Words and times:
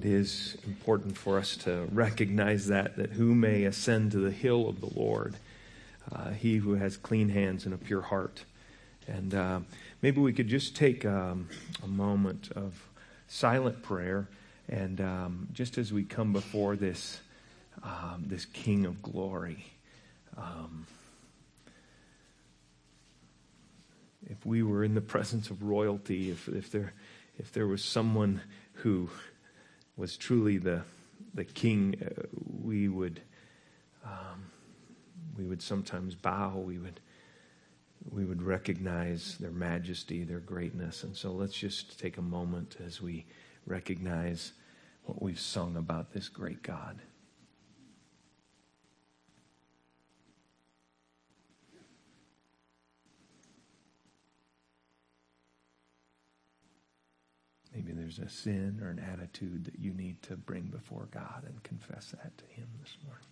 it 0.00 0.06
is 0.06 0.56
important 0.66 1.14
for 1.14 1.38
us 1.38 1.58
to 1.58 1.86
recognize 1.92 2.68
that, 2.68 2.96
that 2.96 3.10
who 3.10 3.34
may 3.34 3.64
ascend 3.64 4.12
to 4.12 4.18
the 4.18 4.30
hill 4.30 4.66
of 4.66 4.80
the 4.80 4.88
Lord? 4.98 5.36
Uh, 6.10 6.30
he 6.30 6.56
who 6.56 6.72
has 6.72 6.96
clean 6.96 7.28
hands 7.28 7.66
and 7.66 7.74
a 7.74 7.76
pure 7.76 8.00
heart. 8.00 8.44
And 9.06 9.34
uh, 9.34 9.60
maybe 10.00 10.18
we 10.22 10.32
could 10.32 10.48
just 10.48 10.74
take 10.74 11.04
um, 11.04 11.50
a 11.84 11.86
moment 11.86 12.50
of 12.56 12.82
silent 13.28 13.82
prayer. 13.82 14.26
And 14.70 15.02
um, 15.02 15.48
just 15.52 15.76
as 15.76 15.92
we 15.92 16.04
come 16.04 16.32
before 16.32 16.76
this, 16.76 17.20
um, 17.82 18.24
this 18.26 18.46
King 18.46 18.86
of 18.86 19.02
glory, 19.02 19.66
um, 20.38 20.86
if 24.30 24.46
we 24.46 24.62
were 24.62 24.82
in 24.82 24.94
the 24.94 25.02
presence 25.02 25.50
of 25.50 25.62
royalty, 25.62 26.30
if, 26.30 26.48
if, 26.48 26.70
there, 26.70 26.94
if 27.38 27.52
there 27.52 27.66
was 27.66 27.84
someone 27.84 28.40
who 28.72 29.10
was 30.00 30.16
truly 30.16 30.56
the, 30.56 30.80
the 31.34 31.44
king, 31.44 31.94
uh, 32.02 32.22
we 32.64 32.88
would 32.88 33.20
um, 34.02 34.50
we 35.36 35.44
would 35.44 35.60
sometimes 35.60 36.14
bow. 36.14 36.56
We 36.56 36.78
would 36.78 37.00
we 38.10 38.24
would 38.24 38.42
recognize 38.42 39.36
their 39.38 39.50
majesty, 39.50 40.24
their 40.24 40.40
greatness. 40.40 41.04
And 41.04 41.14
so 41.14 41.32
let's 41.32 41.52
just 41.52 42.00
take 42.00 42.16
a 42.16 42.22
moment 42.22 42.78
as 42.84 43.02
we 43.02 43.26
recognize 43.66 44.52
what 45.04 45.20
we've 45.20 45.38
sung 45.38 45.76
about 45.76 46.14
this 46.14 46.28
great 46.28 46.62
God. 46.62 46.98
Maybe 57.74 57.92
there's 57.92 58.18
a 58.18 58.28
sin 58.28 58.80
or 58.82 58.90
an 58.90 58.98
attitude 58.98 59.64
that 59.64 59.78
you 59.78 59.92
need 59.92 60.22
to 60.22 60.36
bring 60.36 60.64
before 60.64 61.08
God 61.12 61.44
and 61.46 61.62
confess 61.62 62.10
that 62.10 62.36
to 62.38 62.44
Him 62.46 62.66
this 62.82 62.96
morning. 63.06 63.26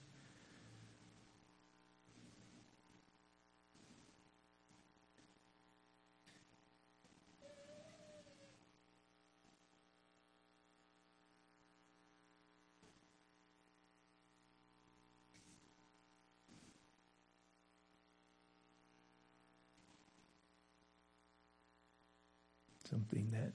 something 22.89 23.29
that, 23.33 23.53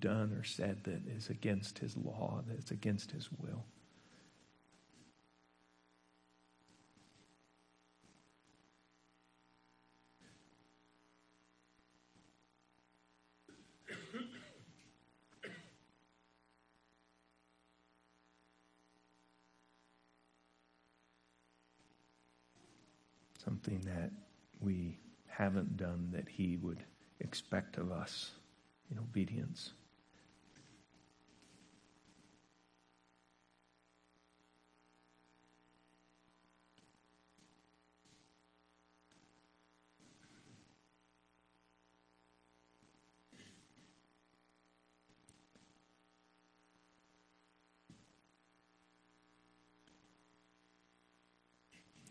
done 0.00 0.32
or 0.32 0.44
said 0.44 0.84
that 0.84 1.02
is 1.06 1.28
against 1.30 1.78
his 1.78 1.96
law, 1.96 2.42
that 2.48 2.58
is 2.58 2.70
against 2.70 3.10
his 3.12 3.28
will. 3.38 3.64
Something 23.44 23.80
that 23.86 24.10
we 24.60 24.98
haven't 25.26 25.76
done 25.78 26.10
that 26.12 26.28
he 26.28 26.56
would 26.58 26.84
expect 27.20 27.78
of 27.78 27.90
us 27.90 28.32
in 28.90 28.98
obedience. 28.98 29.72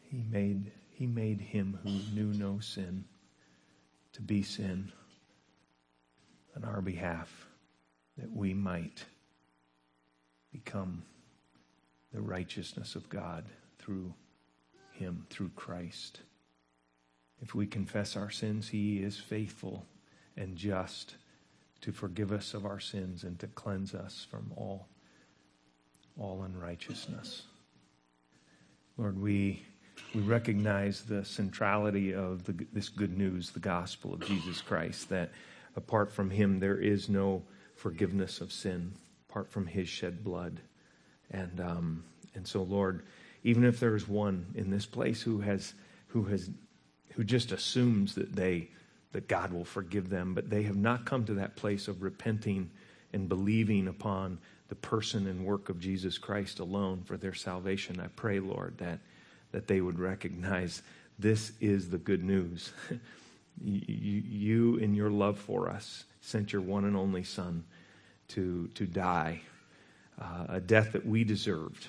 He 0.09 0.23
made, 0.31 0.72
he 0.89 1.05
made 1.05 1.38
him 1.49 1.79
who 1.83 1.89
knew 2.13 2.33
no 2.33 2.59
sin 2.59 3.05
to 4.13 4.21
be 4.21 4.43
sin 4.43 4.91
on 6.55 6.63
our 6.63 6.81
behalf 6.81 7.47
that 8.17 8.31
we 8.31 8.53
might 8.53 9.05
become 10.51 11.03
the 12.13 12.21
righteousness 12.21 12.95
of 12.95 13.09
God 13.09 13.45
through 13.77 14.13
him, 14.91 15.25
through 15.29 15.51
Christ. 15.55 16.21
If 17.41 17.55
we 17.55 17.66
confess 17.66 18.16
our 18.16 18.29
sins, 18.29 18.69
he 18.69 18.97
is 18.97 19.17
faithful 19.17 19.85
and 20.35 20.55
just 20.55 21.16
to 21.81 21.91
forgive 21.91 22.31
us 22.31 22.53
of 22.53 22.66
our 22.66 22.79
sins 22.79 23.23
and 23.23 23.39
to 23.39 23.47
cleanse 23.47 23.93
us 23.93 24.25
from 24.29 24.51
all 24.55 24.87
all 26.19 26.43
unrighteousness. 26.43 27.43
Lord, 28.97 29.17
we 29.17 29.63
we 30.13 30.21
recognize 30.21 31.01
the 31.01 31.23
centrality 31.23 32.13
of 32.13 32.43
the, 32.45 32.65
this 32.73 32.89
good 32.89 33.17
news, 33.17 33.51
the 33.51 33.59
gospel 33.59 34.13
of 34.13 34.25
Jesus 34.25 34.61
Christ, 34.61 35.09
that 35.09 35.31
apart 35.75 36.11
from 36.11 36.29
him, 36.29 36.59
there 36.59 36.77
is 36.77 37.09
no 37.09 37.43
forgiveness 37.75 38.41
of 38.41 38.51
sin, 38.51 38.91
apart 39.29 39.51
from 39.51 39.67
his 39.67 39.87
shed 39.87 40.23
blood. 40.23 40.59
And, 41.31 41.59
um, 41.61 42.03
and 42.35 42.47
so, 42.47 42.63
Lord, 42.63 43.03
even 43.43 43.63
if 43.63 43.79
there 43.79 43.95
is 43.95 44.07
one 44.07 44.47
in 44.55 44.69
this 44.69 44.85
place 44.85 45.21
who 45.21 45.41
has, 45.41 45.73
who 46.07 46.23
has, 46.23 46.49
who 47.13 47.23
just 47.23 47.51
assumes 47.51 48.16
that 48.16 48.35
they, 48.35 48.69
that 49.11 49.27
God 49.27 49.53
will 49.53 49.66
forgive 49.66 50.09
them, 50.09 50.33
but 50.33 50.49
they 50.49 50.63
have 50.63 50.75
not 50.75 51.05
come 51.05 51.25
to 51.25 51.35
that 51.35 51.55
place 51.55 51.87
of 51.87 52.01
repenting 52.01 52.69
and 53.13 53.29
believing 53.29 53.87
upon 53.87 54.39
the 54.69 54.75
person 54.75 55.27
and 55.27 55.45
work 55.45 55.69
of 55.69 55.79
Jesus 55.79 56.17
Christ 56.17 56.59
alone 56.59 57.01
for 57.03 57.17
their 57.17 57.33
salvation, 57.33 57.99
I 57.99 58.07
pray, 58.07 58.39
Lord, 58.39 58.77
that, 58.77 58.99
that 59.51 59.67
they 59.67 59.81
would 59.81 59.99
recognize 59.99 60.81
this 61.17 61.51
is 61.59 61.89
the 61.89 61.97
good 61.97 62.23
news. 62.23 62.71
You, 63.61 64.77
in 64.77 64.95
your 64.95 65.09
love 65.09 65.37
for 65.37 65.67
us, 65.67 66.05
sent 66.21 66.53
your 66.53 66.61
one 66.61 66.85
and 66.85 66.95
only 66.95 67.25
Son 67.25 67.65
to, 68.29 68.69
to 68.75 68.85
die, 68.85 69.41
uh, 70.17 70.45
a 70.47 70.59
death 70.61 70.93
that 70.93 71.05
we 71.05 71.25
deserved, 71.25 71.87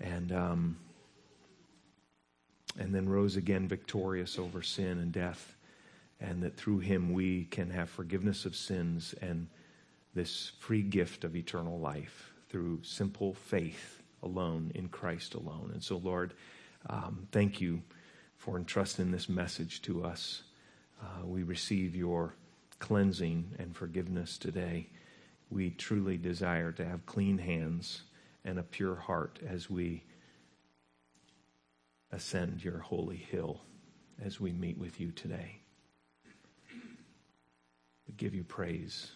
and, 0.00 0.30
um, 0.30 0.76
and 2.78 2.94
then 2.94 3.08
rose 3.08 3.34
again 3.34 3.66
victorious 3.66 4.38
over 4.38 4.62
sin 4.62 5.00
and 5.00 5.10
death, 5.10 5.56
and 6.20 6.44
that 6.44 6.56
through 6.56 6.78
him 6.78 7.12
we 7.12 7.46
can 7.46 7.70
have 7.70 7.90
forgiveness 7.90 8.44
of 8.44 8.54
sins 8.54 9.12
and 9.20 9.48
this 10.14 10.52
free 10.60 10.82
gift 10.82 11.24
of 11.24 11.34
eternal 11.34 11.80
life 11.80 12.32
through 12.48 12.80
simple 12.82 13.34
faith 13.34 14.02
alone 14.22 14.70
in 14.74 14.88
Christ 14.88 15.34
alone. 15.34 15.70
And 15.72 15.82
so, 15.82 15.96
Lord, 15.96 16.34
um, 16.88 17.26
thank 17.32 17.60
you 17.60 17.82
for 18.36 18.56
entrusting 18.56 19.10
this 19.10 19.28
message 19.28 19.82
to 19.82 20.04
us 20.04 20.42
uh, 21.02 21.26
we 21.26 21.42
receive 21.42 21.94
your 21.94 22.34
cleansing 22.78 23.54
and 23.58 23.74
forgiveness 23.76 24.38
today. 24.38 24.88
We 25.50 25.70
truly 25.70 26.16
desire 26.16 26.72
to 26.72 26.84
have 26.84 27.06
clean 27.06 27.38
hands 27.38 28.02
and 28.44 28.58
a 28.58 28.62
pure 28.62 28.96
heart 28.96 29.38
as 29.46 29.70
we 29.70 30.04
ascend 32.12 32.64
your 32.64 32.78
holy 32.78 33.16
hill 33.16 33.60
as 34.22 34.40
we 34.40 34.52
meet 34.52 34.78
with 34.78 35.00
you 35.00 35.10
today. 35.12 35.60
We 38.06 38.14
give 38.16 38.34
you 38.34 38.44
praise, 38.44 39.10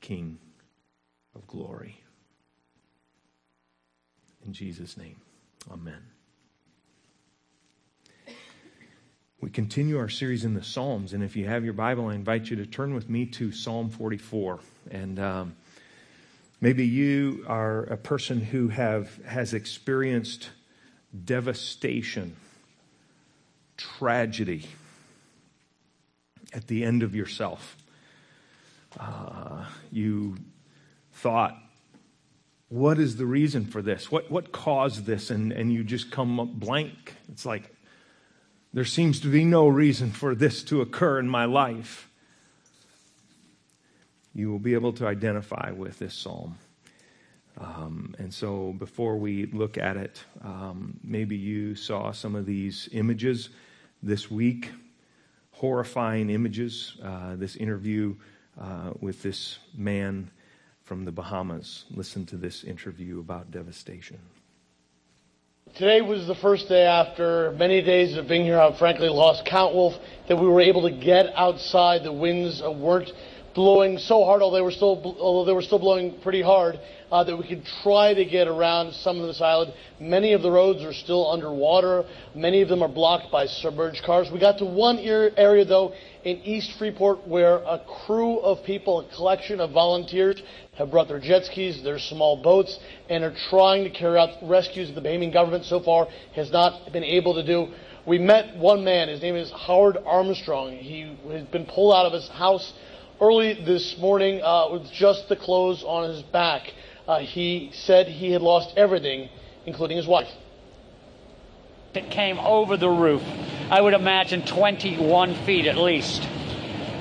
King 0.00 0.38
of 1.34 1.46
glory. 1.46 2.00
In 4.44 4.52
Jesus' 4.52 4.96
name, 4.96 5.20
amen. 5.70 6.02
We 9.40 9.50
continue 9.50 9.98
our 9.98 10.08
series 10.08 10.44
in 10.44 10.54
the 10.54 10.62
Psalms, 10.62 11.12
and 11.12 11.22
if 11.22 11.34
you 11.34 11.46
have 11.46 11.64
your 11.64 11.72
Bible, 11.72 12.06
I 12.06 12.14
invite 12.14 12.48
you 12.48 12.56
to 12.56 12.66
turn 12.66 12.94
with 12.94 13.10
me 13.10 13.26
to 13.26 13.50
Psalm 13.50 13.90
44. 13.90 14.60
And 14.90 15.18
um, 15.18 15.56
maybe 16.60 16.86
you 16.86 17.44
are 17.48 17.82
a 17.82 17.96
person 17.96 18.40
who 18.40 18.68
have 18.68 19.16
has 19.24 19.52
experienced 19.52 20.50
devastation, 21.24 22.36
tragedy 23.76 24.68
at 26.52 26.68
the 26.68 26.84
end 26.84 27.02
of 27.02 27.14
yourself. 27.14 27.76
Uh, 28.98 29.64
you 29.90 30.36
thought, 31.14 31.56
what 32.72 32.98
is 32.98 33.16
the 33.16 33.26
reason 33.26 33.66
for 33.66 33.82
this? 33.82 34.10
What, 34.10 34.30
what 34.30 34.50
caused 34.50 35.04
this? 35.04 35.30
And, 35.30 35.52
and 35.52 35.70
you 35.70 35.84
just 35.84 36.10
come 36.10 36.40
up 36.40 36.48
blank. 36.48 37.14
It's 37.30 37.44
like, 37.44 37.70
there 38.72 38.86
seems 38.86 39.20
to 39.20 39.28
be 39.28 39.44
no 39.44 39.68
reason 39.68 40.10
for 40.10 40.34
this 40.34 40.64
to 40.64 40.80
occur 40.80 41.18
in 41.18 41.28
my 41.28 41.44
life. 41.44 42.08
you 44.34 44.50
will 44.50 44.58
be 44.58 44.72
able 44.72 44.94
to 44.94 45.06
identify 45.06 45.70
with 45.70 45.98
this 45.98 46.14
psalm. 46.14 46.56
Um, 47.60 48.14
and 48.18 48.32
so, 48.32 48.74
before 48.78 49.18
we 49.18 49.44
look 49.44 49.76
at 49.76 49.98
it, 49.98 50.24
um, 50.42 50.98
maybe 51.04 51.36
you 51.36 51.74
saw 51.74 52.10
some 52.10 52.34
of 52.34 52.46
these 52.46 52.88
images 52.92 53.50
this 54.02 54.30
week, 54.30 54.70
horrifying 55.50 56.30
images. 56.30 56.96
Uh, 57.04 57.36
this 57.36 57.54
interview 57.56 58.14
uh, 58.58 58.92
with 58.98 59.20
this 59.20 59.58
man 59.76 60.30
from 60.92 61.06
the 61.06 61.10
Bahamas. 61.10 61.86
Listen 61.90 62.26
to 62.26 62.36
this 62.36 62.64
interview 62.64 63.18
about 63.18 63.50
devastation. 63.50 64.18
Today 65.74 66.02
was 66.02 66.26
the 66.26 66.34
first 66.34 66.68
day 66.68 66.82
after 66.82 67.52
many 67.52 67.80
days 67.80 68.18
of 68.18 68.28
being 68.28 68.44
here. 68.44 68.60
I've 68.60 68.76
frankly 68.76 69.08
lost 69.08 69.46
count, 69.46 69.74
Wolf, 69.74 69.94
that 70.28 70.36
we 70.36 70.46
were 70.46 70.60
able 70.60 70.82
to 70.82 70.90
get 70.90 71.32
outside. 71.34 72.04
The 72.04 72.12
winds 72.12 72.60
weren't 72.60 73.10
blowing 73.54 73.98
so 73.98 74.24
hard, 74.24 74.42
although 74.42 74.56
they 74.56 74.62
were 74.62 74.70
still, 74.70 75.16
although 75.20 75.44
they 75.44 75.54
were 75.54 75.62
still 75.62 75.78
blowing 75.78 76.18
pretty 76.22 76.42
hard, 76.42 76.78
uh, 77.10 77.22
that 77.24 77.36
we 77.36 77.46
could 77.46 77.64
try 77.82 78.14
to 78.14 78.24
get 78.24 78.48
around 78.48 78.92
some 78.94 79.20
of 79.20 79.26
this 79.26 79.40
island. 79.40 79.72
Many 80.00 80.32
of 80.32 80.42
the 80.42 80.50
roads 80.50 80.82
are 80.82 80.94
still 80.94 81.30
underwater. 81.30 82.04
Many 82.34 82.62
of 82.62 82.68
them 82.68 82.82
are 82.82 82.88
blocked 82.88 83.30
by 83.30 83.46
submerged 83.46 84.02
cars. 84.04 84.30
We 84.32 84.40
got 84.40 84.58
to 84.58 84.64
one 84.64 84.98
area, 84.98 85.64
though, 85.64 85.92
in 86.24 86.38
East 86.38 86.72
Freeport 86.78 87.26
where 87.28 87.56
a 87.56 87.80
crew 88.06 88.38
of 88.38 88.64
people, 88.64 89.00
a 89.00 89.16
collection 89.16 89.60
of 89.60 89.72
volunteers, 89.72 90.42
have 90.78 90.90
brought 90.90 91.08
their 91.08 91.20
jet 91.20 91.44
skis, 91.44 91.82
their 91.82 91.98
small 91.98 92.42
boats, 92.42 92.78
and 93.10 93.22
are 93.24 93.34
trying 93.50 93.84
to 93.84 93.90
carry 93.90 94.18
out 94.18 94.30
rescues 94.42 94.88
that 94.88 95.00
the 95.00 95.06
Bahamian 95.06 95.32
government 95.32 95.64
so 95.64 95.80
far 95.80 96.08
has 96.34 96.50
not 96.50 96.92
been 96.92 97.04
able 97.04 97.34
to 97.34 97.44
do. 97.44 97.68
We 98.06 98.18
met 98.18 98.56
one 98.56 98.82
man. 98.82 99.08
His 99.08 99.20
name 99.20 99.36
is 99.36 99.52
Howard 99.52 99.98
Armstrong. 100.04 100.72
He 100.72 101.16
has 101.30 101.46
been 101.48 101.66
pulled 101.66 101.94
out 101.94 102.06
of 102.06 102.12
his 102.12 102.28
house 102.30 102.72
early 103.22 103.54
this 103.54 103.96
morning 103.98 104.42
uh, 104.42 104.68
with 104.68 104.90
just 104.90 105.28
the 105.28 105.36
clothes 105.36 105.84
on 105.84 106.10
his 106.10 106.22
back. 106.22 106.74
Uh, 107.06 107.20
he 107.20 107.70
said 107.72 108.08
he 108.08 108.32
had 108.32 108.42
lost 108.42 108.76
everything, 108.76 109.28
including 109.64 109.96
his 109.96 110.08
wife. 110.08 110.28
It 111.94 112.10
came 112.10 112.40
over 112.40 112.76
the 112.76 112.90
roof. 112.90 113.22
I 113.70 113.80
would 113.80 113.94
imagine 113.94 114.44
21 114.44 115.36
feet 115.46 115.66
at 115.66 115.76
least. 115.76 116.20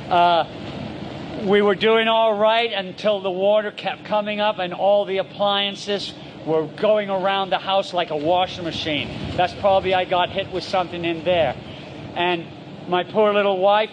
Uh, 0.10 0.46
we 1.44 1.64
were 1.64 1.74
doing 1.74 2.08
all 2.08 2.38
right 2.38 2.72
until 2.72 3.20
the 3.22 3.32
water 3.32 3.72
kept 3.72 4.06
coming 4.06 4.40
up 4.40 4.60
and 4.60 4.76
all 4.76 5.06
the 5.06 5.18
appliances 5.18 6.14
were 6.46 6.68
going 6.68 7.10
around 7.10 7.50
the 7.50 7.58
house 7.58 7.96
like 7.96 8.12
a 8.12 8.18
washing 8.18 8.64
machine. 8.64 9.10
That's 9.38 9.56
probably 9.56 9.96
I 9.96 10.06
got 10.06 10.30
hit 10.30 10.52
with 10.52 10.66
something 10.66 11.04
in 11.04 11.24
there. 11.24 11.56
And 12.14 12.46
my 12.88 13.06
poor 13.06 13.34
little 13.34 13.58
wife 13.58 13.90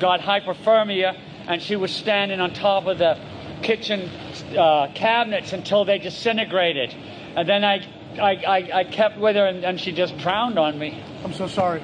got 0.00 0.18
hypothermia 0.18 1.16
and 1.48 1.62
she 1.62 1.76
was 1.76 1.90
standing 1.90 2.40
on 2.40 2.52
top 2.52 2.86
of 2.86 2.98
the 2.98 3.18
kitchen 3.62 4.08
uh, 4.56 4.88
cabinets 4.94 5.52
until 5.54 5.84
they 5.84 5.98
disintegrated. 5.98 6.94
And 7.34 7.48
then 7.48 7.64
I, 7.64 7.86
I, 8.20 8.30
I, 8.30 8.70
I 8.80 8.84
kept 8.84 9.18
with 9.18 9.34
her, 9.34 9.46
and, 9.46 9.64
and, 9.64 9.80
she 9.80 9.92
just 9.92 10.16
drowned 10.18 10.58
on 10.58 10.78
me. 10.78 11.02
I'm 11.24 11.32
so 11.32 11.48
sorry. 11.48 11.82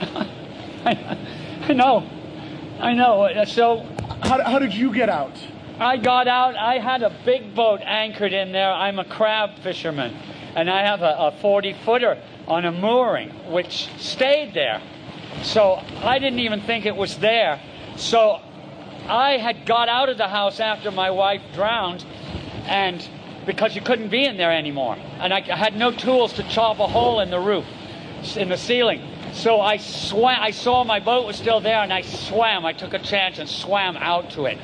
I, 0.00 1.18
I 1.60 1.72
know. 1.74 2.08
I 2.80 2.94
know. 2.94 3.44
So. 3.44 3.86
How, 4.22 4.42
how 4.42 4.58
did 4.58 4.74
you 4.74 4.92
get 4.92 5.08
out? 5.08 5.32
I 5.78 5.98
got 5.98 6.26
out. 6.26 6.56
I 6.56 6.78
had 6.78 7.02
a 7.02 7.14
big 7.24 7.54
boat 7.54 7.80
anchored 7.84 8.32
in 8.32 8.52
there. 8.52 8.72
I'm 8.72 8.98
a 8.98 9.04
crab 9.04 9.58
fisherman. 9.62 10.16
And 10.56 10.70
I 10.70 10.86
have 10.86 11.02
a, 11.02 11.16
a 11.18 11.38
40 11.40 11.74
footer 11.84 12.22
on 12.46 12.64
a 12.64 12.72
mooring, 12.72 13.30
which 13.52 13.88
stayed 13.98 14.54
there. 14.54 14.80
So 15.42 15.82
I 16.02 16.18
didn't 16.18 16.40
even 16.40 16.62
think 16.62 16.86
it 16.86 16.96
was 16.96 17.18
there. 17.18 17.60
So 17.96 18.40
I 19.08 19.38
had 19.38 19.66
got 19.66 19.88
out 19.88 20.08
of 20.08 20.18
the 20.18 20.28
house 20.28 20.60
after 20.60 20.90
my 20.90 21.10
wife 21.10 21.42
drowned, 21.54 22.04
and 22.66 23.06
because 23.46 23.74
you 23.74 23.80
couldn't 23.80 24.08
be 24.08 24.24
in 24.24 24.36
there 24.36 24.52
anymore. 24.52 24.96
And 25.18 25.34
I, 25.34 25.40
had 25.40 25.76
no 25.76 25.90
tools 25.90 26.32
to 26.34 26.42
chop 26.44 26.78
a 26.78 26.86
hole 26.86 27.20
in 27.20 27.30
the 27.30 27.40
roof, 27.40 27.64
in 28.36 28.48
the 28.48 28.56
ceiling. 28.56 29.02
So 29.32 29.60
I 29.60 29.78
swam. 29.78 30.38
I 30.40 30.50
saw 30.50 30.84
my 30.84 31.00
boat 31.00 31.26
was 31.26 31.36
still 31.36 31.60
there, 31.60 31.82
and 31.82 31.92
I 31.92 32.02
swam. 32.02 32.64
I 32.64 32.72
took 32.72 32.94
a 32.94 32.98
chance 32.98 33.38
and 33.38 33.48
swam 33.48 33.96
out 33.96 34.30
to 34.32 34.46
it. 34.46 34.58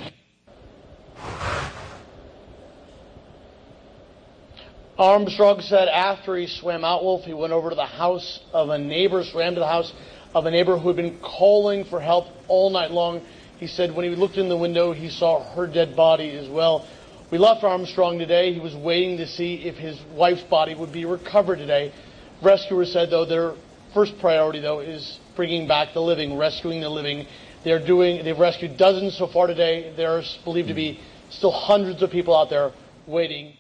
Armstrong 4.99 5.61
said 5.61 5.87
after 5.87 6.37
he 6.37 6.49
swam 6.49 6.85
out, 6.85 7.05
Wolf, 7.05 7.25
he 7.25 7.33
went 7.33 7.53
over 7.53 7.71
to 7.71 7.77
the 7.77 7.87
house 7.87 8.41
of 8.53 8.71
a 8.71 8.79
neighbor, 8.79 9.23
swam 9.23 9.55
to 9.55 9.61
the 9.61 9.67
house 9.67 9.93
of 10.35 10.47
a 10.47 10.51
neighbor 10.51 10.77
who 10.77 10.89
had 10.89 10.97
been 10.97 11.19
calling 11.21 11.85
for 11.85 12.01
help 12.01 12.27
all 12.49 12.71
night 12.71 12.91
long. 12.91 13.23
He 13.59 13.67
said 13.67 13.95
when 13.95 14.09
he 14.09 14.15
looked 14.15 14.37
in 14.37 14.49
the 14.49 14.57
window, 14.57 14.93
he 14.93 15.11
saw 15.11 15.43
her 15.55 15.67
dead 15.67 15.97
body 15.97 16.31
as 16.31 16.49
well. 16.49 16.87
We 17.31 17.39
left 17.39 17.65
Armstrong 17.65 18.19
today. 18.19 18.53
He 18.55 18.61
was 18.61 18.75
waiting 18.75 19.19
to 19.19 19.27
see 19.27 19.57
if 19.57 19.77
his 19.77 20.01
wife's 20.15 20.43
body 20.43 20.75
would 20.75 20.93
be 20.93 21.05
recovered 21.05 21.57
today. 21.57 21.93
Rescuers 22.41 22.93
said, 22.93 23.11
though, 23.11 23.25
their 23.25 23.55
first 23.93 24.19
priority, 24.21 24.61
though, 24.61 24.81
is 24.81 25.19
bringing 25.35 25.67
back 25.67 25.93
the 25.93 26.01
living, 26.01 26.39
rescuing 26.39 26.81
the 26.81 26.89
living. 26.89 27.27
They're 27.65 27.85
doing, 27.85 28.25
they've 28.25 28.39
rescued 28.39 28.77
dozens 28.77 29.19
so 29.19 29.27
far 29.27 29.49
today. 29.49 29.93
There's 29.97 30.39
believed 30.45 30.69
to 30.69 30.75
be 30.75 31.01
still 31.31 31.51
hundreds 31.51 32.01
of 32.01 32.11
people 32.11 32.37
out 32.37 32.49
there 32.49 32.73
waiting. 33.07 33.55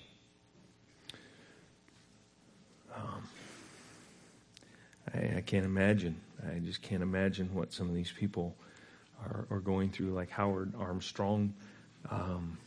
Um, 2.94 3.28
I, 5.12 5.38
I 5.38 5.40
can't 5.44 5.64
imagine. 5.64 6.20
I 6.48 6.60
just 6.60 6.82
can't 6.82 7.02
imagine 7.02 7.52
what 7.52 7.72
some 7.72 7.88
of 7.88 7.94
these 7.96 8.12
people 8.16 8.54
are, 9.24 9.46
are 9.50 9.60
going 9.60 9.90
through, 9.90 10.12
like 10.12 10.30
Howard 10.30 10.74
Armstrong. 10.78 11.54
Um, 12.10 12.58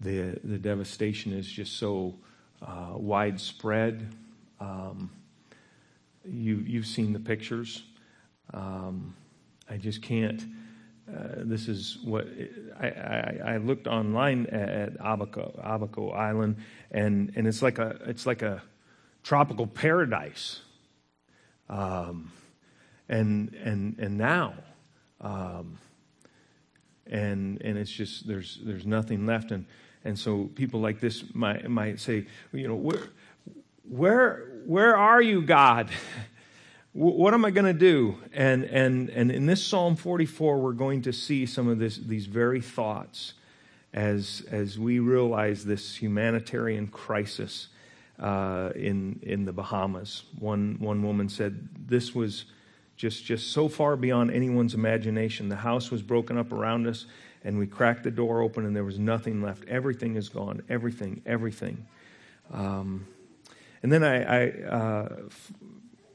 the 0.00 0.38
the 0.44 0.58
devastation 0.58 1.32
is 1.32 1.46
just 1.46 1.76
so 1.76 2.14
uh, 2.60 2.92
widespread. 2.94 4.14
Um, 4.60 5.10
you 6.24 6.56
you've 6.66 6.86
seen 6.86 7.12
the 7.12 7.20
pictures. 7.20 7.82
Um, 8.52 9.14
I 9.68 9.76
just 9.76 10.02
can't. 10.02 10.42
Uh, 11.08 11.28
this 11.38 11.68
is 11.68 11.98
what 12.04 12.26
I, 12.78 12.86
I, 12.86 13.40
I, 13.44 13.56
looked 13.56 13.88
online 13.88 14.46
at 14.46 14.94
Abaco, 15.00 15.58
Abaco 15.60 16.10
Island, 16.10 16.56
and, 16.92 17.32
and 17.34 17.46
it's 17.48 17.60
like 17.60 17.78
a 17.78 17.98
it's 18.06 18.24
like 18.24 18.42
a 18.42 18.62
tropical 19.22 19.66
paradise. 19.66 20.60
Um, 21.68 22.30
and 23.08 23.52
and 23.54 23.98
and 23.98 24.16
now 24.16 24.54
um, 25.22 25.78
and 27.06 27.60
and 27.62 27.78
it's 27.78 27.90
just 27.90 28.26
there's 28.26 28.60
there's 28.62 28.86
nothing 28.86 29.26
left. 29.26 29.50
And 29.50 29.66
and 30.04 30.18
so 30.18 30.50
people 30.54 30.80
like 30.80 31.00
this 31.00 31.24
might 31.34 31.68
might 31.70 32.00
say 32.00 32.26
you 32.52 32.68
know 32.68 32.74
where 32.74 33.08
where 33.88 34.46
where 34.66 34.96
are 34.96 35.22
you 35.22 35.42
God? 35.42 35.90
What 36.94 37.32
am 37.32 37.46
I 37.46 37.50
going 37.50 37.64
to 37.64 37.72
do? 37.72 38.18
And 38.34 38.64
and 38.64 39.08
and 39.08 39.32
in 39.32 39.46
this 39.46 39.64
Psalm 39.64 39.96
44 39.96 40.58
we're 40.58 40.72
going 40.72 41.00
to 41.02 41.12
see 41.12 41.46
some 41.46 41.66
of 41.66 41.78
this 41.78 41.96
these 41.96 42.26
very 42.26 42.60
thoughts 42.60 43.32
as 43.94 44.44
as 44.50 44.78
we 44.78 44.98
realize 44.98 45.64
this 45.64 45.96
humanitarian 45.96 46.88
crisis 46.88 47.68
uh, 48.20 48.72
in 48.74 49.20
in 49.22 49.46
the 49.46 49.54
Bahamas. 49.54 50.24
One 50.38 50.76
one 50.80 51.02
woman 51.02 51.30
said 51.30 51.66
this 51.88 52.14
was 52.14 52.44
just, 53.02 53.24
just 53.24 53.50
so 53.50 53.68
far 53.68 53.96
beyond 53.96 54.30
anyone's 54.30 54.74
imagination. 54.74 55.48
The 55.48 55.56
house 55.56 55.90
was 55.90 56.02
broken 56.02 56.38
up 56.38 56.52
around 56.52 56.86
us, 56.86 57.04
and 57.42 57.58
we 57.58 57.66
cracked 57.66 58.04
the 58.04 58.12
door 58.12 58.40
open, 58.42 58.64
and 58.64 58.76
there 58.76 58.84
was 58.84 58.96
nothing 58.96 59.42
left. 59.42 59.64
Everything 59.68 60.14
is 60.14 60.28
gone. 60.28 60.62
Everything, 60.68 61.20
everything. 61.26 61.84
Um, 62.52 63.08
and 63.82 63.92
then 63.92 64.04
I, 64.04 64.22
I 64.22 64.50
uh, 64.62 65.16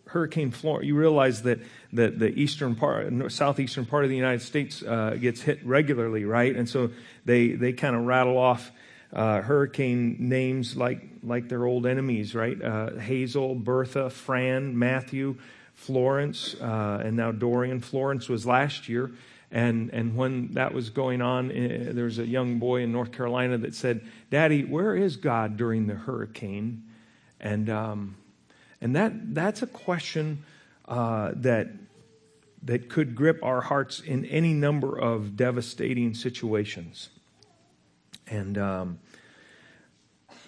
Hurricane 0.06 0.52
Florence, 0.52 0.88
you 0.88 0.96
realize 0.96 1.42
that, 1.42 1.60
that 1.92 2.20
the 2.20 2.30
eastern 2.30 2.74
part, 2.74 3.12
southeastern 3.34 3.86
part 3.86 4.06
of 4.06 4.10
the 4.10 4.16
United 4.16 4.42
States 4.42 4.82
uh, 4.82 5.18
gets 5.20 5.42
hit 5.42 5.66
regularly, 5.66 6.24
right? 6.24 6.56
And 6.56 6.70
so 6.70 6.92
they, 7.26 7.50
they 7.50 7.74
kind 7.74 7.98
of 7.98 8.06
rattle 8.06 8.38
off 8.38 8.72
uh, 9.12 9.42
hurricane 9.42 10.16
names 10.20 10.78
like, 10.78 11.02
like 11.22 11.50
their 11.50 11.66
old 11.66 11.86
enemies, 11.86 12.34
right? 12.34 12.62
Uh, 12.62 12.96
Hazel, 12.96 13.56
Bertha, 13.56 14.10
Fran, 14.10 14.80
Matthew, 14.80 15.36
Florence, 15.78 16.56
uh, 16.56 17.02
and 17.06 17.16
now 17.16 17.32
Dorian. 17.32 17.80
Florence 17.80 18.28
was 18.28 18.46
last 18.46 18.90
year. 18.90 19.12
And, 19.52 19.94
and 19.94 20.18
when 20.18 20.54
that 20.56 20.74
was 20.74 20.90
going 20.90 21.22
on, 21.22 21.52
uh, 21.52 21.94
there 21.94 22.04
was 22.04 22.20
a 22.20 22.26
young 22.26 22.60
boy 22.60 22.82
in 22.82 22.92
North 22.92 23.14
Carolina 23.14 23.58
that 23.60 23.76
said, 23.76 24.02
Daddy, 24.30 24.66
where 24.66 24.96
is 24.96 25.16
God 25.16 25.56
during 25.56 25.88
the 25.88 25.94
hurricane? 25.94 26.84
And, 27.40 27.70
um, 27.70 28.18
and 28.82 28.96
that, 28.96 29.34
that's 29.34 29.62
a 29.62 29.68
question 29.68 30.44
uh, 30.88 31.32
that, 31.36 31.70
that 32.64 32.90
could 32.90 33.16
grip 33.16 33.40
our 33.42 33.62
hearts 33.62 34.02
in 34.02 34.26
any 34.26 34.54
number 34.54 34.98
of 35.00 35.38
devastating 35.38 36.14
situations. 36.14 37.10
And 38.28 38.58
um, 38.58 39.00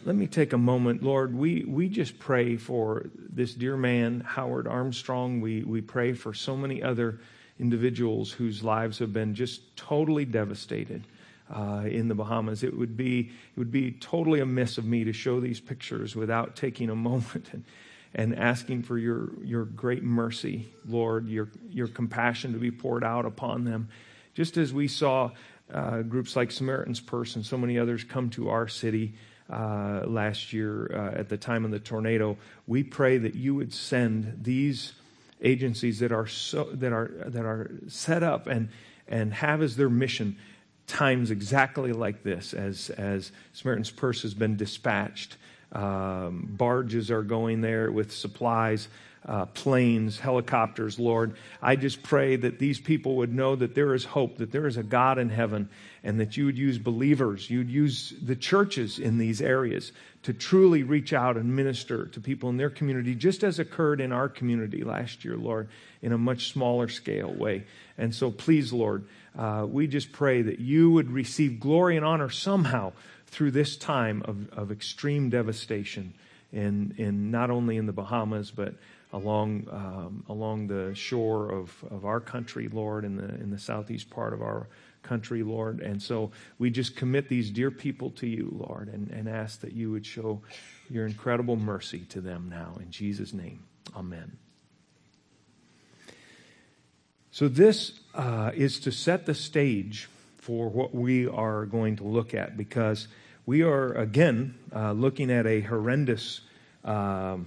let 0.05 0.15
me 0.15 0.27
take 0.27 0.53
a 0.53 0.57
moment. 0.57 1.03
Lord, 1.03 1.35
we, 1.35 1.65
we 1.65 1.89
just 1.89 2.19
pray 2.19 2.55
for 2.55 3.09
this 3.15 3.53
dear 3.53 3.75
man, 3.75 4.21
Howard 4.21 4.67
Armstrong. 4.67 5.41
We, 5.41 5.63
we 5.63 5.81
pray 5.81 6.13
for 6.13 6.33
so 6.33 6.55
many 6.55 6.81
other 6.81 7.19
individuals 7.59 8.31
whose 8.31 8.63
lives 8.63 8.99
have 8.99 9.11
been 9.11 9.35
just 9.35 9.75
totally 9.75 10.25
devastated 10.25 11.03
uh, 11.53 11.83
in 11.85 12.07
the 12.07 12.15
Bahamas. 12.15 12.63
It 12.63 12.75
would 12.77 12.95
be 12.95 13.31
it 13.55 13.59
would 13.59 13.71
be 13.71 13.91
totally 13.91 14.39
amiss 14.39 14.77
of 14.77 14.85
me 14.85 15.03
to 15.03 15.13
show 15.13 15.39
these 15.39 15.59
pictures 15.59 16.15
without 16.15 16.55
taking 16.55 16.89
a 16.89 16.95
moment 17.09 17.49
and, 17.51 17.63
and 18.15 18.35
asking 18.37 18.83
for 18.83 18.97
your 18.97 19.31
your 19.43 19.65
great 19.65 20.03
mercy, 20.03 20.69
Lord, 20.87 21.27
your 21.27 21.49
your 21.69 21.87
compassion 21.87 22.53
to 22.53 22.59
be 22.59 22.71
poured 22.71 23.03
out 23.03 23.25
upon 23.25 23.65
them, 23.65 23.89
just 24.33 24.57
as 24.57 24.71
we 24.71 24.87
saw 24.87 25.31
uh, 25.73 26.01
groups 26.03 26.35
like 26.35 26.51
Samaritan's 26.51 27.01
Purse 27.01 27.35
and 27.35 27.45
so 27.45 27.57
many 27.57 27.77
others 27.77 28.03
come 28.03 28.29
to 28.31 28.49
our 28.49 28.67
city. 28.67 29.13
Uh, 29.49 30.03
last 30.05 30.53
year, 30.53 30.91
uh, 30.93 31.19
at 31.19 31.27
the 31.27 31.37
time 31.37 31.65
of 31.65 31.71
the 31.71 31.79
tornado, 31.79 32.37
we 32.67 32.83
pray 32.83 33.17
that 33.17 33.33
you 33.33 33.55
would 33.55 33.73
send 33.73 34.43
these 34.43 34.93
agencies 35.41 35.99
that 35.99 36.11
are 36.11 36.27
so 36.27 36.65
that 36.73 36.93
are 36.93 37.11
that 37.25 37.45
are 37.45 37.71
set 37.87 38.21
up 38.21 38.45
and 38.45 38.69
and 39.07 39.33
have 39.33 39.61
as 39.63 39.75
their 39.75 39.89
mission 39.89 40.37
times 40.89 41.31
exactly 41.31 41.93
like 41.93 42.23
this 42.23 42.53
as, 42.53 42.89
as 42.91 43.31
Samaritan's 43.53 43.91
Purse 43.91 44.23
has 44.23 44.33
been 44.33 44.57
dispatched. 44.57 45.37
Um, 45.71 46.49
barges 46.57 47.11
are 47.11 47.21
going 47.21 47.61
there 47.61 47.91
with 47.91 48.11
supplies, 48.11 48.87
uh, 49.25 49.45
planes, 49.47 50.19
helicopters, 50.19 50.97
Lord. 50.97 51.35
I 51.61 51.75
just 51.75 52.03
pray 52.03 52.35
that 52.37 52.59
these 52.59 52.79
people 52.79 53.17
would 53.17 53.33
know 53.33 53.55
that 53.55 53.75
there 53.75 53.93
is 53.93 54.05
hope, 54.05 54.37
that 54.37 54.51
there 54.51 54.67
is 54.67 54.77
a 54.77 54.83
God 54.83 55.17
in 55.17 55.29
heaven, 55.29 55.69
and 56.03 56.19
that 56.19 56.37
you 56.37 56.45
would 56.45 56.57
use 56.57 56.77
believers, 56.77 57.49
you'd 57.49 57.69
use 57.69 58.13
the 58.21 58.35
churches 58.35 58.99
in 58.99 59.17
these 59.17 59.41
areas 59.41 59.91
to 60.23 60.33
truly 60.33 60.83
reach 60.83 61.13
out 61.13 61.37
and 61.37 61.55
minister 61.55 62.05
to 62.07 62.19
people 62.19 62.49
in 62.49 62.57
their 62.57 62.69
community, 62.69 63.15
just 63.15 63.43
as 63.43 63.59
occurred 63.59 64.01
in 64.01 64.11
our 64.11 64.29
community 64.29 64.83
last 64.83 65.23
year, 65.23 65.37
Lord, 65.37 65.69
in 66.01 66.11
a 66.11 66.17
much 66.17 66.51
smaller 66.51 66.87
scale 66.87 67.33
way. 67.33 67.65
And 67.97 68.13
so, 68.13 68.31
please, 68.31 68.71
Lord, 68.73 69.05
uh, 69.37 69.65
we 69.69 69.87
just 69.87 70.11
pray 70.11 70.41
that 70.41 70.59
you 70.59 70.91
would 70.91 71.11
receive 71.11 71.59
glory 71.59 71.95
and 71.95 72.05
honor 72.05 72.29
somehow 72.29 72.93
through 73.27 73.51
this 73.51 73.77
time 73.77 74.23
of, 74.25 74.49
of 74.57 74.71
extreme 74.71 75.29
devastation 75.29 76.13
in, 76.51 76.95
in 76.97 77.31
not 77.31 77.49
only 77.49 77.77
in 77.77 77.85
the 77.85 77.93
Bahamas, 77.93 78.51
but 78.51 78.73
along, 79.11 79.67
um, 79.71 80.23
along 80.29 80.67
the 80.67 80.93
shore 80.93 81.49
of, 81.49 81.73
of 81.89 82.05
our 82.05 82.19
country, 82.19 82.67
Lord, 82.67 83.05
in 83.05 83.15
the, 83.15 83.27
in 83.35 83.49
the 83.49 83.59
southeast 83.59 84.09
part 84.09 84.33
of 84.33 84.41
our 84.41 84.67
country, 85.01 85.43
Lord. 85.43 85.79
And 85.79 86.01
so 86.01 86.31
we 86.57 86.69
just 86.69 86.95
commit 86.95 87.29
these 87.29 87.49
dear 87.49 87.71
people 87.71 88.11
to 88.11 88.27
you, 88.27 88.49
Lord, 88.51 88.89
and, 88.89 89.09
and 89.09 89.27
ask 89.27 89.61
that 89.61 89.73
you 89.73 89.91
would 89.91 90.05
show 90.05 90.41
your 90.89 91.05
incredible 91.05 91.55
mercy 91.55 91.99
to 92.09 92.21
them 92.21 92.49
now. 92.49 92.77
In 92.79 92.91
Jesus' 92.91 93.33
name, 93.33 93.63
amen. 93.95 94.37
So, 97.31 97.47
this 97.47 97.99
uh, 98.15 98.51
is 98.53 98.79
to 98.81 98.91
set 98.91 99.25
the 99.25 99.35
stage 99.35 100.09
for 100.37 100.67
what 100.67 100.95
we 100.95 101.27
are 101.27 101.65
going 101.65 101.95
to 101.97 102.03
look 102.03 102.33
at 102.33 102.57
because 102.57 103.07
we 103.45 103.61
are, 103.61 103.93
again, 103.93 104.55
uh, 104.75 104.93
looking 104.93 105.31
at 105.31 105.45
a 105.45 105.61
horrendous 105.61 106.41
uh, 106.83 107.37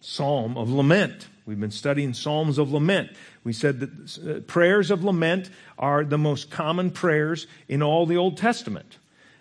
psalm 0.00 0.56
of 0.56 0.70
lament. 0.70 1.28
We've 1.46 1.60
been 1.60 1.70
studying 1.70 2.14
Psalms 2.14 2.58
of 2.58 2.70
Lament. 2.72 3.10
We 3.42 3.52
said 3.52 3.80
that 3.80 4.18
uh, 4.18 4.40
prayers 4.40 4.92
of 4.92 5.02
lament 5.02 5.50
are 5.78 6.04
the 6.04 6.18
most 6.18 6.50
common 6.50 6.90
prayers 6.90 7.48
in 7.66 7.82
all 7.82 8.06
the 8.06 8.16
Old 8.16 8.36
Testament. 8.36 8.98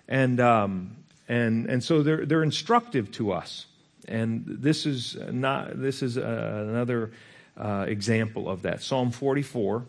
And, 0.07 0.39
um, 0.39 0.95
and, 1.27 1.67
and 1.67 1.83
so 1.83 2.01
they're, 2.01 2.25
they're 2.25 2.41
instructive 2.41 3.11
to 3.11 3.31
us. 3.31 3.67
And 4.07 4.43
this 4.47 4.87
is, 4.87 5.17
not, 5.31 5.79
this 5.79 6.01
is 6.01 6.17
uh, 6.17 6.65
another 6.67 7.11
uh, 7.55 7.85
example 7.87 8.49
of 8.49 8.63
that. 8.63 8.81
Psalm 8.81 9.11
44 9.11 9.85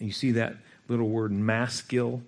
you 0.00 0.12
see 0.12 0.32
that 0.32 0.56
little 0.88 1.08
word 1.08 1.32
maskil, 1.32 2.22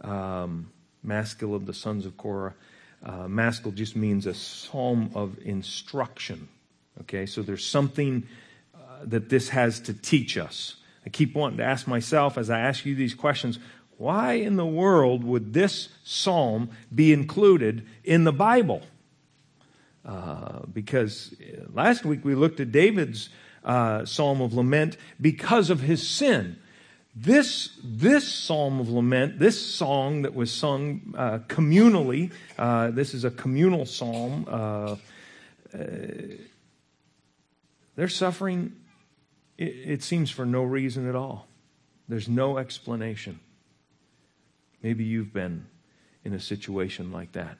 um, 0.00 0.70
maskil 1.02 1.54
of 1.54 1.66
the 1.66 1.74
sons 1.74 2.06
of 2.06 2.16
Korah. 2.16 2.54
Uh, 3.02 3.28
maskil 3.28 3.72
just 3.72 3.96
means 3.96 4.26
a 4.26 4.34
psalm 4.34 5.10
of 5.14 5.38
instruction. 5.44 6.48
Okay, 7.02 7.26
so 7.26 7.42
there's 7.42 7.64
something 7.64 8.26
uh, 8.74 8.78
that 9.04 9.28
this 9.28 9.50
has 9.50 9.80
to 9.80 9.94
teach 9.94 10.36
us. 10.36 10.76
I 11.04 11.08
keep 11.08 11.34
wanting 11.34 11.58
to 11.58 11.64
ask 11.64 11.86
myself 11.86 12.36
as 12.36 12.50
I 12.50 12.60
ask 12.60 12.84
you 12.84 12.94
these 12.94 13.14
questions 13.14 13.58
why 13.98 14.34
in 14.34 14.56
the 14.56 14.66
world 14.66 15.24
would 15.24 15.54
this 15.54 15.88
psalm 16.04 16.70
be 16.94 17.12
included 17.12 17.86
in 18.04 18.24
the 18.24 18.32
Bible? 18.32 18.82
Uh, 20.04 20.60
because 20.72 21.34
last 21.72 22.04
week 22.04 22.24
we 22.24 22.34
looked 22.34 22.60
at 22.60 22.70
David's 22.70 23.30
uh, 23.64 24.04
psalm 24.04 24.40
of 24.40 24.52
lament 24.52 24.96
because 25.20 25.70
of 25.70 25.80
his 25.80 26.06
sin. 26.06 26.58
This, 27.14 27.70
this 27.82 28.30
psalm 28.30 28.78
of 28.78 28.90
lament, 28.90 29.38
this 29.38 29.58
song 29.64 30.22
that 30.22 30.34
was 30.34 30.52
sung 30.52 31.14
uh, 31.16 31.38
communally, 31.48 32.30
uh, 32.58 32.90
this 32.90 33.14
is 33.14 33.24
a 33.24 33.30
communal 33.30 33.86
psalm. 33.86 34.44
They're 37.96 38.08
suffering, 38.08 38.76
it, 39.58 39.64
it 39.64 40.02
seems, 40.02 40.30
for 40.30 40.46
no 40.46 40.62
reason 40.62 41.08
at 41.08 41.16
all. 41.16 41.48
There's 42.08 42.28
no 42.28 42.58
explanation. 42.58 43.40
Maybe 44.82 45.04
you've 45.04 45.32
been 45.32 45.66
in 46.24 46.34
a 46.34 46.40
situation 46.40 47.10
like 47.10 47.32
that. 47.32 47.58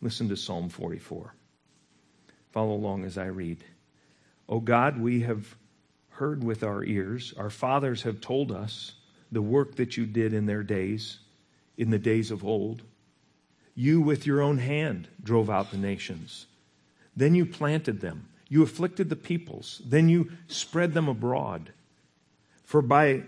Listen 0.00 0.28
to 0.28 0.36
Psalm 0.36 0.68
44. 0.68 1.34
Follow 2.52 2.74
along 2.74 3.04
as 3.04 3.18
I 3.18 3.26
read. 3.26 3.64
O 4.48 4.60
God, 4.60 5.00
we 5.00 5.22
have 5.22 5.56
heard 6.10 6.44
with 6.44 6.62
our 6.62 6.84
ears. 6.84 7.34
Our 7.36 7.50
fathers 7.50 8.02
have 8.02 8.20
told 8.20 8.52
us 8.52 8.92
the 9.32 9.42
work 9.42 9.76
that 9.76 9.96
you 9.96 10.06
did 10.06 10.32
in 10.32 10.46
their 10.46 10.62
days, 10.62 11.18
in 11.76 11.90
the 11.90 11.98
days 11.98 12.30
of 12.30 12.44
old. 12.44 12.82
You, 13.74 14.00
with 14.00 14.26
your 14.26 14.40
own 14.40 14.58
hand, 14.58 15.08
drove 15.22 15.50
out 15.50 15.70
the 15.70 15.76
nations. 15.76 16.46
Then 17.14 17.34
you 17.34 17.44
planted 17.44 18.00
them. 18.00 18.28
You 18.48 18.62
afflicted 18.62 19.08
the 19.08 19.16
peoples. 19.16 19.82
Then 19.84 20.08
you 20.08 20.30
spread 20.46 20.94
them 20.94 21.08
abroad. 21.08 21.72
For 22.64 22.82
by 22.82 23.24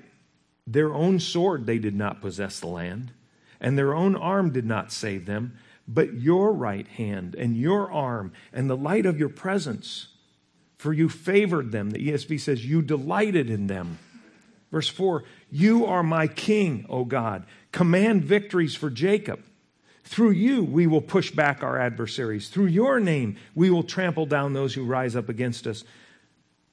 their 0.66 0.92
own 0.92 1.20
sword 1.20 1.66
they 1.66 1.78
did 1.78 1.94
not 1.94 2.20
possess 2.20 2.60
the 2.60 2.66
land, 2.66 3.12
and 3.60 3.76
their 3.76 3.94
own 3.94 4.14
arm 4.14 4.52
did 4.52 4.66
not 4.66 4.92
save 4.92 5.26
them, 5.26 5.58
but 5.86 6.14
your 6.14 6.52
right 6.52 6.86
hand 6.86 7.34
and 7.34 7.56
your 7.56 7.90
arm 7.90 8.32
and 8.52 8.68
the 8.68 8.76
light 8.76 9.06
of 9.06 9.18
your 9.18 9.30
presence 9.30 10.08
for 10.78 10.92
you 10.92 11.08
favored 11.08 11.72
them. 11.72 11.90
The 11.90 12.08
ESV 12.08 12.40
says, 12.40 12.64
You 12.64 12.80
delighted 12.80 13.50
in 13.50 13.66
them. 13.66 13.98
Verse 14.70 14.88
4 14.88 15.24
You 15.50 15.84
are 15.84 16.02
my 16.02 16.28
king, 16.28 16.86
O 16.88 17.04
God. 17.04 17.44
Command 17.72 18.24
victories 18.24 18.74
for 18.74 18.88
Jacob. 18.88 19.42
Through 20.08 20.30
you, 20.30 20.64
we 20.64 20.86
will 20.86 21.02
push 21.02 21.30
back 21.30 21.62
our 21.62 21.78
adversaries. 21.78 22.48
Through 22.48 22.66
your 22.66 22.98
name, 22.98 23.36
we 23.54 23.68
will 23.68 23.82
trample 23.82 24.24
down 24.24 24.54
those 24.54 24.72
who 24.72 24.84
rise 24.84 25.14
up 25.14 25.28
against 25.28 25.66
us. 25.66 25.84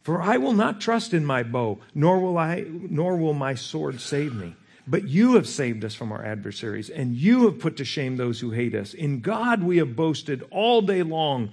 For 0.03 0.21
I 0.21 0.37
will 0.37 0.53
not 0.53 0.79
trust 0.79 1.13
in 1.13 1.25
my 1.25 1.43
bow, 1.43 1.79
nor 1.93 2.19
will 2.19 2.37
I, 2.37 2.63
nor 2.65 3.17
will 3.17 3.33
my 3.33 3.53
sword 3.53 3.99
save 3.99 4.33
me. 4.33 4.55
But 4.87 5.09
you 5.09 5.35
have 5.35 5.49
saved 5.49 5.83
us 5.83 5.93
from 5.93 6.13
our 6.13 6.23
adversaries, 6.23 6.89
and 6.89 7.13
you 7.13 7.43
have 7.45 7.59
put 7.59 7.75
to 7.77 7.83
shame 7.83 8.15
those 8.15 8.39
who 8.39 8.51
hate 8.51 8.73
us. 8.73 8.93
In 8.93 9.19
God 9.19 9.63
we 9.63 9.77
have 9.77 9.97
boasted 9.97 10.47
all 10.49 10.81
day 10.81 11.03
long 11.03 11.51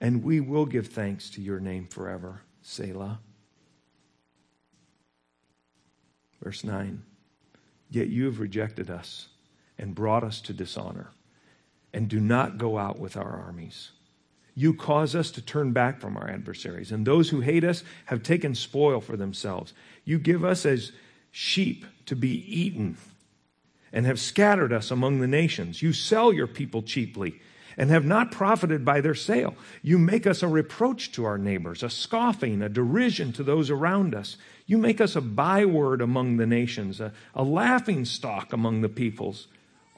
and 0.00 0.24
we 0.24 0.40
will 0.40 0.64
give 0.64 0.86
thanks 0.86 1.28
to 1.30 1.42
your 1.42 1.60
name 1.60 1.86
forever. 1.86 2.40
Selah. 2.62 3.20
Verse 6.42 6.64
9 6.64 7.02
Yet 7.90 8.08
you 8.08 8.24
have 8.24 8.40
rejected 8.40 8.88
us 8.88 9.28
and 9.80 9.94
brought 9.94 10.22
us 10.22 10.40
to 10.42 10.52
dishonor, 10.52 11.10
and 11.92 12.08
do 12.08 12.20
not 12.20 12.58
go 12.58 12.78
out 12.78 13.00
with 13.00 13.16
our 13.16 13.40
armies. 13.44 13.90
You 14.54 14.74
cause 14.74 15.14
us 15.14 15.30
to 15.32 15.42
turn 15.42 15.72
back 15.72 16.00
from 16.00 16.16
our 16.16 16.28
adversaries, 16.28 16.92
and 16.92 17.06
those 17.06 17.30
who 17.30 17.40
hate 17.40 17.64
us 17.64 17.82
have 18.06 18.22
taken 18.22 18.54
spoil 18.54 19.00
for 19.00 19.16
themselves. 19.16 19.72
You 20.04 20.18
give 20.18 20.44
us 20.44 20.66
as 20.66 20.92
sheep 21.30 21.86
to 22.06 22.14
be 22.14 22.44
eaten, 22.46 22.98
and 23.92 24.04
have 24.04 24.20
scattered 24.20 24.72
us 24.72 24.90
among 24.90 25.20
the 25.20 25.26
nations. 25.26 25.82
You 25.82 25.94
sell 25.94 26.32
your 26.32 26.46
people 26.46 26.82
cheaply 26.82 27.40
and 27.78 27.88
have 27.88 28.04
not 28.04 28.30
profited 28.30 28.84
by 28.84 29.00
their 29.00 29.14
sale. 29.14 29.54
You 29.82 29.96
make 29.96 30.26
us 30.26 30.42
a 30.42 30.48
reproach 30.48 31.12
to 31.12 31.24
our 31.24 31.38
neighbors, 31.38 31.82
a 31.82 31.88
scoffing, 31.88 32.60
a 32.60 32.68
derision 32.68 33.32
to 33.32 33.42
those 33.42 33.70
around 33.70 34.14
us. 34.14 34.36
You 34.66 34.76
make 34.76 35.00
us 35.00 35.16
a 35.16 35.22
byword 35.22 36.02
among 36.02 36.36
the 36.36 36.46
nations, 36.46 37.00
a, 37.00 37.12
a 37.34 37.42
laughing 37.42 38.04
stock 38.04 38.52
among 38.52 38.82
the 38.82 38.88
peoples. 38.90 39.48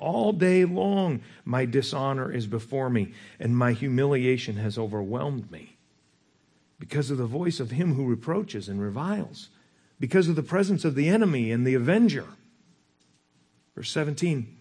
All 0.03 0.33
day 0.33 0.65
long, 0.65 1.21
my 1.45 1.65
dishonor 1.65 2.33
is 2.33 2.47
before 2.47 2.91
me, 2.91 3.13
and 3.39 3.57
my 3.57 3.73
humiliation 3.73 4.57
has 4.57 4.77
overwhelmed 4.77 5.51
me. 5.51 5.77
Because 6.81 7.11
of 7.11 7.19
the 7.19 7.27
voice 7.27 7.61
of 7.61 7.71
him 7.71 7.95
who 7.95 8.05
reproaches 8.05 8.69
and 8.69 8.81
reviles, 8.81 9.49
because 10.01 10.27
of 10.27 10.35
the 10.35 10.43
presence 10.43 10.85
of 10.85 10.97
the 10.97 11.09
enemy 11.09 11.53
and 11.53 11.65
the 11.65 11.75
avenger. 11.75 12.27
Verse 13.77 13.91
17 13.91 14.57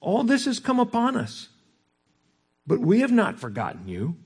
All 0.00 0.24
this 0.24 0.46
has 0.46 0.58
come 0.58 0.80
upon 0.80 1.16
us 1.16 1.48
but 2.66 2.80
we 2.80 3.00
have 3.00 3.12
not 3.12 3.38
forgotten 3.38 3.88
you, 3.88 4.16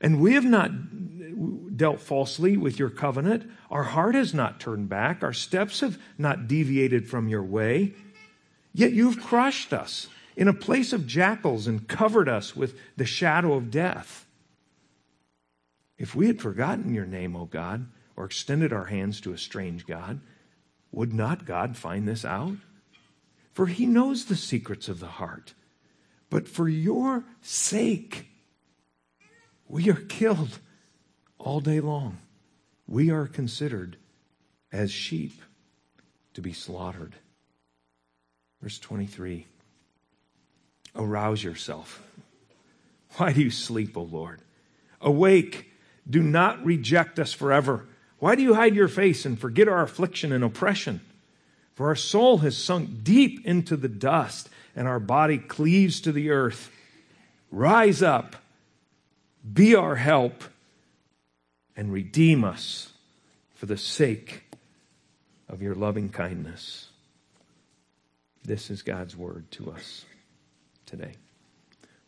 and 0.00 0.20
we 0.20 0.34
have 0.34 0.44
not 0.44 1.76
dealt 1.76 2.00
falsely 2.00 2.56
with 2.56 2.78
your 2.78 2.90
covenant. 2.90 3.50
Our 3.70 3.82
heart 3.82 4.14
has 4.14 4.32
not 4.32 4.60
turned 4.60 4.88
back, 4.88 5.22
our 5.22 5.32
steps 5.32 5.80
have 5.80 5.98
not 6.16 6.46
deviated 6.46 7.08
from 7.08 7.28
your 7.28 7.42
way. 7.42 7.94
Yet 8.72 8.92
you've 8.92 9.22
crushed 9.22 9.72
us 9.72 10.08
in 10.36 10.48
a 10.48 10.54
place 10.54 10.92
of 10.92 11.06
jackals 11.06 11.66
and 11.66 11.86
covered 11.86 12.28
us 12.28 12.56
with 12.56 12.78
the 12.96 13.04
shadow 13.04 13.52
of 13.54 13.70
death. 13.70 14.26
If 15.98 16.14
we 16.14 16.26
had 16.26 16.40
forgotten 16.40 16.94
your 16.94 17.06
name, 17.06 17.36
O 17.36 17.44
God, 17.44 17.86
or 18.16 18.24
extended 18.24 18.72
our 18.72 18.86
hands 18.86 19.20
to 19.20 19.32
a 19.32 19.38
strange 19.38 19.86
God, 19.86 20.20
would 20.90 21.12
not 21.12 21.44
God 21.44 21.76
find 21.76 22.08
this 22.08 22.24
out? 22.24 22.56
For 23.52 23.66
he 23.66 23.86
knows 23.86 24.24
the 24.24 24.36
secrets 24.36 24.88
of 24.88 25.00
the 25.00 25.06
heart. 25.06 25.54
But 26.30 26.48
for 26.48 26.68
your 26.68 27.24
sake, 27.42 28.28
we 29.68 29.90
are 29.90 29.94
killed 29.94 30.58
all 31.38 31.60
day 31.60 31.80
long. 31.80 32.18
We 32.86 33.10
are 33.10 33.26
considered 33.26 33.96
as 34.72 34.90
sheep 34.90 35.42
to 36.34 36.40
be 36.40 36.54
slaughtered. 36.54 37.14
Verse 38.62 38.78
23 38.78 39.46
Arouse 40.94 41.42
yourself. 41.42 42.02
Why 43.16 43.32
do 43.32 43.42
you 43.42 43.50
sleep, 43.50 43.96
O 43.96 44.02
Lord? 44.02 44.40
Awake, 45.00 45.72
do 46.08 46.22
not 46.22 46.64
reject 46.64 47.18
us 47.18 47.32
forever. 47.32 47.86
Why 48.18 48.36
do 48.36 48.42
you 48.42 48.54
hide 48.54 48.74
your 48.74 48.88
face 48.88 49.26
and 49.26 49.38
forget 49.38 49.68
our 49.68 49.82
affliction 49.82 50.32
and 50.32 50.44
oppression? 50.44 51.00
For 51.74 51.88
our 51.88 51.96
soul 51.96 52.38
has 52.38 52.56
sunk 52.56 53.02
deep 53.02 53.44
into 53.44 53.76
the 53.76 53.88
dust, 53.88 54.48
and 54.76 54.86
our 54.86 55.00
body 55.00 55.38
cleaves 55.38 56.00
to 56.02 56.12
the 56.12 56.30
earth. 56.30 56.70
Rise 57.50 58.02
up, 58.02 58.36
be 59.52 59.74
our 59.74 59.96
help, 59.96 60.44
and 61.76 61.92
redeem 61.92 62.44
us 62.44 62.92
for 63.54 63.66
the 63.66 63.78
sake 63.78 64.44
of 65.48 65.62
your 65.62 65.74
loving 65.74 66.10
kindness. 66.10 66.91
This 68.44 68.70
is 68.70 68.82
God's 68.82 69.16
word 69.16 69.48
to 69.52 69.70
us 69.70 70.04
today. 70.86 71.14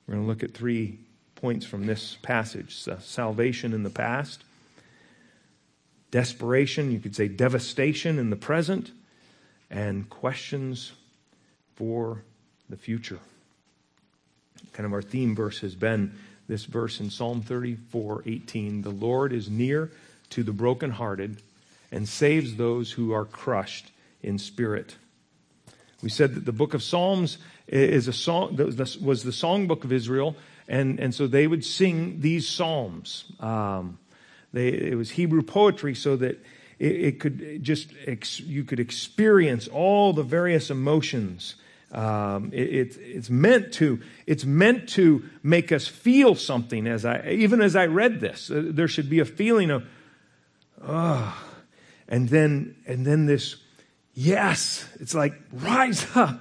We're 0.07 0.15
going 0.15 0.27
to 0.27 0.29
look 0.29 0.43
at 0.43 0.53
three 0.53 0.99
points 1.37 1.65
from 1.65 1.87
this 1.87 2.17
passage 2.23 2.77
salvation 3.01 3.73
in 3.73 3.83
the 3.83 3.91
past, 3.91 4.43
desperation, 6.11 6.91
you 6.91 6.99
could 6.99 7.15
say 7.15 7.29
devastation 7.29 8.19
in 8.19 8.31
the 8.31 8.37
present, 8.37 8.91
and 9.71 10.09
questions 10.11 10.93
for 11.77 12.23
the 12.69 12.77
future. 12.77 13.21
Kind 14.73 14.87
of 14.87 14.93
our 14.93 15.03
theme 15.03 15.37
verse 15.37 15.61
has 15.61 15.75
been 15.75 16.19
this 16.49 16.65
verse 16.65 16.99
in 16.99 17.11
Psalm 17.11 17.43
34 17.43 18.25
18. 18.27 18.83
The 18.83 18.91
Lord 18.91 19.33
is 19.33 19.49
near 19.49 19.91
to 20.31 20.43
the 20.43 20.53
brokenhearted 20.53 21.41
and 21.93 22.09
saves 22.09 22.57
those 22.57 22.91
who 22.91 23.13
are 23.13 23.25
crushed 23.25 23.93
in 24.23 24.39
spirit. 24.39 24.97
We 26.05 26.11
said 26.11 26.35
that 26.35 26.45
the 26.45 26.53
book 26.53 26.75
of 26.75 26.83
Psalms 26.83 27.39
is 27.67 28.09
a 28.09 28.13
song, 28.13 28.57
was 28.57 29.23
the 29.23 29.31
songbook 29.31 29.85
of 29.85 29.93
Israel, 29.93 30.37
and, 30.69 31.01
and 31.01 31.15
so 31.15 31.27
they 31.27 31.47
would 31.47 31.65
sing 31.65 32.21
these 32.21 32.47
psalms. 32.47 33.25
Um, 33.41 33.99
they, 34.53 34.69
it 34.69 34.99
was 34.99 35.13
Hebrew 35.13 35.41
poetry 35.41 35.95
so 35.95 36.17
that 36.17 36.45
it, 36.79 36.93
it 36.93 37.21
could 37.21 37.63
just, 37.63 37.89
ex, 38.07 38.39
you 38.39 38.65
could 38.65 38.81
experience 38.81 39.67
all 39.67 40.13
the 40.13 40.23
various 40.23 40.69
emotions. 40.69 41.55
Um, 41.91 42.51
it, 42.53 42.69
it, 42.69 42.99
it's 43.01 43.31
meant 43.31 43.73
to, 43.75 43.99
it's 44.27 44.45
meant 44.45 44.91
to 44.91 45.25
make 45.43 45.73
us 45.73 45.87
feel 45.89 46.35
something 46.35 46.87
as 46.87 47.07
I, 47.07 47.31
even 47.31 47.63
as 47.63 47.77
I 47.77 47.87
read 47.87 48.21
this, 48.21 48.51
uh, 48.51 48.63
there 48.63 48.89
should 48.89 49.09
be 49.09 49.21
a 49.21 49.25
feeling 49.25 49.71
of, 49.71 49.87
oh, 50.87 51.43
and 52.11 52.29
then, 52.29 52.77
and 52.87 53.07
then 53.07 53.25
this, 53.25 53.57
yes, 54.15 54.89
it's 55.01 55.15
like, 55.15 55.35
rise 55.53 56.07
up, 56.15 56.41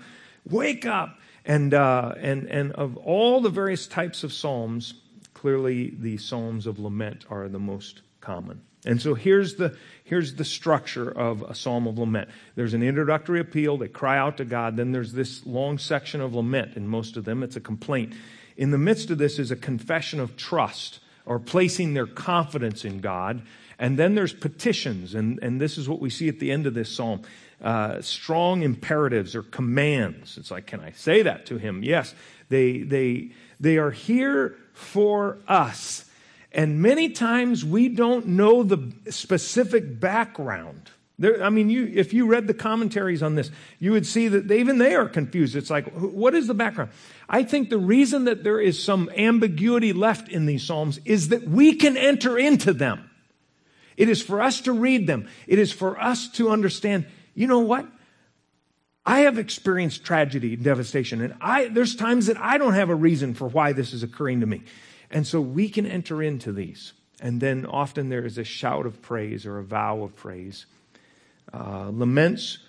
wake 0.49 0.85
up. 0.85 1.19
And, 1.45 1.73
uh, 1.73 2.13
and, 2.19 2.47
and 2.47 2.71
of 2.71 2.95
all 2.97 3.41
the 3.41 3.49
various 3.49 3.85
types 3.85 4.23
of 4.23 4.31
psalms, 4.31 4.93
clearly 5.33 5.93
the 5.99 6.17
psalms 6.17 6.67
of 6.67 6.79
lament 6.79 7.25
are 7.29 7.49
the 7.49 7.59
most 7.59 8.01
common. 8.21 8.61
And 8.85 9.01
so 9.01 9.13
here's 9.13 9.55
the, 9.55 9.77
here's 10.03 10.35
the 10.35 10.45
structure 10.45 11.09
of 11.09 11.41
a 11.41 11.55
psalm 11.55 11.87
of 11.87 11.97
lament. 11.97 12.29
There's 12.55 12.73
an 12.73 12.83
introductory 12.83 13.39
appeal. 13.39 13.77
They 13.77 13.87
cry 13.87 14.17
out 14.17 14.37
to 14.37 14.45
God. 14.45 14.77
Then 14.77 14.91
there's 14.91 15.13
this 15.13 15.45
long 15.45 15.77
section 15.77 16.21
of 16.21 16.33
lament. 16.33 16.75
In 16.75 16.87
most 16.87 17.17
of 17.17 17.25
them, 17.25 17.43
it's 17.43 17.55
a 17.55 17.61
complaint. 17.61 18.13
In 18.57 18.71
the 18.71 18.77
midst 18.77 19.09
of 19.09 19.17
this 19.17 19.39
is 19.39 19.51
a 19.51 19.55
confession 19.55 20.19
of 20.19 20.35
trust 20.35 20.99
or 21.25 21.39
placing 21.39 21.93
their 21.93 22.07
confidence 22.07 22.83
in 22.83 22.99
God. 22.99 23.41
And 23.79 23.97
then 23.97 24.15
there's 24.15 24.33
petitions. 24.33 25.15
And, 25.15 25.39
and 25.41 25.59
this 25.61 25.77
is 25.77 25.87
what 25.87 25.99
we 25.99 26.09
see 26.09 26.27
at 26.27 26.39
the 26.39 26.51
end 26.51 26.67
of 26.67 26.73
this 26.73 26.93
psalm. 26.93 27.21
Uh, 27.63 28.01
strong 28.01 28.61
imperatives 28.61 29.35
or 29.35 29.43
commands. 29.43 30.37
It's 30.37 30.51
like, 30.51 30.67
can 30.67 30.81
I 30.81 30.91
say 30.91 31.21
that 31.21 31.45
to 31.45 31.57
him? 31.57 31.81
Yes. 31.81 32.13
They, 32.49 32.79
they, 32.79 33.31
they 33.59 33.77
are 33.77 33.91
here 33.91 34.57
for 34.73 35.37
us. 35.47 36.03
And 36.51 36.81
many 36.81 37.09
times 37.09 37.63
we 37.63 37.87
don't 37.87 38.27
know 38.27 38.63
the 38.63 38.91
specific 39.09 39.99
background. 39.99 40.91
There, 41.17 41.41
I 41.41 41.49
mean, 41.49 41.69
you, 41.69 41.89
if 41.93 42.11
you 42.11 42.27
read 42.27 42.47
the 42.47 42.53
commentaries 42.53 43.23
on 43.23 43.35
this, 43.35 43.49
you 43.79 43.91
would 43.93 44.05
see 44.05 44.27
that 44.27 44.47
they, 44.47 44.59
even 44.59 44.77
they 44.77 44.93
are 44.93 45.07
confused. 45.07 45.55
It's 45.55 45.69
like, 45.69 45.89
what 45.93 46.35
is 46.35 46.47
the 46.47 46.53
background? 46.53 46.91
I 47.29 47.43
think 47.43 47.69
the 47.69 47.77
reason 47.77 48.25
that 48.25 48.43
there 48.43 48.59
is 48.59 48.83
some 48.83 49.09
ambiguity 49.15 49.93
left 49.93 50.27
in 50.27 50.47
these 50.47 50.63
Psalms 50.63 50.99
is 51.05 51.29
that 51.29 51.47
we 51.47 51.75
can 51.75 51.95
enter 51.95 52.37
into 52.37 52.73
them. 52.73 53.09
It 53.95 54.09
is 54.09 54.21
for 54.21 54.41
us 54.41 54.59
to 54.61 54.73
read 54.73 55.07
them. 55.07 55.29
It 55.47 55.59
is 55.59 55.71
for 55.71 55.97
us 56.01 56.27
to 56.31 56.49
understand 56.49 57.05
you 57.33 57.47
know 57.47 57.59
what? 57.59 57.87
I 59.05 59.21
have 59.21 59.37
experienced 59.37 60.05
tragedy 60.05 60.53
and 60.53 60.63
devastation, 60.63 61.21
and 61.21 61.35
I, 61.41 61.67
there's 61.67 61.95
times 61.95 62.27
that 62.27 62.37
I 62.37 62.57
don't 62.57 62.73
have 62.73 62.89
a 62.89 62.95
reason 62.95 63.33
for 63.33 63.47
why 63.47 63.73
this 63.73 63.93
is 63.93 64.01
occurring 64.01 64.39
to 64.39 64.45
me. 64.45 64.63
And 65.11 65.27
so 65.27 65.41
we 65.41 65.69
can 65.69 65.85
enter 65.85 66.23
into 66.23 66.51
these. 66.51 66.93
And 67.19 67.39
then 67.39 67.65
often 67.65 68.09
there 68.09 68.25
is 68.25 68.37
a 68.37 68.43
shout 68.43 68.85
of 68.85 69.01
praise 69.01 69.45
or 69.45 69.59
a 69.59 69.63
vow 69.63 70.01
of 70.03 70.15
praise. 70.15 70.65
Uh, 71.53 71.89
laments 71.89 72.59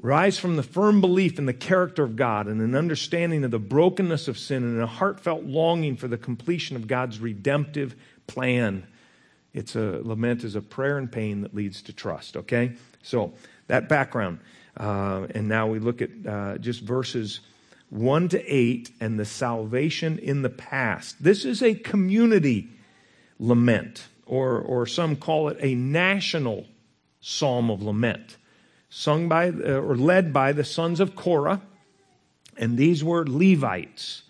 rise 0.00 0.38
from 0.38 0.56
the 0.56 0.62
firm 0.62 1.00
belief 1.00 1.38
in 1.38 1.46
the 1.46 1.54
character 1.54 2.02
of 2.02 2.16
God 2.16 2.46
and 2.46 2.60
an 2.60 2.74
understanding 2.74 3.44
of 3.44 3.50
the 3.50 3.58
brokenness 3.58 4.28
of 4.28 4.38
sin 4.38 4.64
and 4.64 4.80
a 4.80 4.86
heartfelt 4.86 5.44
longing 5.44 5.96
for 5.96 6.08
the 6.08 6.18
completion 6.18 6.76
of 6.76 6.86
God's 6.86 7.20
redemptive 7.20 7.94
plan. 8.26 8.86
It's 9.52 9.76
a 9.76 10.00
lament 10.02 10.42
is 10.44 10.56
a 10.56 10.60
prayer 10.60 10.98
and 10.98 11.10
pain 11.10 11.42
that 11.42 11.54
leads 11.54 11.80
to 11.82 11.92
trust, 11.92 12.36
okay? 12.36 12.72
So 13.02 13.32
that 13.66 13.88
background. 13.88 14.40
Uh, 14.76 15.26
and 15.34 15.48
now 15.48 15.66
we 15.66 15.78
look 15.78 16.02
at 16.02 16.10
uh, 16.26 16.58
just 16.58 16.82
verses 16.82 17.40
1 17.90 18.28
to 18.30 18.54
8 18.54 18.90
and 19.00 19.18
the 19.18 19.24
salvation 19.24 20.18
in 20.18 20.42
the 20.42 20.50
past. 20.50 21.22
This 21.22 21.44
is 21.44 21.62
a 21.62 21.74
community 21.74 22.68
lament, 23.38 24.08
or, 24.26 24.58
or 24.58 24.86
some 24.86 25.16
call 25.16 25.48
it 25.48 25.56
a 25.60 25.74
national 25.74 26.66
psalm 27.20 27.70
of 27.70 27.82
lament, 27.82 28.36
sung 28.88 29.28
by 29.28 29.48
uh, 29.48 29.80
or 29.80 29.96
led 29.96 30.32
by 30.32 30.52
the 30.52 30.64
sons 30.64 31.00
of 31.00 31.14
Korah. 31.14 31.62
And 32.56 32.76
these 32.76 33.02
were 33.02 33.24
Levites, 33.26 34.22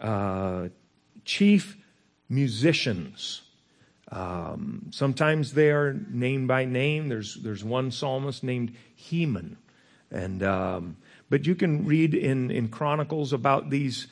uh, 0.00 0.68
chief 1.24 1.76
musicians. 2.28 3.42
Um, 4.10 4.86
sometimes 4.90 5.52
they 5.52 5.70
are 5.70 5.92
named 5.92 6.48
by 6.48 6.64
name. 6.64 7.08
There's, 7.08 7.36
there's 7.36 7.62
one 7.62 7.90
psalmist 7.90 8.42
named 8.42 8.74
Heman. 8.96 9.56
And, 10.10 10.42
um, 10.42 10.96
but 11.28 11.46
you 11.46 11.54
can 11.54 11.86
read 11.86 12.14
in, 12.14 12.50
in 12.50 12.68
Chronicles 12.68 13.32
about 13.32 13.70
these, 13.70 14.08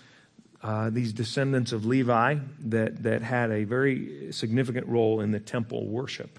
uh, 0.63 0.91
these 0.91 1.13
descendants 1.13 1.73
of 1.73 1.85
Levi 1.85 2.37
that, 2.67 3.03
that 3.03 3.23
had 3.23 3.51
a 3.51 3.65
very 3.65 4.33
significant 4.33 4.87
role 4.87 5.21
in 5.21 5.33
the 5.33 5.41
temple 5.41 5.87
worship. 5.87 6.39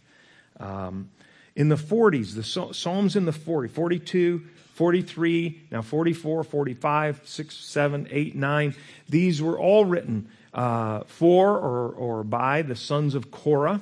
Um, 0.59 1.09
in 1.55 1.67
the 1.67 1.75
40s, 1.75 2.35
the 2.35 2.73
Psalms 2.73 3.17
in 3.17 3.25
the 3.25 3.33
40, 3.33 3.67
42, 3.67 4.45
43, 4.75 5.61
now 5.71 5.81
44, 5.81 6.45
45, 6.45 7.21
6, 7.25 7.55
7, 7.55 8.07
8, 8.09 8.35
9, 8.35 8.75
these 9.09 9.41
were 9.41 9.59
all 9.59 9.83
written 9.83 10.29
uh, 10.53 11.01
for 11.05 11.57
or, 11.57 11.89
or 11.89 12.23
by 12.23 12.61
the 12.61 12.75
sons 12.75 13.15
of 13.15 13.31
Korah. 13.31 13.81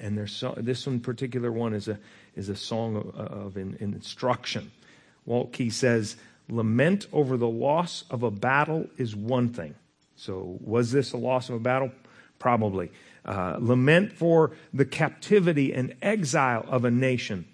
And 0.00 0.28
so, 0.28 0.54
this 0.56 0.86
one 0.86 1.00
particular 1.00 1.50
one 1.50 1.72
is 1.72 1.88
a, 1.88 1.98
is 2.34 2.48
a 2.48 2.56
song 2.56 2.96
of, 2.96 3.14
of 3.14 3.56
in, 3.56 3.76
in 3.80 3.94
instruction. 3.94 4.70
Waltke 5.26 5.72
says, 5.72 6.16
Lament 6.48 7.06
over 7.12 7.36
the 7.36 7.48
loss 7.48 8.04
of 8.10 8.22
a 8.22 8.30
battle 8.30 8.88
is 8.96 9.16
one 9.16 9.48
thing. 9.48 9.74
So, 10.16 10.58
was 10.60 10.92
this 10.92 11.12
a 11.12 11.16
loss 11.16 11.48
of 11.48 11.56
a 11.56 11.60
battle? 11.60 11.90
Probably. 12.38 12.90
Uh, 13.24 13.56
lament 13.58 14.12
for 14.12 14.52
the 14.72 14.84
captivity 14.84 15.72
and 15.72 15.94
exile 16.00 16.64
of 16.68 16.84
a 16.84 16.90
nation. 16.90 17.46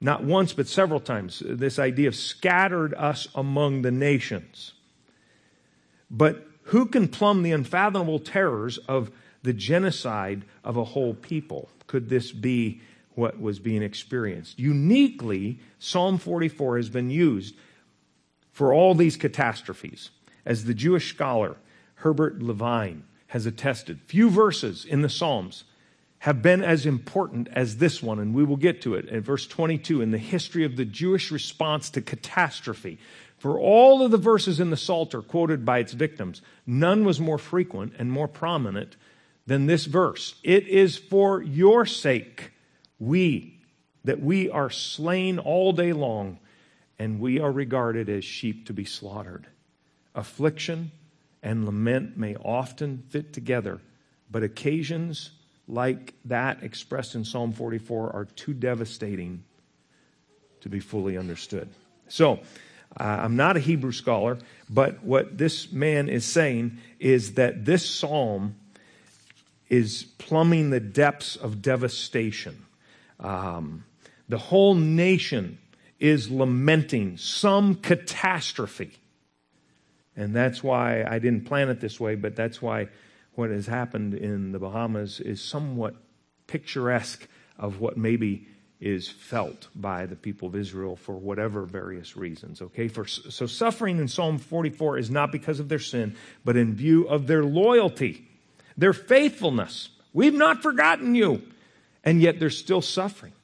Not 0.00 0.24
once, 0.24 0.52
but 0.52 0.68
several 0.68 1.00
times. 1.00 1.42
This 1.44 1.78
idea 1.78 2.08
of 2.08 2.16
scattered 2.16 2.94
us 2.94 3.28
among 3.34 3.82
the 3.82 3.90
nations. 3.90 4.72
But 6.10 6.47
who 6.68 6.86
can 6.86 7.08
plumb 7.08 7.42
the 7.42 7.52
unfathomable 7.52 8.18
terrors 8.18 8.78
of 8.88 9.10
the 9.42 9.52
genocide 9.52 10.44
of 10.64 10.76
a 10.76 10.84
whole 10.84 11.14
people? 11.14 11.68
Could 11.86 12.08
this 12.08 12.32
be 12.32 12.80
what 13.18 13.40
was 13.40 13.58
being 13.58 13.82
experienced. 13.82 14.60
Uniquely, 14.60 15.58
Psalm 15.80 16.18
44 16.18 16.76
has 16.76 16.88
been 16.88 17.10
used 17.10 17.56
for 18.52 18.72
all 18.72 18.94
these 18.94 19.16
catastrophes. 19.16 20.10
As 20.46 20.64
the 20.64 20.72
Jewish 20.72 21.12
scholar 21.12 21.56
Herbert 21.96 22.40
Levine 22.40 23.02
has 23.28 23.44
attested, 23.44 24.00
few 24.06 24.30
verses 24.30 24.84
in 24.84 25.02
the 25.02 25.08
Psalms 25.08 25.64
have 26.20 26.42
been 26.42 26.62
as 26.62 26.84
important 26.84 27.48
as 27.52 27.76
this 27.76 28.02
one, 28.02 28.18
and 28.18 28.34
we 28.34 28.44
will 28.44 28.56
get 28.56 28.82
to 28.82 28.94
it 28.94 29.06
in 29.06 29.20
verse 29.20 29.46
22 29.46 30.00
in 30.00 30.10
the 30.10 30.18
history 30.18 30.64
of 30.64 30.76
the 30.76 30.84
Jewish 30.84 31.30
response 31.30 31.90
to 31.90 32.02
catastrophe. 32.02 32.98
For 33.38 33.58
all 33.58 34.02
of 34.02 34.10
the 34.10 34.18
verses 34.18 34.58
in 34.58 34.70
the 34.70 34.76
Psalter 34.76 35.22
quoted 35.22 35.64
by 35.64 35.78
its 35.78 35.92
victims, 35.92 36.42
none 36.66 37.04
was 37.04 37.20
more 37.20 37.38
frequent 37.38 37.94
and 37.98 38.10
more 38.10 38.26
prominent 38.26 38.96
than 39.46 39.66
this 39.66 39.84
verse. 39.86 40.34
It 40.42 40.66
is 40.66 40.96
for 40.96 41.40
your 41.40 41.86
sake, 41.86 42.50
we, 42.98 43.60
that 44.04 44.20
we 44.20 44.50
are 44.50 44.70
slain 44.70 45.38
all 45.38 45.72
day 45.72 45.92
long, 45.92 46.40
and 46.98 47.20
we 47.20 47.38
are 47.38 47.52
regarded 47.52 48.08
as 48.08 48.24
sheep 48.24 48.66
to 48.66 48.72
be 48.72 48.84
slaughtered. 48.84 49.46
Affliction 50.16 50.90
and 51.44 51.64
lament 51.64 52.16
may 52.16 52.34
often 52.34 53.04
fit 53.08 53.32
together, 53.32 53.80
but 54.28 54.42
occasions 54.42 55.30
like 55.68 56.14
that 56.24 56.62
expressed 56.62 57.14
in 57.14 57.24
Psalm 57.24 57.52
44 57.52 58.10
are 58.10 58.24
too 58.24 58.54
devastating 58.54 59.44
to 60.60 60.68
be 60.68 60.80
fully 60.80 61.16
understood. 61.16 61.68
So, 62.08 62.40
uh, 62.98 63.04
I'm 63.04 63.36
not 63.36 63.56
a 63.56 63.60
Hebrew 63.60 63.92
scholar, 63.92 64.38
but 64.68 65.04
what 65.04 65.36
this 65.36 65.70
man 65.70 66.08
is 66.08 66.24
saying 66.24 66.78
is 66.98 67.34
that 67.34 67.64
this 67.64 67.88
psalm 67.88 68.56
is 69.68 70.04
plumbing 70.16 70.70
the 70.70 70.80
depths 70.80 71.36
of 71.36 71.60
devastation. 71.60 72.64
Um, 73.20 73.84
the 74.28 74.38
whole 74.38 74.74
nation 74.74 75.58
is 76.00 76.30
lamenting 76.30 77.18
some 77.18 77.74
catastrophe. 77.74 78.92
And 80.16 80.34
that's 80.34 80.62
why 80.62 81.04
I 81.04 81.18
didn't 81.18 81.44
plan 81.44 81.68
it 81.68 81.80
this 81.80 82.00
way, 82.00 82.14
but 82.14 82.34
that's 82.34 82.62
why 82.62 82.88
what 83.38 83.50
has 83.50 83.68
happened 83.68 84.14
in 84.14 84.50
the 84.50 84.58
Bahamas 84.58 85.20
is 85.20 85.40
somewhat 85.40 85.94
picturesque 86.48 87.28
of 87.56 87.78
what 87.78 87.96
maybe 87.96 88.48
is 88.80 89.08
felt 89.08 89.68
by 89.76 90.06
the 90.06 90.16
people 90.16 90.48
of 90.48 90.56
Israel 90.56 90.96
for 90.96 91.16
whatever 91.16 91.62
various 91.62 92.16
reasons. 92.16 92.60
Okay, 92.60 92.88
for, 92.88 93.06
so 93.06 93.46
suffering 93.46 93.98
in 93.98 94.08
Psalm 94.08 94.38
44 94.38 94.98
is 94.98 95.08
not 95.08 95.30
because 95.30 95.60
of 95.60 95.68
their 95.68 95.78
sin, 95.78 96.16
but 96.44 96.56
in 96.56 96.74
view 96.74 97.06
of 97.06 97.28
their 97.28 97.44
loyalty, 97.44 98.26
their 98.76 98.92
faithfulness. 98.92 99.90
We've 100.12 100.34
not 100.34 100.60
forgotten 100.60 101.14
you, 101.14 101.42
and 102.02 102.20
yet 102.20 102.40
they're 102.40 102.50
still 102.50 102.82
suffering. 102.82 103.34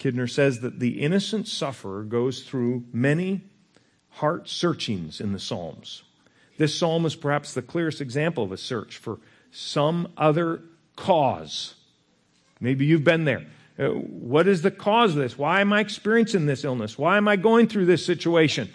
Kidner 0.00 0.28
says 0.28 0.60
that 0.60 0.80
the 0.80 1.00
innocent 1.00 1.46
sufferer 1.46 2.02
goes 2.02 2.42
through 2.42 2.86
many 2.92 3.42
heart 4.08 4.48
searchings 4.48 5.20
in 5.20 5.32
the 5.32 5.38
Psalms. 5.38 6.02
This 6.60 6.74
psalm 6.74 7.06
is 7.06 7.16
perhaps 7.16 7.54
the 7.54 7.62
clearest 7.62 8.02
example 8.02 8.44
of 8.44 8.52
a 8.52 8.58
search 8.58 8.98
for 8.98 9.18
some 9.50 10.12
other 10.18 10.60
cause. 10.94 11.74
Maybe 12.60 12.84
you've 12.84 13.02
been 13.02 13.24
there. 13.24 13.46
Uh, 13.78 13.92
what 13.92 14.46
is 14.46 14.60
the 14.60 14.70
cause 14.70 15.12
of 15.12 15.22
this? 15.22 15.38
Why 15.38 15.62
am 15.62 15.72
I 15.72 15.80
experiencing 15.80 16.44
this 16.44 16.62
illness? 16.62 16.98
Why 16.98 17.16
am 17.16 17.28
I 17.28 17.36
going 17.36 17.66
through 17.66 17.86
this 17.86 18.04
situation? 18.04 18.70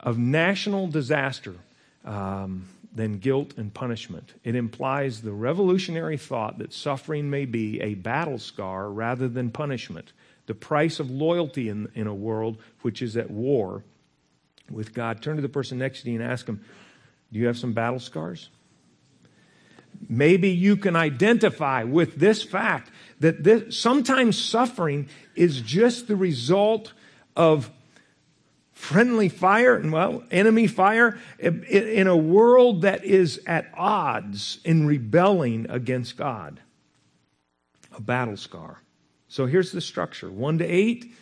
Of 0.00 0.18
national 0.18 0.88
disaster 0.88 1.54
um, 2.04 2.68
than 2.92 3.18
guilt 3.18 3.54
and 3.56 3.72
punishment. 3.72 4.34
It 4.42 4.56
implies 4.56 5.22
the 5.22 5.30
revolutionary 5.30 6.16
thought 6.16 6.58
that 6.58 6.72
suffering 6.72 7.30
may 7.30 7.44
be 7.44 7.80
a 7.80 7.94
battle 7.94 8.38
scar 8.38 8.90
rather 8.90 9.28
than 9.28 9.52
punishment, 9.52 10.12
the 10.46 10.54
price 10.54 10.98
of 10.98 11.12
loyalty 11.12 11.68
in, 11.68 11.92
in 11.94 12.08
a 12.08 12.14
world 12.14 12.58
which 12.82 13.02
is 13.02 13.16
at 13.16 13.30
war 13.30 13.84
with 14.68 14.92
God. 14.92 15.22
Turn 15.22 15.36
to 15.36 15.42
the 15.42 15.48
person 15.48 15.78
next 15.78 16.02
to 16.02 16.10
you 16.10 16.20
and 16.20 16.28
ask 16.28 16.44
them, 16.46 16.64
do 17.32 17.38
you 17.38 17.46
have 17.46 17.58
some 17.58 17.72
battle 17.72 18.00
scars? 18.00 18.48
Maybe 20.08 20.50
you 20.50 20.76
can 20.76 20.96
identify 20.96 21.82
with 21.84 22.16
this 22.16 22.42
fact 22.42 22.90
that 23.20 23.42
this, 23.42 23.78
sometimes 23.78 24.38
suffering 24.38 25.08
is 25.34 25.60
just 25.60 26.08
the 26.08 26.16
result 26.16 26.92
of 27.36 27.70
friendly 28.72 29.28
fire 29.28 29.74
and 29.74 29.92
well 29.92 30.22
enemy 30.30 30.68
fire 30.68 31.18
in 31.40 32.06
a 32.06 32.16
world 32.16 32.82
that 32.82 33.04
is 33.04 33.40
at 33.44 33.68
odds 33.74 34.60
in 34.64 34.86
rebelling 34.86 35.66
against 35.68 36.16
god. 36.16 36.60
A 37.96 38.00
battle 38.00 38.36
scar. 38.36 38.80
So 39.26 39.46
here's 39.46 39.72
the 39.72 39.80
structure. 39.80 40.30
1 40.30 40.58
to 40.58 40.64
8 40.64 41.12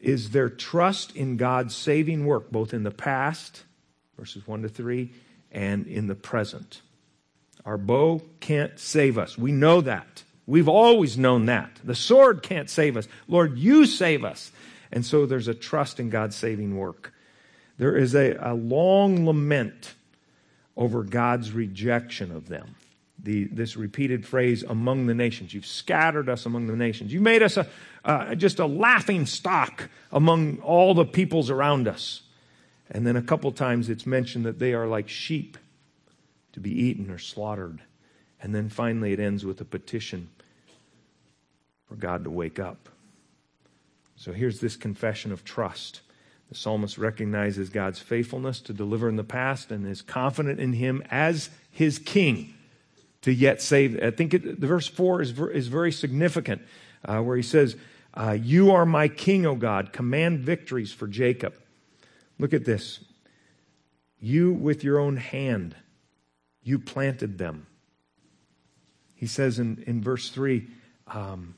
is 0.00 0.30
their 0.30 0.50
trust 0.50 1.14
in 1.14 1.36
god's 1.36 1.74
saving 1.74 2.26
work 2.26 2.50
both 2.50 2.74
in 2.74 2.82
the 2.82 2.90
past 2.90 3.62
verses 4.18 4.46
1 4.46 4.62
to 4.62 4.68
3, 4.68 5.10
and 5.52 5.86
in 5.86 6.06
the 6.06 6.14
present. 6.14 6.82
Our 7.64 7.78
bow 7.78 8.20
can't 8.40 8.78
save 8.78 9.18
us. 9.18 9.38
We 9.38 9.52
know 9.52 9.80
that. 9.80 10.22
We've 10.46 10.68
always 10.68 11.16
known 11.16 11.46
that. 11.46 11.80
The 11.82 11.94
sword 11.94 12.42
can't 12.42 12.68
save 12.68 12.96
us. 12.96 13.08
Lord, 13.28 13.58
you 13.58 13.86
save 13.86 14.24
us. 14.24 14.52
And 14.92 15.04
so 15.04 15.26
there's 15.26 15.48
a 15.48 15.54
trust 15.54 15.98
in 15.98 16.10
God's 16.10 16.36
saving 16.36 16.76
work. 16.76 17.12
There 17.78 17.96
is 17.96 18.14
a, 18.14 18.36
a 18.40 18.54
long 18.54 19.26
lament 19.26 19.94
over 20.76 21.02
God's 21.02 21.52
rejection 21.52 22.30
of 22.30 22.48
them. 22.48 22.76
The, 23.18 23.44
this 23.44 23.76
repeated 23.76 24.26
phrase, 24.26 24.62
among 24.64 25.06
the 25.06 25.14
nations. 25.14 25.54
You've 25.54 25.66
scattered 25.66 26.28
us 26.28 26.44
among 26.44 26.66
the 26.66 26.76
nations. 26.76 27.12
You've 27.12 27.22
made 27.22 27.42
us 27.42 27.56
a, 27.56 27.66
uh, 28.04 28.34
just 28.34 28.58
a 28.58 28.66
laughing 28.66 29.24
stock 29.24 29.88
among 30.12 30.58
all 30.58 30.92
the 30.94 31.06
peoples 31.06 31.48
around 31.48 31.88
us. 31.88 32.23
And 32.94 33.04
then 33.04 33.16
a 33.16 33.22
couple 33.22 33.50
times 33.50 33.90
it's 33.90 34.06
mentioned 34.06 34.46
that 34.46 34.60
they 34.60 34.72
are 34.72 34.86
like 34.86 35.08
sheep 35.08 35.58
to 36.52 36.60
be 36.60 36.70
eaten 36.70 37.10
or 37.10 37.18
slaughtered. 37.18 37.82
And 38.40 38.54
then 38.54 38.68
finally 38.68 39.12
it 39.12 39.18
ends 39.18 39.44
with 39.44 39.60
a 39.60 39.64
petition 39.64 40.30
for 41.88 41.96
God 41.96 42.22
to 42.22 42.30
wake 42.30 42.60
up. 42.60 42.88
So 44.14 44.32
here's 44.32 44.60
this 44.60 44.76
confession 44.76 45.32
of 45.32 45.44
trust. 45.44 46.02
The 46.48 46.54
psalmist 46.54 46.96
recognizes 46.96 47.68
God's 47.68 47.98
faithfulness 47.98 48.60
to 48.60 48.72
deliver 48.72 49.08
in 49.08 49.16
the 49.16 49.24
past 49.24 49.72
and 49.72 49.84
is 49.86 50.00
confident 50.00 50.60
in 50.60 50.74
him 50.74 51.02
as 51.10 51.50
his 51.72 51.98
king 51.98 52.54
to 53.22 53.32
yet 53.32 53.60
save. 53.60 54.00
I 54.00 54.12
think 54.12 54.34
it, 54.34 54.60
the 54.60 54.66
verse 54.68 54.86
4 54.86 55.20
is, 55.20 55.40
is 55.52 55.66
very 55.66 55.90
significant, 55.90 56.62
uh, 57.04 57.18
where 57.18 57.36
he 57.36 57.42
says, 57.42 57.74
uh, 58.12 58.36
You 58.40 58.70
are 58.70 58.86
my 58.86 59.08
king, 59.08 59.46
O 59.46 59.56
God. 59.56 59.92
Command 59.92 60.40
victories 60.40 60.92
for 60.92 61.08
Jacob. 61.08 61.54
Look 62.38 62.52
at 62.52 62.64
this. 62.64 63.00
You, 64.18 64.52
with 64.52 64.82
your 64.82 64.98
own 64.98 65.16
hand, 65.16 65.76
you 66.62 66.78
planted 66.78 67.38
them. 67.38 67.66
He 69.14 69.26
says 69.26 69.58
in, 69.58 69.84
in 69.86 70.02
verse 70.02 70.30
3 70.30 70.66
um, 71.08 71.54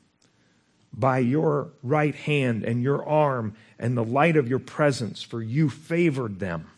by 0.93 1.19
your 1.19 1.71
right 1.83 2.15
hand 2.15 2.65
and 2.65 2.83
your 2.83 3.07
arm 3.07 3.55
and 3.79 3.97
the 3.97 4.05
light 4.05 4.37
of 4.37 4.49
your 4.49 4.59
presence, 4.59 5.23
for 5.23 5.43
you 5.43 5.69
favored 5.71 6.41
them. 6.41 6.71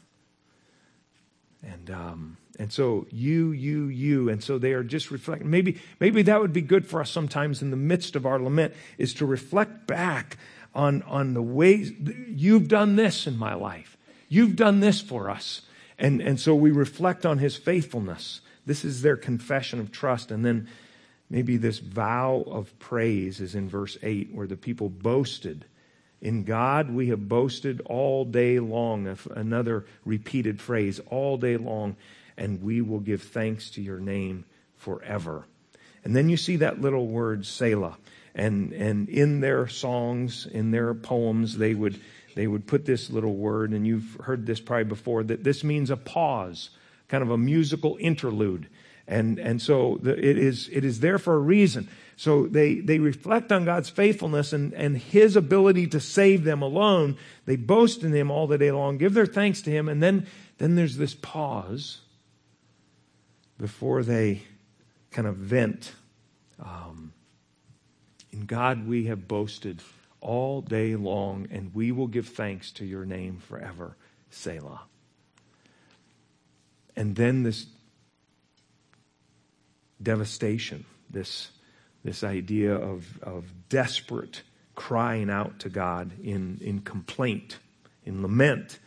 And 1.62 1.90
um, 1.90 2.37
and 2.58 2.72
so 2.72 3.06
you, 3.11 3.52
you, 3.52 3.87
you, 3.87 4.28
and 4.28 4.42
so 4.42 4.58
they 4.58 4.72
are 4.72 4.82
just 4.82 5.12
reflecting. 5.12 5.48
Maybe 5.48 5.80
maybe 6.00 6.22
that 6.22 6.40
would 6.40 6.52
be 6.52 6.61
good 6.61 6.87
for 6.87 7.00
us 7.00 7.11
sometimes 7.11 7.62
in 7.62 7.70
the 7.70 7.76
midst 7.76 8.16
of 8.16 8.26
our 8.26 8.40
lament 8.40 8.74
is 8.98 9.14
to 9.14 9.26
reflect 9.26 9.87
back 9.87 10.37
on, 10.74 11.02
on 11.02 11.35
the 11.35 11.42
ways 11.42 11.92
you've 12.28 12.68
done 12.68 12.96
this 12.96 13.26
in 13.26 13.37
my 13.37 13.54
life. 13.54 13.96
You've 14.28 14.57
done 14.57 14.81
this 14.81 15.00
for 15.00 15.31
us. 15.31 15.62
And, 15.98 16.20
and 16.20 16.38
so 16.38 16.54
we 16.54 16.70
reflect 16.70 17.26
on 17.26 17.38
his 17.38 17.57
faithfulness. 17.57 18.40
This 18.66 18.85
is 18.85 19.02
their 19.02 19.16
confession 19.16 19.81
of 19.81 19.90
trust. 19.90 20.31
And 20.31 20.44
then 20.44 20.68
maybe 21.31 21.57
this 21.57 21.78
vow 21.78 22.44
of 22.46 22.78
praise 22.78 23.40
is 23.40 23.54
in 23.54 23.68
verse 23.68 23.96
8, 24.02 24.31
where 24.33 24.46
the 24.46 24.57
people 24.57 24.88
boasted. 24.88 25.64
In 26.20 26.44
God 26.44 26.90
we 26.90 27.09
have 27.09 27.28
boasted 27.28 27.81
all 27.87 28.24
day 28.24 28.59
long. 28.61 29.16
Another 29.35 29.87
repeated 30.04 30.61
phrase, 30.61 31.00
all 31.11 31.37
day 31.37 31.57
long. 31.57 31.96
And 32.37 32.62
we 32.62 32.83
will 32.83 33.00
give 33.00 33.22
thanks 33.22 33.70
to 33.70 33.83
your 33.83 33.98
name 33.98 34.44
forever. 34.76 35.46
And 36.04 36.14
then 36.14 36.28
you 36.28 36.37
see 36.37 36.57
that 36.57 36.81
little 36.81 37.09
word, 37.09 37.44
Selah 37.44 37.96
and 38.38 38.72
and 38.72 39.09
in 39.09 39.40
their 39.40 39.68
songs, 39.68 40.46
in 40.46 40.70
their 40.70 40.94
poems, 40.94 41.59
they 41.59 41.74
would 41.74 42.01
they 42.38 42.46
would 42.46 42.68
put 42.68 42.85
this 42.85 43.11
little 43.11 43.35
word, 43.35 43.72
and 43.72 43.85
you've 43.85 44.16
heard 44.22 44.46
this 44.46 44.61
probably 44.61 44.85
before, 44.85 45.24
that 45.24 45.42
this 45.42 45.64
means 45.64 45.90
a 45.90 45.96
pause, 45.96 46.70
kind 47.09 47.22
of 47.24 47.31
a 47.31 47.37
musical 47.37 47.96
interlude. 47.98 48.68
And, 49.09 49.40
and 49.40 49.61
so 49.61 49.98
the, 50.01 50.12
it, 50.12 50.38
is, 50.38 50.68
it 50.70 50.85
is 50.85 51.01
there 51.01 51.18
for 51.18 51.35
a 51.35 51.38
reason. 51.40 51.88
So 52.16 52.46
they, 52.46 52.77
they 52.77 53.01
reflect 53.01 53.51
on 53.51 53.64
God's 53.64 53.88
faithfulness 53.88 54.53
and, 54.53 54.72
and 54.74 54.96
His 54.96 55.35
ability 55.35 55.88
to 55.88 55.98
save 55.98 56.44
them 56.44 56.62
alone. 56.62 57.16
They 57.44 57.57
boast 57.57 58.05
in 58.05 58.12
Him 58.12 58.31
all 58.31 58.46
the 58.46 58.59
day 58.59 58.70
long, 58.70 58.98
give 58.98 59.14
their 59.14 59.27
thanks 59.27 59.61
to 59.62 59.70
Him, 59.72 59.88
and 59.88 60.01
then, 60.01 60.27
then 60.59 60.77
there's 60.77 60.96
this 60.96 61.14
pause 61.14 62.03
before 63.59 64.05
they 64.05 64.42
kind 65.11 65.27
of 65.27 65.35
vent 65.35 65.94
um, 66.62 67.12
In 68.32 68.46
God 68.46 68.86
we 68.86 69.06
have 69.06 69.28
boasted 69.28 69.82
all 70.20 70.60
day 70.60 70.96
long, 70.96 71.48
and 71.50 71.74
we 71.74 71.92
will 71.92 72.08
give 72.08 72.28
thanks 72.28 72.70
to 72.72 72.84
your 72.84 73.04
name 73.04 73.38
forever. 73.38 73.96
Selah. 74.30 74.82
And 76.96 77.14
then 77.14 77.44
this 77.44 77.66
devastation, 80.02 80.84
this, 81.08 81.50
this 82.04 82.24
idea 82.24 82.74
of, 82.74 83.22
of 83.22 83.44
desperate 83.68 84.42
crying 84.74 85.30
out 85.30 85.60
to 85.60 85.68
God 85.68 86.12
in, 86.22 86.58
in 86.60 86.80
complaint, 86.80 87.58
in 88.04 88.22
lament. 88.22 88.78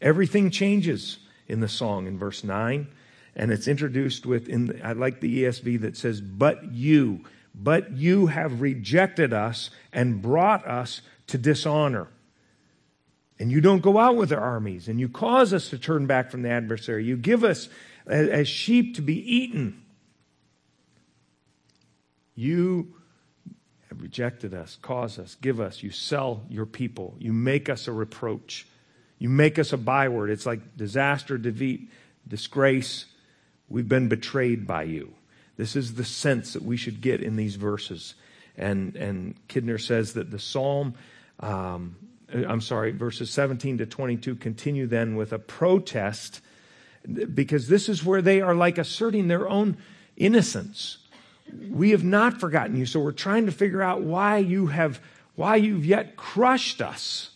Everything 0.00 0.50
changes 0.50 1.18
in 1.48 1.60
the 1.60 1.68
song 1.68 2.06
in 2.06 2.18
verse 2.18 2.42
9, 2.42 2.86
and 3.34 3.50
it's 3.50 3.68
introduced 3.68 4.26
with, 4.26 4.48
in 4.48 4.80
I 4.82 4.92
like 4.92 5.20
the 5.20 5.44
ESV 5.44 5.80
that 5.82 5.96
says, 5.96 6.20
But 6.20 6.72
you, 6.72 7.24
but 7.56 7.96
you 7.96 8.26
have 8.26 8.60
rejected 8.60 9.32
us 9.32 9.70
and 9.92 10.20
brought 10.20 10.66
us 10.66 11.00
to 11.28 11.38
dishonor. 11.38 12.08
And 13.38 13.50
you 13.50 13.60
don't 13.60 13.82
go 13.82 13.98
out 13.98 14.16
with 14.16 14.32
our 14.32 14.40
armies, 14.40 14.88
and 14.88 15.00
you 15.00 15.08
cause 15.08 15.52
us 15.52 15.70
to 15.70 15.78
turn 15.78 16.06
back 16.06 16.30
from 16.30 16.42
the 16.42 16.50
adversary. 16.50 17.04
You 17.04 17.16
give 17.16 17.44
us 17.44 17.68
as 18.06 18.46
sheep 18.46 18.94
to 18.96 19.02
be 19.02 19.18
eaten. 19.34 19.82
You 22.34 22.94
have 23.88 24.02
rejected 24.02 24.52
us, 24.54 24.78
cause 24.80 25.18
us, 25.18 25.36
give 25.40 25.60
us. 25.60 25.82
You 25.82 25.90
sell 25.90 26.44
your 26.48 26.66
people. 26.66 27.16
You 27.18 27.32
make 27.32 27.68
us 27.68 27.88
a 27.88 27.92
reproach. 27.92 28.66
You 29.18 29.28
make 29.30 29.58
us 29.58 29.72
a 29.72 29.78
byword. 29.78 30.30
It's 30.30 30.46
like 30.46 30.76
disaster, 30.76 31.38
defeat, 31.38 31.90
disgrace. 32.28 33.06
We've 33.68 33.88
been 33.88 34.08
betrayed 34.08 34.66
by 34.66 34.84
you. 34.84 35.14
This 35.56 35.76
is 35.76 35.94
the 35.94 36.04
sense 36.04 36.52
that 36.52 36.62
we 36.62 36.76
should 36.76 37.00
get 37.00 37.22
in 37.22 37.36
these 37.36 37.56
verses. 37.56 38.14
And, 38.56 38.96
and 38.96 39.36
Kidner 39.48 39.80
says 39.80 40.14
that 40.14 40.30
the 40.30 40.38
psalm, 40.38 40.94
um, 41.40 41.96
I'm 42.32 42.60
sorry, 42.60 42.92
verses 42.92 43.30
17 43.30 43.78
to 43.78 43.86
22 43.86 44.36
continue 44.36 44.86
then 44.86 45.16
with 45.16 45.32
a 45.32 45.38
protest 45.38 46.40
because 47.34 47.68
this 47.68 47.88
is 47.88 48.04
where 48.04 48.20
they 48.20 48.40
are 48.40 48.54
like 48.54 48.78
asserting 48.78 49.28
their 49.28 49.48
own 49.48 49.76
innocence. 50.16 50.98
We 51.70 51.90
have 51.90 52.02
not 52.02 52.40
forgotten 52.40 52.76
you, 52.76 52.86
so 52.86 52.98
we're 52.98 53.12
trying 53.12 53.46
to 53.46 53.52
figure 53.52 53.82
out 53.82 54.02
why 54.02 54.38
you 54.38 54.66
have 54.66 55.00
why 55.36 55.56
you've 55.56 55.84
yet 55.84 56.16
crushed 56.16 56.80
us. 56.80 57.30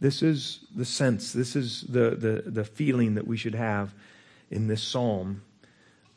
This 0.00 0.20
is 0.20 0.66
the 0.74 0.84
sense, 0.84 1.32
this 1.32 1.54
is 1.54 1.82
the, 1.82 2.10
the, 2.10 2.50
the 2.50 2.64
feeling 2.64 3.14
that 3.14 3.26
we 3.26 3.36
should 3.36 3.54
have 3.54 3.94
in 4.52 4.68
this 4.68 4.82
psalm 4.82 5.42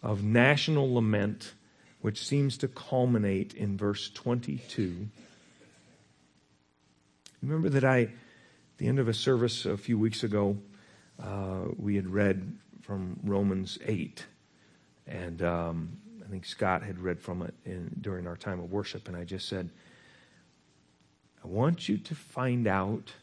of 0.03 0.23
national 0.23 0.93
lament, 0.93 1.53
which 2.01 2.23
seems 2.23 2.57
to 2.59 2.67
culminate 2.67 3.53
in 3.53 3.77
verse 3.77 4.09
22. 4.09 5.07
Remember 7.41 7.69
that 7.69 7.83
I, 7.83 8.01
at 8.01 8.09
the 8.77 8.87
end 8.87 8.99
of 8.99 9.07
a 9.07 9.13
service 9.13 9.65
a 9.65 9.77
few 9.77 9.97
weeks 9.97 10.23
ago, 10.23 10.57
uh, 11.21 11.61
we 11.77 11.95
had 11.95 12.07
read 12.07 12.57
from 12.81 13.19
Romans 13.23 13.79
8. 13.85 14.25
And 15.07 15.41
um, 15.41 15.97
I 16.23 16.29
think 16.29 16.45
Scott 16.45 16.83
had 16.83 16.99
read 16.99 17.19
from 17.19 17.41
it 17.41 17.53
in, 17.65 17.91
during 18.01 18.27
our 18.27 18.35
time 18.35 18.59
of 18.59 18.71
worship. 18.71 19.07
And 19.07 19.15
I 19.15 19.23
just 19.23 19.47
said, 19.47 19.69
I 21.43 21.47
want 21.47 21.87
you 21.87 21.97
to 21.97 22.15
find 22.15 22.67
out 22.67 23.13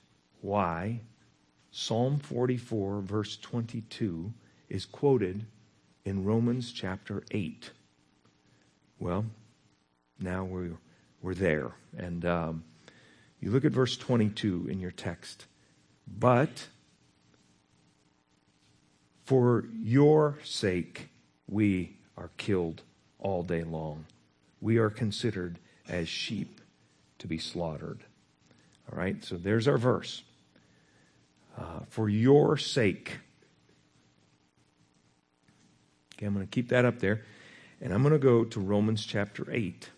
why 0.40 1.01
Psalm 1.70 2.18
44, 2.18 3.01
verse 3.01 3.37
22, 3.37 4.33
is 4.73 4.87
quoted 4.87 5.45
in 6.07 6.25
Romans 6.25 6.73
chapter 6.73 7.23
8. 7.31 7.71
Well, 8.99 9.27
now 10.19 10.45
we're, 10.45 10.79
we're 11.21 11.35
there. 11.35 11.73
And 11.99 12.25
um, 12.25 12.65
you 13.39 13.51
look 13.51 13.67
at 13.67 13.73
verse 13.73 13.99
22 13.99 14.69
in 14.71 14.81
your 14.81 14.91
text. 14.91 15.45
But 16.09 16.69
for 19.27 19.67
your 19.79 20.39
sake 20.43 21.11
we 21.47 21.99
are 22.17 22.31
killed 22.39 22.81
all 23.19 23.43
day 23.43 23.65
long. 23.65 24.07
We 24.63 24.79
are 24.79 24.89
considered 24.89 25.59
as 25.87 26.09
sheep 26.09 26.63
to 27.19 27.27
be 27.27 27.37
slaughtered. 27.37 28.05
All 28.91 28.99
right, 28.99 29.23
so 29.23 29.37
there's 29.37 29.69
our 29.69 29.77
verse. 29.77 30.23
Uh, 31.59 31.81
for 31.91 32.09
your 32.09 32.57
sake. 32.57 33.19
Okay, 36.23 36.29
I'm 36.29 36.35
going 36.35 36.47
to 36.47 36.51
keep 36.51 36.69
that 36.69 36.85
up 36.85 37.01
there. 37.01 37.23
And 37.81 37.93
I'm 37.93 38.03
going 38.03 38.13
to 38.13 38.19
go 38.21 38.45
to 38.45 38.61
Romans 38.61 39.05
chapter 39.05 39.45
8. 39.51 39.91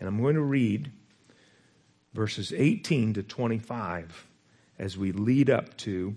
And 0.00 0.08
I'm 0.08 0.20
going 0.20 0.34
to 0.34 0.42
read 0.42 0.90
verses 2.14 2.52
18 2.52 3.14
to 3.14 3.22
25 3.22 4.26
as 4.80 4.98
we 4.98 5.12
lead 5.12 5.50
up 5.50 5.76
to 5.76 6.16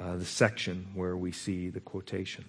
uh, 0.00 0.14
the 0.18 0.24
section 0.24 0.86
where 0.94 1.16
we 1.16 1.32
see 1.32 1.70
the 1.70 1.80
quotation. 1.80 2.44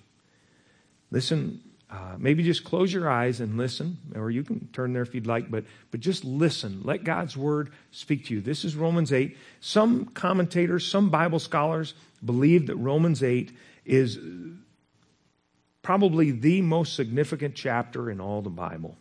Listen, 1.10 1.62
uh, 1.90 2.14
maybe 2.20 2.44
just 2.44 2.64
close 2.64 2.94
your 2.94 3.10
eyes 3.10 3.40
and 3.40 3.58
listen, 3.58 3.98
or 4.16 4.30
you 4.30 4.44
can 4.44 4.68
turn 4.72 4.94
there 4.94 5.02
if 5.02 5.16
you'd 5.16 5.26
like, 5.26 5.50
but, 5.50 5.64
but 5.90 6.00
just 6.00 6.24
listen. 6.24 6.82
Let 6.84 7.04
God's 7.04 7.36
word 7.36 7.72
speak 7.90 8.28
to 8.28 8.36
you. 8.36 8.42
This 8.42 8.64
is 8.64 8.76
Romans 8.76 9.12
8. 9.12 9.36
Some 9.62 10.06
commentators, 10.06 10.86
some 10.86 11.10
Bible 11.10 11.40
scholars 11.40 11.96
believe 12.24 12.68
that 12.68 12.76
Romans 12.76 13.24
8 13.24 13.52
is 13.84 14.20
probably 15.86 16.32
the 16.32 16.64
most 16.64 16.96
significant 16.96 17.54
chapter 17.54 18.10
in 18.10 18.20
all 18.20 18.42
the 18.42 18.50
Bible. 18.50 18.98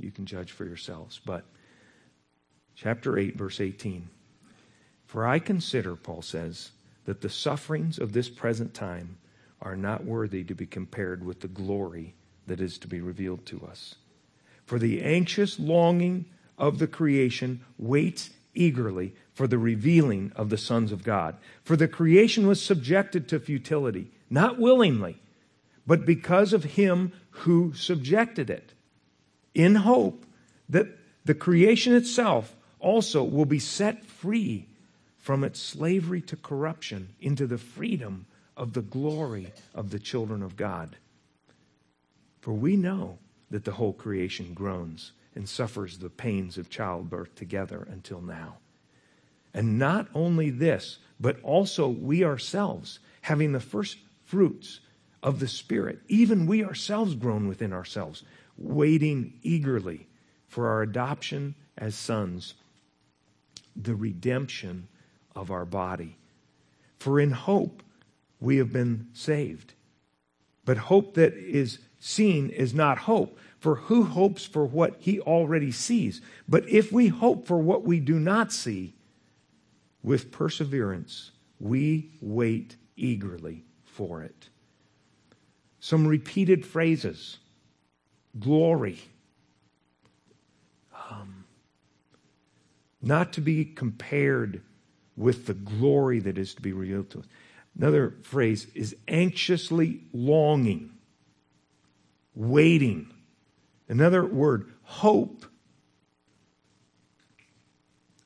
You 0.00 0.10
can 0.10 0.24
judge 0.24 0.50
for 0.50 0.64
yourselves. 0.64 1.20
But 1.26 1.44
chapter 2.74 3.18
8, 3.18 3.36
verse 3.36 3.60
18. 3.60 4.08
For 5.04 5.26
I 5.26 5.38
consider, 5.38 5.94
Paul 5.94 6.22
says, 6.22 6.70
that 7.04 7.20
the 7.20 7.28
sufferings 7.28 7.98
of 7.98 8.14
this 8.14 8.30
present 8.30 8.72
time 8.72 9.18
are 9.60 9.76
not 9.76 10.06
worthy 10.06 10.42
to 10.42 10.54
be 10.54 10.64
compared 10.64 11.22
with 11.22 11.40
the 11.40 11.48
glory 11.48 12.14
that 12.46 12.62
is 12.62 12.78
to 12.78 12.88
be 12.88 13.02
revealed 13.02 13.44
to 13.44 13.66
us. 13.66 13.96
For 14.64 14.78
the 14.78 15.02
anxious 15.02 15.58
longing 15.58 16.24
of 16.56 16.78
the 16.78 16.86
creation 16.86 17.60
waits 17.76 18.30
eagerly 18.54 19.14
for 19.34 19.46
the 19.46 19.58
revealing 19.58 20.32
of 20.34 20.48
the 20.48 20.56
sons 20.56 20.92
of 20.92 21.04
God. 21.04 21.36
For 21.62 21.76
the 21.76 21.88
creation 21.88 22.46
was 22.46 22.62
subjected 22.62 23.28
to 23.28 23.38
futility, 23.38 24.10
not 24.30 24.58
willingly, 24.58 25.18
but 25.86 26.06
because 26.06 26.52
of 26.52 26.64
him 26.64 27.12
who 27.30 27.72
subjected 27.74 28.50
it, 28.50 28.72
in 29.54 29.74
hope 29.74 30.24
that 30.68 30.86
the 31.24 31.34
creation 31.34 31.94
itself 31.94 32.56
also 32.80 33.22
will 33.22 33.44
be 33.44 33.58
set 33.58 34.04
free 34.04 34.66
from 35.18 35.44
its 35.44 35.60
slavery 35.60 36.20
to 36.20 36.36
corruption 36.36 37.08
into 37.20 37.46
the 37.46 37.58
freedom 37.58 38.26
of 38.56 38.72
the 38.72 38.82
glory 38.82 39.52
of 39.74 39.90
the 39.90 39.98
children 39.98 40.42
of 40.42 40.56
God. 40.56 40.96
For 42.40 42.52
we 42.52 42.76
know 42.76 43.18
that 43.50 43.64
the 43.64 43.72
whole 43.72 43.92
creation 43.92 44.52
groans 44.52 45.12
and 45.34 45.48
suffers 45.48 45.98
the 45.98 46.10
pains 46.10 46.58
of 46.58 46.68
childbirth 46.68 47.34
together 47.34 47.86
until 47.90 48.20
now. 48.20 48.56
And 49.54 49.78
not 49.78 50.08
only 50.14 50.50
this, 50.50 50.98
but 51.20 51.40
also 51.42 51.86
we 51.86 52.24
ourselves, 52.24 52.98
having 53.20 53.52
the 53.52 53.60
first 53.60 53.98
fruits 54.24 54.80
of 55.22 55.38
the 55.38 55.48
Spirit, 55.48 56.00
even 56.08 56.46
we 56.46 56.64
ourselves 56.64 57.14
groan 57.14 57.48
within 57.48 57.72
ourselves, 57.72 58.24
waiting 58.56 59.34
eagerly 59.42 60.06
for 60.48 60.68
our 60.68 60.82
adoption 60.82 61.54
as 61.78 61.94
sons, 61.94 62.54
the 63.76 63.94
redemption 63.94 64.88
of 65.34 65.50
our 65.50 65.64
body. 65.64 66.16
For 66.98 67.18
in 67.18 67.30
hope 67.30 67.82
we 68.40 68.56
have 68.56 68.72
been 68.72 69.08
saved. 69.12 69.74
But 70.64 70.76
hope 70.76 71.14
that 71.14 71.34
is 71.34 71.78
seen 71.98 72.50
is 72.50 72.74
not 72.74 72.98
hope. 72.98 73.38
For 73.58 73.76
who 73.76 74.04
hopes 74.04 74.44
for 74.44 74.66
what 74.66 74.96
he 74.98 75.20
already 75.20 75.72
sees? 75.72 76.20
But 76.48 76.68
if 76.68 76.92
we 76.92 77.08
hope 77.08 77.46
for 77.46 77.58
what 77.58 77.84
we 77.84 78.00
do 78.00 78.18
not 78.18 78.52
see, 78.52 78.94
with 80.02 80.32
perseverance, 80.32 81.30
we 81.60 82.10
wait 82.20 82.76
eagerly 82.96 83.64
for 83.84 84.22
it. 84.22 84.48
Some 85.82 86.06
repeated 86.06 86.64
phrases 86.64 87.38
glory, 88.38 89.00
um, 91.10 91.44
not 93.02 93.32
to 93.32 93.40
be 93.40 93.64
compared 93.64 94.62
with 95.16 95.46
the 95.46 95.54
glory 95.54 96.20
that 96.20 96.38
is 96.38 96.54
to 96.54 96.62
be 96.62 96.72
revealed 96.72 97.10
to 97.10 97.18
us. 97.18 97.24
Another 97.76 98.14
phrase 98.22 98.68
is 98.76 98.94
anxiously 99.08 100.02
longing, 100.12 100.92
waiting. 102.36 103.12
Another 103.88 104.24
word, 104.24 104.70
hope. 104.84 105.44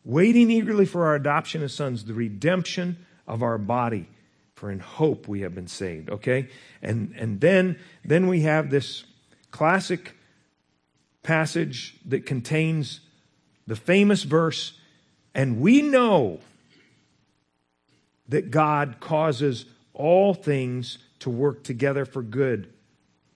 Waiting 0.05 0.51
eagerly 0.51 0.85
for 0.85 1.07
our 1.07 1.15
adoption 1.15 1.63
as 1.63 1.73
sons, 1.73 2.05
the 2.05 2.13
redemption 2.13 2.99
of 3.27 3.43
our 3.43 3.57
body. 3.57 4.11
For 4.57 4.71
in 4.71 4.81
hope 4.81 5.29
we 5.29 5.43
have 5.43 5.55
been 5.55 5.69
saved. 5.69 6.11
Okay? 6.11 6.49
And 6.83 7.15
and 7.17 7.41
then 7.41 7.79
then 8.05 8.27
we 8.27 8.41
have 8.41 8.71
this 8.71 9.05
classic 9.51 10.15
passage 11.23 11.97
that 12.07 12.27
contains 12.27 13.01
the 13.67 13.77
famous 13.77 14.23
verse, 14.23 14.79
and 15.35 15.61
we 15.61 15.83
know 15.83 16.41
that 18.29 18.51
God 18.51 18.97
causes 19.01 19.67
all 19.93 20.35
things 20.35 20.99
to 21.21 21.31
work 21.31 21.63
together 21.63 22.05
for 22.05 22.23
good 22.23 22.73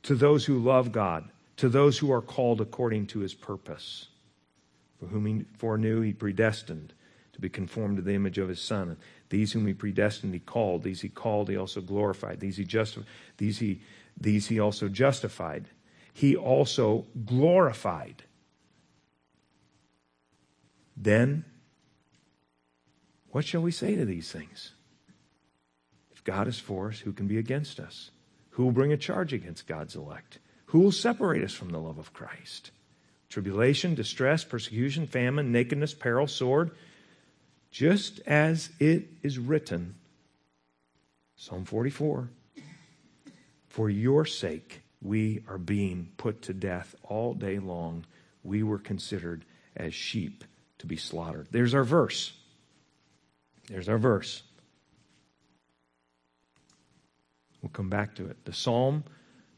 to 0.04 0.14
those 0.14 0.46
who 0.46 0.58
love 0.58 0.92
God, 0.92 1.30
to 1.56 1.68
those 1.68 1.98
who 1.98 2.10
are 2.12 2.22
called 2.22 2.60
according 2.60 3.06
to 3.08 3.20
his 3.20 3.34
purpose. 3.34 4.08
For 4.98 5.06
whom 5.06 5.26
he 5.26 5.44
foreknew, 5.58 6.00
he 6.00 6.12
predestined 6.12 6.92
to 7.32 7.40
be 7.40 7.48
conformed 7.48 7.96
to 7.96 8.02
the 8.02 8.14
image 8.14 8.38
of 8.38 8.48
his 8.48 8.60
Son. 8.60 8.96
These 9.30 9.52
whom 9.52 9.66
he 9.66 9.74
predestined, 9.74 10.34
he 10.34 10.40
called. 10.40 10.82
These 10.82 11.00
he 11.00 11.08
called, 11.08 11.48
he 11.48 11.56
also 11.56 11.80
glorified. 11.80 12.40
These 12.40 12.58
he 12.58 12.64
justified. 12.64 13.08
These 13.38 13.58
he, 13.60 13.80
these 14.20 14.48
he 14.48 14.60
also 14.60 14.88
justified. 14.88 15.66
He 16.12 16.36
also 16.36 17.06
glorified. 17.24 18.24
Then, 20.96 21.44
what 23.30 23.44
shall 23.44 23.62
we 23.62 23.70
say 23.70 23.94
to 23.94 24.04
these 24.04 24.30
things? 24.30 24.72
If 26.10 26.24
God 26.24 26.48
is 26.48 26.58
for 26.58 26.88
us, 26.88 26.98
who 26.98 27.12
can 27.12 27.28
be 27.28 27.38
against 27.38 27.80
us? 27.80 28.10
Who 28.50 28.64
will 28.64 28.72
bring 28.72 28.92
a 28.92 28.96
charge 28.96 29.32
against 29.32 29.68
God's 29.68 29.94
elect? 29.94 30.40
Who 30.66 30.80
will 30.80 30.92
separate 30.92 31.42
us 31.42 31.54
from 31.54 31.70
the 31.70 31.78
love 31.78 31.98
of 31.98 32.12
Christ? 32.12 32.72
Tribulation, 33.28 33.94
distress, 33.94 34.42
persecution, 34.42 35.06
famine, 35.06 35.52
nakedness, 35.52 35.94
peril, 35.94 36.26
sword. 36.26 36.72
Just 37.70 38.20
as 38.26 38.70
it 38.78 39.08
is 39.22 39.38
written, 39.38 39.94
Psalm 41.36 41.64
44 41.64 42.28
For 43.68 43.88
your 43.88 44.26
sake 44.26 44.82
we 45.00 45.42
are 45.48 45.58
being 45.58 46.10
put 46.16 46.42
to 46.42 46.52
death 46.52 46.94
all 47.04 47.32
day 47.34 47.58
long. 47.58 48.04
We 48.42 48.62
were 48.62 48.78
considered 48.78 49.44
as 49.76 49.94
sheep 49.94 50.44
to 50.78 50.86
be 50.86 50.96
slaughtered. 50.96 51.48
There's 51.50 51.74
our 51.74 51.84
verse. 51.84 52.32
There's 53.68 53.88
our 53.88 53.98
verse. 53.98 54.42
We'll 57.62 57.70
come 57.70 57.90
back 57.90 58.14
to 58.16 58.26
it. 58.26 58.44
The 58.44 58.52
psalm 58.52 59.04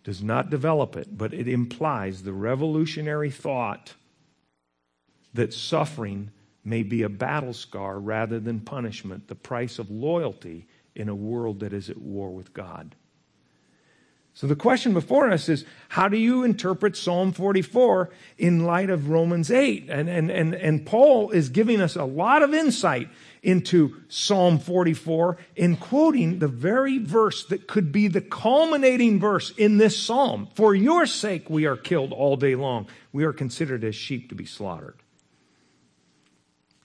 does 0.05 0.23
not 0.23 0.51
develop 0.51 0.97
it, 0.97 1.17
but 1.17 1.33
it 1.33 1.49
implies 1.49 2.23
the 2.23 2.33
revolutionary 2.33 3.31
thought 3.31 3.95
that 5.33 5.55
suffering 5.55 6.31
may 6.65 6.83
be 6.83 7.03
a 7.03 7.09
battle 7.09 7.53
scar 7.53 7.99
rather 7.99 8.39
than 8.39 8.61
punishment, 8.61 9.29
the 9.29 9.35
price 9.35 9.79
of 9.79 9.91
loyalty 9.91 10.67
in 10.95 11.09
a 11.09 11.15
world 11.15 11.61
that 11.61 11.73
is 11.73 11.91
at 11.91 11.99
war 11.99 12.31
with 12.31 12.53
God. 12.53 12.95
So 14.35 14.47
the 14.47 14.57
question 14.57 14.95
before 14.95 15.31
us 15.31 15.51
is 15.51 15.67
how 15.91 16.09
do 16.09 16.17
you 16.17 16.43
interpret 16.43 16.97
Psalm 16.97 17.33
44 17.33 18.09
in 18.39 18.65
light 18.65 18.89
of 18.89 19.11
Romans 19.11 19.51
8? 19.51 19.91
And, 19.91 20.09
and, 20.09 20.31
and, 20.31 20.55
and 20.55 20.87
Paul 20.87 21.31
is 21.31 21.51
giving 21.51 21.83
us 21.83 21.97
a 21.97 22.05
lot 22.05 22.43
of 22.43 22.55
insight 22.55 23.11
into 23.43 24.01
Psalm 24.09 24.59
44 24.59 25.37
in 25.55 25.77
quoting 25.77 26.39
the 26.39 26.49
very 26.49 26.97
verse 26.97 27.45
that 27.47 27.67
could 27.67 27.93
be 27.93 28.09
the 28.09 28.23
culminating 28.23 29.21
verse 29.21 29.51
in 29.51 29.77
this 29.77 29.99
psalm. 29.99 30.49
For 30.55 30.75
your 30.75 31.05
sake 31.05 31.51
we 31.51 31.67
are 31.67 31.77
killed 31.77 32.13
all 32.13 32.37
day 32.37 32.55
long. 32.55 32.87
We 33.13 33.25
are 33.25 33.35
considered 33.35 33.85
as 33.85 33.95
sheep 33.95 34.31
to 34.31 34.35
be 34.35 34.47
slaughtered. 34.47 35.02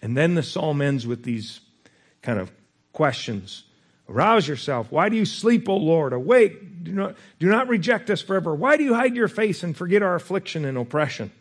And 0.02 0.16
then 0.16 0.36
the 0.36 0.44
psalm 0.44 0.82
ends 0.82 1.08
with 1.08 1.24
these 1.24 1.60
kind 2.22 2.40
of 2.40 2.52
questions. 2.94 3.64
Arouse 4.10 4.48
yourself. 4.48 4.92
Why 4.92 5.10
do 5.10 5.16
you 5.16 5.26
sleep, 5.26 5.68
O 5.68 5.76
Lord? 5.76 6.14
Awake. 6.14 6.84
Do 6.84 6.94
not, 6.94 7.16
do 7.40 7.48
not 7.48 7.68
reject 7.68 8.10
us 8.10 8.22
forever. 8.22 8.56
Why 8.56 8.78
do 8.78 8.84
you 8.84 8.94
hide 8.94 9.16
your 9.16 9.28
face 9.28 9.64
and 9.64 9.76
forget 9.76 10.02
our 10.02 10.16
affliction 10.16 10.64
and 10.64 10.78
oppression? 10.78 11.32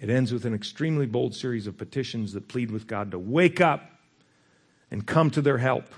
It 0.00 0.10
ends 0.10 0.32
with 0.32 0.44
an 0.44 0.54
extremely 0.54 1.06
bold 1.06 1.34
series 1.34 1.66
of 1.66 1.76
petitions 1.76 2.32
that 2.32 2.48
plead 2.48 2.70
with 2.70 2.86
God 2.86 3.10
to 3.10 3.18
wake 3.18 3.60
up 3.60 3.90
and 4.90 5.06
come 5.06 5.30
to 5.30 5.42
their 5.42 5.58
help. 5.58 5.92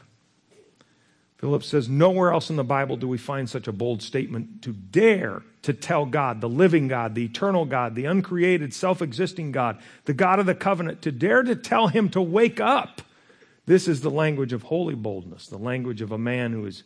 Philip 1.40 1.64
says, 1.64 1.88
Nowhere 1.88 2.32
else 2.32 2.50
in 2.50 2.56
the 2.56 2.64
Bible 2.64 2.98
do 2.98 3.08
we 3.08 3.16
find 3.16 3.48
such 3.48 3.66
a 3.66 3.72
bold 3.72 4.02
statement 4.02 4.60
to 4.62 4.74
dare 4.74 5.42
to 5.62 5.72
tell 5.72 6.04
God, 6.04 6.42
the 6.42 6.48
living 6.50 6.86
God, 6.86 7.14
the 7.14 7.24
eternal 7.24 7.64
God, 7.64 7.94
the 7.94 8.04
uncreated, 8.04 8.74
self 8.74 9.00
existing 9.00 9.50
God, 9.50 9.80
the 10.04 10.12
God 10.12 10.38
of 10.38 10.44
the 10.44 10.54
covenant, 10.54 11.00
to 11.02 11.10
dare 11.10 11.42
to 11.42 11.56
tell 11.56 11.88
him 11.88 12.10
to 12.10 12.20
wake 12.20 12.60
up. 12.60 13.00
This 13.64 13.88
is 13.88 14.02
the 14.02 14.10
language 14.10 14.52
of 14.52 14.64
holy 14.64 14.94
boldness, 14.94 15.46
the 15.46 15.56
language 15.56 16.02
of 16.02 16.12
a 16.12 16.18
man 16.18 16.52
who 16.52 16.66
is 16.66 16.82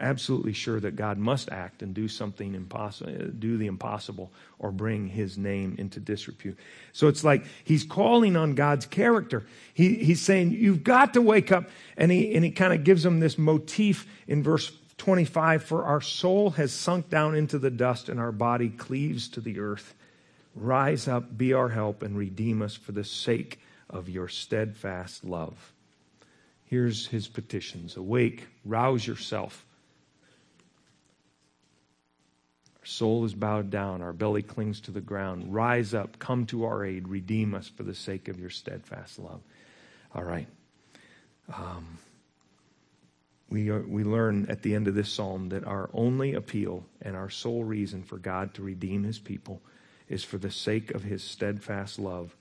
absolutely 0.00 0.52
sure 0.52 0.80
that 0.80 0.96
God 0.96 1.18
must 1.18 1.50
act 1.50 1.82
and 1.82 1.94
do 1.94 2.08
something 2.08 2.54
impossible, 2.54 3.12
do 3.38 3.56
the 3.56 3.66
impossible, 3.66 4.32
or 4.58 4.72
bring 4.72 5.08
his 5.08 5.38
name 5.38 5.76
into 5.78 6.00
disrepute. 6.00 6.58
So 6.92 7.08
it's 7.08 7.22
like 7.22 7.44
he's 7.64 7.84
calling 7.84 8.36
on 8.36 8.54
God's 8.54 8.86
character. 8.86 9.44
He, 9.74 9.96
he's 9.96 10.20
saying, 10.20 10.52
You've 10.52 10.82
got 10.82 11.14
to 11.14 11.22
wake 11.22 11.52
up. 11.52 11.68
And 11.96 12.10
he, 12.10 12.34
and 12.34 12.44
he 12.44 12.50
kind 12.50 12.72
of 12.72 12.84
gives 12.84 13.02
them 13.02 13.20
this 13.20 13.38
motif 13.38 14.06
in 14.26 14.42
verse 14.42 14.72
25 14.98 15.64
For 15.64 15.84
our 15.84 16.00
soul 16.00 16.50
has 16.50 16.72
sunk 16.72 17.08
down 17.08 17.34
into 17.34 17.58
the 17.58 17.70
dust, 17.70 18.08
and 18.08 18.18
our 18.18 18.32
body 18.32 18.68
cleaves 18.68 19.28
to 19.30 19.40
the 19.40 19.60
earth. 19.60 19.94
Rise 20.54 21.06
up, 21.06 21.36
be 21.36 21.52
our 21.52 21.68
help, 21.68 22.02
and 22.02 22.16
redeem 22.16 22.60
us 22.62 22.74
for 22.74 22.92
the 22.92 23.04
sake 23.04 23.60
of 23.88 24.08
your 24.08 24.28
steadfast 24.28 25.24
love. 25.24 25.72
Here's 26.64 27.06
his 27.08 27.28
petitions 27.28 27.96
Awake, 27.96 28.46
rouse 28.64 29.06
yourself 29.06 29.64
Our 32.80 32.86
soul 32.86 33.26
is 33.26 33.34
bowed 33.34 33.70
down, 33.70 34.00
our 34.00 34.14
belly 34.14 34.42
clings 34.42 34.80
to 34.82 34.90
the 34.90 35.02
ground. 35.02 35.52
Rise 35.52 35.92
up, 35.92 36.18
come 36.18 36.46
to 36.46 36.64
our 36.64 36.84
aid, 36.84 37.08
redeem 37.08 37.54
us 37.54 37.68
for 37.68 37.82
the 37.82 37.94
sake 37.94 38.28
of 38.28 38.40
your 38.40 38.48
steadfast 38.48 39.18
love. 39.18 39.42
All 40.14 40.24
right. 40.24 40.48
Um, 41.54 41.98
we, 43.50 43.68
are, 43.68 43.82
we 43.82 44.02
learn 44.02 44.46
at 44.48 44.62
the 44.62 44.74
end 44.74 44.88
of 44.88 44.94
this 44.94 45.12
psalm 45.12 45.50
that 45.50 45.64
our 45.64 45.90
only 45.92 46.34
appeal 46.34 46.84
and 47.02 47.16
our 47.16 47.28
sole 47.28 47.64
reason 47.64 48.02
for 48.02 48.16
God 48.16 48.54
to 48.54 48.62
redeem 48.62 49.02
his 49.02 49.18
people 49.18 49.60
is 50.08 50.24
for 50.24 50.38
the 50.38 50.50
sake 50.50 50.92
of 50.92 51.02
his 51.02 51.22
steadfast 51.22 51.98
love 51.98 52.34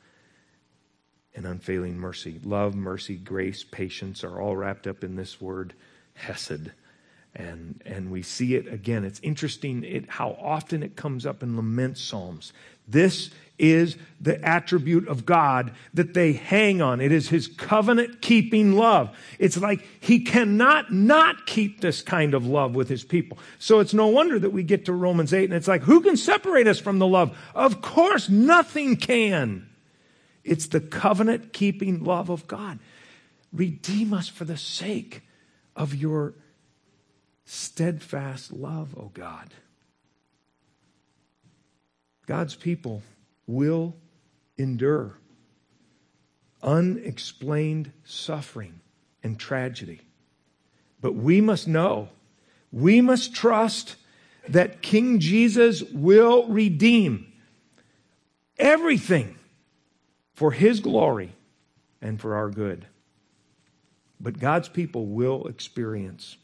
and 1.35 1.45
unfailing 1.45 1.97
mercy. 1.97 2.39
Love, 2.43 2.75
mercy, 2.75 3.15
grace, 3.15 3.63
patience 3.63 4.23
are 4.23 4.39
all 4.39 4.55
wrapped 4.55 4.87
up 4.87 5.03
in 5.03 5.15
this 5.15 5.41
word, 5.41 5.73
hesed 6.13 6.71
and 7.35 7.81
and 7.85 8.11
we 8.11 8.21
see 8.21 8.55
it 8.55 8.71
again. 8.71 9.05
It's 9.05 9.19
interesting 9.21 9.83
it, 9.83 10.09
how 10.09 10.37
often 10.41 10.83
it 10.83 10.95
comes 10.95 11.25
up 11.25 11.43
in 11.43 11.55
lament 11.55 11.97
psalms. 11.97 12.53
This 12.87 13.29
is 13.59 13.97
the 14.21 14.43
attribute 14.43 15.07
of 15.07 15.25
god 15.25 15.73
that 15.93 16.13
they 16.13 16.33
hang 16.33 16.81
on. 16.81 17.01
It 17.01 17.11
is 17.11 17.29
his 17.29 17.47
covenant 17.47 18.21
keeping 18.21 18.73
love. 18.73 19.15
It's 19.37 19.57
like 19.57 19.85
he 19.99 20.21
cannot 20.21 20.91
not 20.91 21.45
keep 21.45 21.81
this 21.81 22.01
kind 22.01 22.33
of 22.33 22.45
love 22.45 22.73
with 22.73 22.87
his 22.87 23.03
people. 23.03 23.37
So 23.59 23.79
it's 23.79 23.93
no 23.93 24.07
wonder 24.07 24.39
that 24.39 24.51
we 24.51 24.63
get 24.63 24.85
to 24.85 24.93
romans 24.93 25.33
8 25.33 25.45
and 25.45 25.53
it's 25.53 25.67
like 25.67 25.83
who 25.83 26.01
can 26.01 26.17
separate 26.17 26.67
us 26.67 26.79
from 26.79 26.99
the 26.99 27.07
love? 27.07 27.37
Of 27.53 27.81
course 27.81 28.29
nothing 28.29 28.95
can. 28.95 29.67
It's 30.43 30.67
the 30.67 30.79
covenant 30.79 31.53
keeping 31.53 32.03
love 32.03 32.29
of 32.29 32.47
god. 32.47 32.79
Redeem 33.51 34.13
us 34.13 34.29
for 34.29 34.45
the 34.45 34.57
sake 34.57 35.21
of 35.75 35.93
your 35.93 36.33
steadfast 37.49 38.53
love, 38.53 38.95
O 38.95 39.09
God. 39.11 39.51
God's 42.27 42.53
people 42.53 43.01
will 43.47 43.95
endure 44.59 45.17
unexplained 46.61 47.91
suffering 48.03 48.81
and 49.23 49.39
tragedy. 49.39 50.01
But 51.01 51.15
we 51.15 51.41
must 51.41 51.67
know, 51.67 52.09
we 52.71 53.01
must 53.01 53.33
trust 53.33 53.95
that 54.47 54.83
King 54.83 55.19
Jesus 55.19 55.81
will 55.81 56.47
redeem 56.47 57.31
everything 58.59 59.35
for 60.35 60.51
his 60.51 60.81
glory 60.81 61.33
and 61.99 62.21
for 62.21 62.35
our 62.35 62.51
good. 62.51 62.85
But 64.19 64.37
God's 64.37 64.69
people 64.69 65.07
will 65.07 65.47
experience 65.47 66.37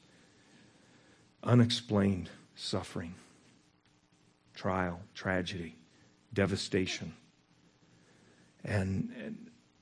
unexplained 1.45 2.29
suffering, 2.55 3.15
trial, 4.53 4.99
tragedy, 5.13 5.75
devastation. 6.33 7.13
And, 8.63 9.13
and, 9.23 9.37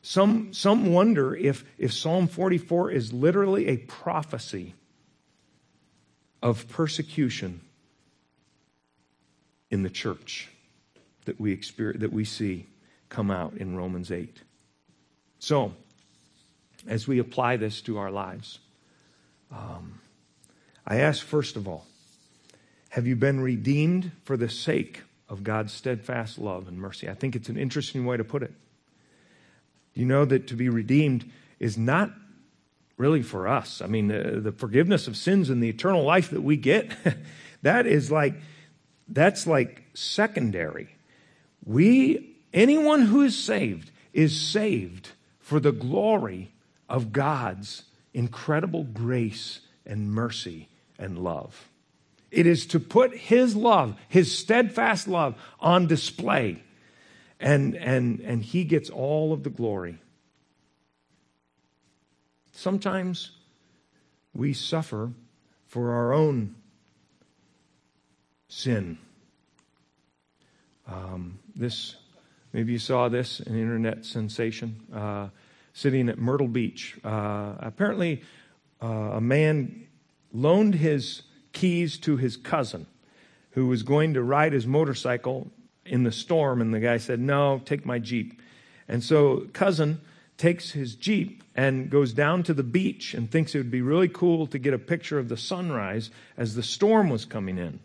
some, 0.05 0.51
some 0.53 0.91
wonder 0.91 1.34
if, 1.34 1.64
if 1.78 1.93
Psalm 1.93 2.28
44 2.28 2.91
is 2.91 3.14
literally 3.14 3.70
a 3.70 3.78
prophecy 3.78 4.76
of 6.41 6.68
persecution 6.68 7.61
in 9.72 9.82
the 9.84 9.89
church 9.89 10.49
that 11.24 11.39
we 11.39 11.53
experience, 11.53 12.01
that 12.01 12.11
we 12.11 12.26
see 12.26 12.68
come 13.07 13.32
out 13.32 13.53
in 13.55 13.78
Romans 13.78 14.11
8. 14.11 14.41
So, 15.39 15.74
as 16.86 17.07
we 17.07 17.20
apply 17.20 17.55
this 17.55 17.80
to 17.84 17.97
our 17.97 18.11
lives, 18.11 18.59
um, 19.53 20.01
I 20.86 20.97
ask, 20.97 21.25
first 21.25 21.55
of 21.55 21.67
all, 21.67 21.86
have 22.89 23.07
you 23.07 23.15
been 23.15 23.39
redeemed 23.39 24.11
for 24.23 24.38
the 24.38 24.49
sake 24.49 25.01
of 25.34 25.43
God's 25.43 25.73
steadfast 25.73 26.38
love 26.38 26.67
and 26.67 26.77
mercy. 26.77 27.09
I 27.09 27.15
think 27.15 27.36
it's 27.36 27.49
an 27.49 27.57
interesting 27.57 28.05
way 28.05 28.17
to 28.17 28.23
put 28.23 28.43
it. 28.43 28.53
You 29.95 30.05
know 30.05 30.25
that 30.25 30.47
to 30.47 30.55
be 30.55 30.69
redeemed 30.69 31.29
is 31.59 31.75
not 31.75 32.11
really 32.97 33.23
for 33.23 33.47
us. 33.47 33.81
I 33.81 33.88
mean, 33.88 34.09
the, 34.09 34.39
the 34.39 34.51
forgiveness 34.51 35.07
of 35.07 35.17
sins 35.17 35.49
and 35.49 35.61
the 35.61 35.69
eternal 35.69 36.03
life 36.03 36.29
that 36.29 36.41
we 36.41 36.55
get, 36.55 36.91
that 37.63 37.88
is 37.88 38.11
like, 38.11 38.36
that's 39.07 39.47
like 39.47 39.84
secondary. 39.95 40.89
We, 41.65 42.36
anyone 42.53 43.01
who 43.01 43.21
is 43.21 43.36
saved, 43.36 43.89
is 44.13 44.39
saved 44.39 45.09
for 45.39 45.59
the 45.59 45.71
glory 45.71 46.51
of 46.88 47.11
God's 47.11 47.86
incredible 48.13 48.84
grace 48.84 49.61
and 49.84 50.11
mercy 50.11 50.69
and 51.03 51.17
love. 51.17 51.69
It 52.31 52.47
is 52.47 52.65
to 52.67 52.79
put 52.79 53.15
His 53.15 53.55
love, 53.55 53.95
His 54.09 54.35
steadfast 54.35 55.07
love, 55.07 55.35
on 55.59 55.87
display. 55.87 56.63
And, 57.39 57.75
and, 57.75 58.21
and 58.21 58.43
He 58.43 58.63
gets 58.63 58.89
all 58.89 59.33
of 59.33 59.43
the 59.43 59.49
glory. 59.49 59.99
Sometimes 62.53 63.31
we 64.33 64.53
suffer 64.53 65.11
for 65.67 65.91
our 65.91 66.13
own 66.13 66.55
sin. 68.47 68.97
Um, 70.87 71.39
this, 71.55 71.95
maybe 72.51 72.71
you 72.71 72.79
saw 72.79 73.09
this, 73.09 73.39
an 73.41 73.55
internet 73.55 74.05
sensation. 74.05 74.79
Uh, 74.93 75.27
sitting 75.73 76.07
at 76.07 76.19
Myrtle 76.19 76.47
Beach. 76.47 76.97
Uh, 77.03 77.55
apparently, 77.59 78.21
uh, 78.81 78.87
a 78.87 79.21
man 79.21 79.87
loaned 80.34 80.75
his 80.75 81.21
keys 81.53 81.97
to 81.99 82.17
his 82.17 82.36
cousin 82.36 82.88
who 83.51 83.67
was 83.67 83.84
going 83.84 84.15
to 84.15 84.23
ride 84.23 84.51
his 84.51 84.65
motorcycle 84.65 85.51
in 85.86 86.03
the 86.03 86.11
storm, 86.11 86.59
and 86.59 86.73
the 86.73 86.79
guy 86.79 86.97
said, 86.97 87.19
No, 87.19 87.61
take 87.63 87.86
my 87.86 87.99
Jeep. 87.99 88.41
And 88.88 89.03
so, 89.03 89.47
cousin 89.53 90.01
takes 90.38 90.71
his 90.71 90.95
Jeep 90.95 91.43
and 91.55 91.89
goes 91.89 92.13
down 92.13 92.43
to 92.43 92.53
the 92.53 92.63
beach 92.63 93.13
and 93.13 93.29
thinks 93.29 93.53
it 93.53 93.59
would 93.59 93.71
be 93.71 93.81
really 93.81 94.09
cool 94.09 94.47
to 94.47 94.57
get 94.57 94.73
a 94.73 94.79
picture 94.79 95.19
of 95.19 95.29
the 95.29 95.38
sunrise 95.38 96.09
as 96.36 96.55
the 96.55 96.63
storm 96.63 97.09
was 97.09 97.25
coming 97.25 97.57
in. 97.57 97.79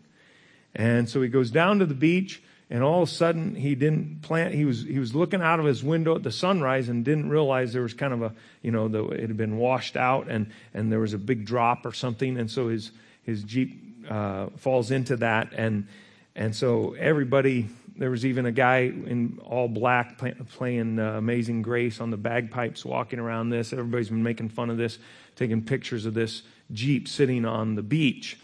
And 0.75 1.09
so 1.09 1.21
he 1.21 1.29
goes 1.29 1.51
down 1.51 1.79
to 1.79 1.85
the 1.85 1.93
beach 1.93 2.41
and 2.69 2.83
all 2.83 3.01
of 3.01 3.09
a 3.09 3.11
sudden 3.11 3.55
he 3.55 3.75
didn't 3.75 4.21
plan 4.21 4.51
he 4.51 4.65
was 4.65 4.83
he 4.83 4.99
was 4.99 5.15
looking 5.15 5.41
out 5.41 5.59
of 5.59 5.65
his 5.65 5.83
window 5.83 6.15
at 6.15 6.23
the 6.23 6.31
sunrise 6.31 6.89
and 6.89 7.03
didn't 7.03 7.29
realize 7.29 7.73
there 7.73 7.81
was 7.81 7.93
kind 7.93 8.13
of 8.13 8.21
a 8.21 8.33
you 8.61 8.71
know 8.71 8.87
the, 8.87 9.03
it 9.05 9.27
had 9.27 9.37
been 9.37 9.57
washed 9.57 9.97
out 9.97 10.27
and 10.29 10.51
and 10.73 10.91
there 10.91 10.99
was 10.99 11.13
a 11.13 11.17
big 11.17 11.45
drop 11.45 11.85
or 11.85 11.93
something. 11.93 12.37
And 12.37 12.49
so 12.49 12.67
his 12.67 12.91
his 13.23 13.43
jeep 13.43 14.05
uh, 14.09 14.47
falls 14.57 14.91
into 14.91 15.17
that. 15.17 15.53
And 15.53 15.87
and 16.35 16.55
so 16.55 16.95
everybody 16.97 17.69
there 17.97 18.11
was 18.11 18.25
even 18.25 18.45
a 18.45 18.51
guy 18.51 18.79
in 18.83 19.39
all 19.43 19.67
black 19.67 20.17
play, 20.17 20.33
playing 20.53 20.99
uh, 20.99 21.17
amazing 21.17 21.61
grace 21.61 21.99
on 21.99 22.11
the 22.11 22.17
bagpipes 22.17 22.85
walking 22.85 23.19
around 23.19 23.49
this. 23.49 23.73
Everybody's 23.73 24.09
been 24.09 24.23
making 24.23 24.49
fun 24.49 24.69
of 24.69 24.77
this 24.77 24.99
taking 25.35 25.63
pictures 25.63 26.05
of 26.05 26.13
this 26.13 26.43
jeep 26.71 27.07
sitting 27.07 27.45
on 27.45 27.75
the 27.75 27.81
beach. 27.81 28.37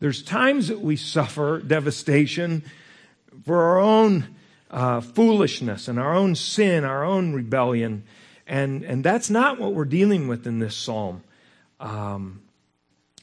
There's 0.00 0.22
times 0.22 0.68
that 0.68 0.80
we 0.80 0.96
suffer 0.96 1.60
devastation 1.60 2.64
for 3.44 3.62
our 3.62 3.78
own 3.78 4.36
uh, 4.70 5.00
foolishness 5.00 5.88
and 5.88 5.98
our 5.98 6.14
own 6.14 6.34
sin, 6.34 6.84
our 6.84 7.04
own 7.04 7.32
rebellion. 7.32 8.04
And, 8.46 8.82
and 8.82 9.04
that's 9.04 9.30
not 9.30 9.58
what 9.58 9.74
we're 9.74 9.84
dealing 9.84 10.28
with 10.28 10.46
in 10.46 10.58
this 10.58 10.76
psalm. 10.76 11.22
Um, 11.78 12.42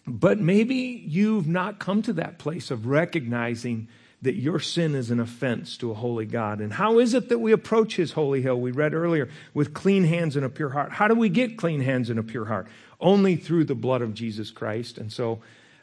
but 0.05 0.39
maybe 0.39 0.75
you've 0.75 1.47
not 1.47 1.79
come 1.79 2.01
to 2.03 2.13
that 2.13 2.39
place 2.39 2.71
of 2.71 2.87
recognizing 2.87 3.87
that 4.21 4.35
your 4.35 4.59
sin 4.59 4.95
is 4.95 5.11
an 5.11 5.19
offense 5.19 5.77
to 5.77 5.91
a 5.91 5.93
holy 5.93 6.25
God. 6.25 6.59
And 6.59 6.73
how 6.73 6.97
is 6.97 7.13
it 7.13 7.29
that 7.29 7.39
we 7.39 7.51
approach 7.51 7.97
his 7.97 8.13
holy 8.13 8.41
hill? 8.41 8.59
We 8.59 8.71
read 8.71 8.93
earlier 8.93 9.29
with 9.53 9.73
clean 9.73 10.05
hands 10.05 10.35
and 10.35 10.43
a 10.43 10.49
pure 10.49 10.69
heart. 10.69 10.93
How 10.93 11.07
do 11.07 11.13
we 11.13 11.29
get 11.29 11.57
clean 11.57 11.81
hands 11.81 12.09
and 12.09 12.17
a 12.17 12.23
pure 12.23 12.45
heart? 12.45 12.67
Only 12.99 13.35
through 13.35 13.65
the 13.65 13.75
blood 13.75 14.01
of 14.01 14.15
Jesus 14.15 14.49
Christ. 14.49 14.97
And 14.97 15.13
so 15.13 15.39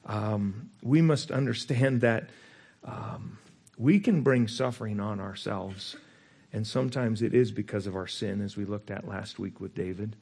um, 0.06 0.70
we 0.82 1.00
must 1.00 1.30
understand 1.30 2.00
that 2.00 2.28
um, 2.84 3.38
we 3.78 4.00
can 4.00 4.22
bring 4.22 4.48
suffering 4.48 5.00
on 5.00 5.20
ourselves. 5.20 5.96
And 6.52 6.66
sometimes 6.66 7.22
it 7.22 7.34
is 7.34 7.50
because 7.50 7.86
of 7.86 7.96
our 7.96 8.06
sin, 8.06 8.40
as 8.40 8.56
we 8.56 8.64
looked 8.64 8.90
at 8.90 9.08
last 9.08 9.38
week 9.38 9.60
with 9.60 9.74
David. 9.74 10.14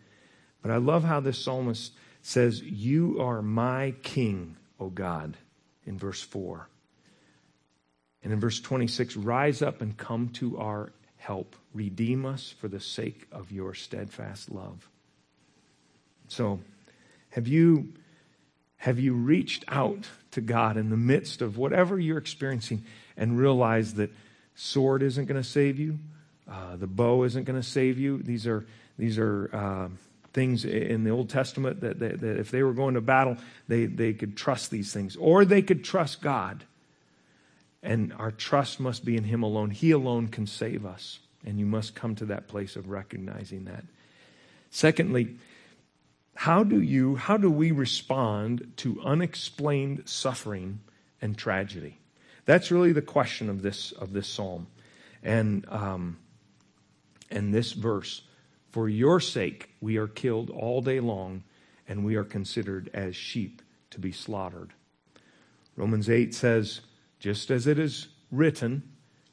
But 0.62 0.70
I 0.70 0.78
love 0.78 1.04
how 1.04 1.20
this 1.20 1.42
psalmist 1.42 1.92
says, 2.22 2.62
You 2.62 3.20
are 3.20 3.42
my 3.42 3.94
king, 4.02 4.56
O 4.80 4.88
God, 4.88 5.36
in 5.84 5.98
verse 5.98 6.22
4. 6.22 6.68
And 8.22 8.32
in 8.32 8.40
verse 8.40 8.60
26, 8.60 9.16
rise 9.16 9.62
up 9.62 9.82
and 9.82 9.96
come 9.96 10.28
to 10.30 10.58
our 10.58 10.92
help. 11.16 11.56
Redeem 11.74 12.24
us 12.24 12.54
for 12.60 12.68
the 12.68 12.80
sake 12.80 13.26
of 13.32 13.52
your 13.52 13.74
steadfast 13.74 14.50
love. 14.50 14.88
So, 16.28 16.60
have 17.30 17.48
you, 17.48 17.92
have 18.76 18.98
you 18.98 19.14
reached 19.14 19.64
out 19.68 20.08
to 20.30 20.40
God 20.40 20.76
in 20.76 20.90
the 20.90 20.96
midst 20.96 21.42
of 21.42 21.58
whatever 21.58 21.98
you're 21.98 22.18
experiencing? 22.18 22.84
And 23.16 23.38
realize 23.38 23.94
that 23.94 24.10
sword 24.54 25.02
isn't 25.02 25.26
going 25.26 25.40
to 25.40 25.48
save 25.48 25.78
you, 25.78 25.98
uh, 26.50 26.76
the 26.76 26.86
bow 26.86 27.24
isn't 27.24 27.44
going 27.44 27.60
to 27.60 27.66
save 27.66 27.98
you. 27.98 28.22
These 28.22 28.46
are 28.46 28.66
these 28.98 29.18
are 29.18 29.50
uh, 29.52 29.88
things 30.32 30.64
in 30.64 31.04
the 31.04 31.10
Old 31.10 31.28
Testament 31.28 31.80
that, 31.80 31.98
that, 31.98 32.20
that, 32.20 32.38
if 32.38 32.50
they 32.50 32.62
were 32.62 32.72
going 32.72 32.94
to 32.94 33.00
battle, 33.00 33.36
they, 33.68 33.86
they 33.86 34.12
could 34.12 34.36
trust 34.36 34.70
these 34.70 34.92
things, 34.92 35.16
or 35.16 35.44
they 35.44 35.62
could 35.62 35.84
trust 35.84 36.22
God. 36.22 36.64
And 37.82 38.12
our 38.14 38.30
trust 38.30 38.80
must 38.80 39.04
be 39.04 39.16
in 39.16 39.24
Him 39.24 39.42
alone. 39.42 39.70
He 39.70 39.90
alone 39.90 40.28
can 40.28 40.46
save 40.46 40.86
us. 40.86 41.18
And 41.44 41.58
you 41.58 41.66
must 41.66 41.94
come 41.94 42.14
to 42.16 42.26
that 42.26 42.46
place 42.46 42.76
of 42.76 42.88
recognizing 42.88 43.64
that. 43.64 43.84
Secondly, 44.70 45.36
how 46.34 46.62
do 46.62 46.80
you, 46.80 47.16
how 47.16 47.36
do 47.36 47.50
we 47.50 47.72
respond 47.72 48.72
to 48.78 49.00
unexplained 49.02 50.04
suffering 50.06 50.80
and 51.20 51.36
tragedy? 51.36 51.98
That's 52.44 52.70
really 52.70 52.92
the 52.92 53.02
question 53.02 53.48
of 53.48 53.62
this 53.62 53.92
of 53.92 54.12
this 54.12 54.26
psalm, 54.26 54.66
and 55.22 55.64
um, 55.68 56.18
and 57.30 57.54
this 57.54 57.72
verse. 57.72 58.22
For 58.70 58.88
your 58.88 59.20
sake 59.20 59.70
we 59.80 59.96
are 59.96 60.08
killed 60.08 60.50
all 60.50 60.80
day 60.80 61.00
long, 61.00 61.44
and 61.86 62.04
we 62.04 62.16
are 62.16 62.24
considered 62.24 62.90
as 62.94 63.14
sheep 63.14 63.62
to 63.90 64.00
be 64.00 64.12
slaughtered. 64.12 64.72
Romans 65.76 66.08
eight 66.10 66.34
says, 66.34 66.80
just 67.18 67.50
as 67.50 67.66
it 67.66 67.78
is 67.78 68.08
written, 68.30 68.82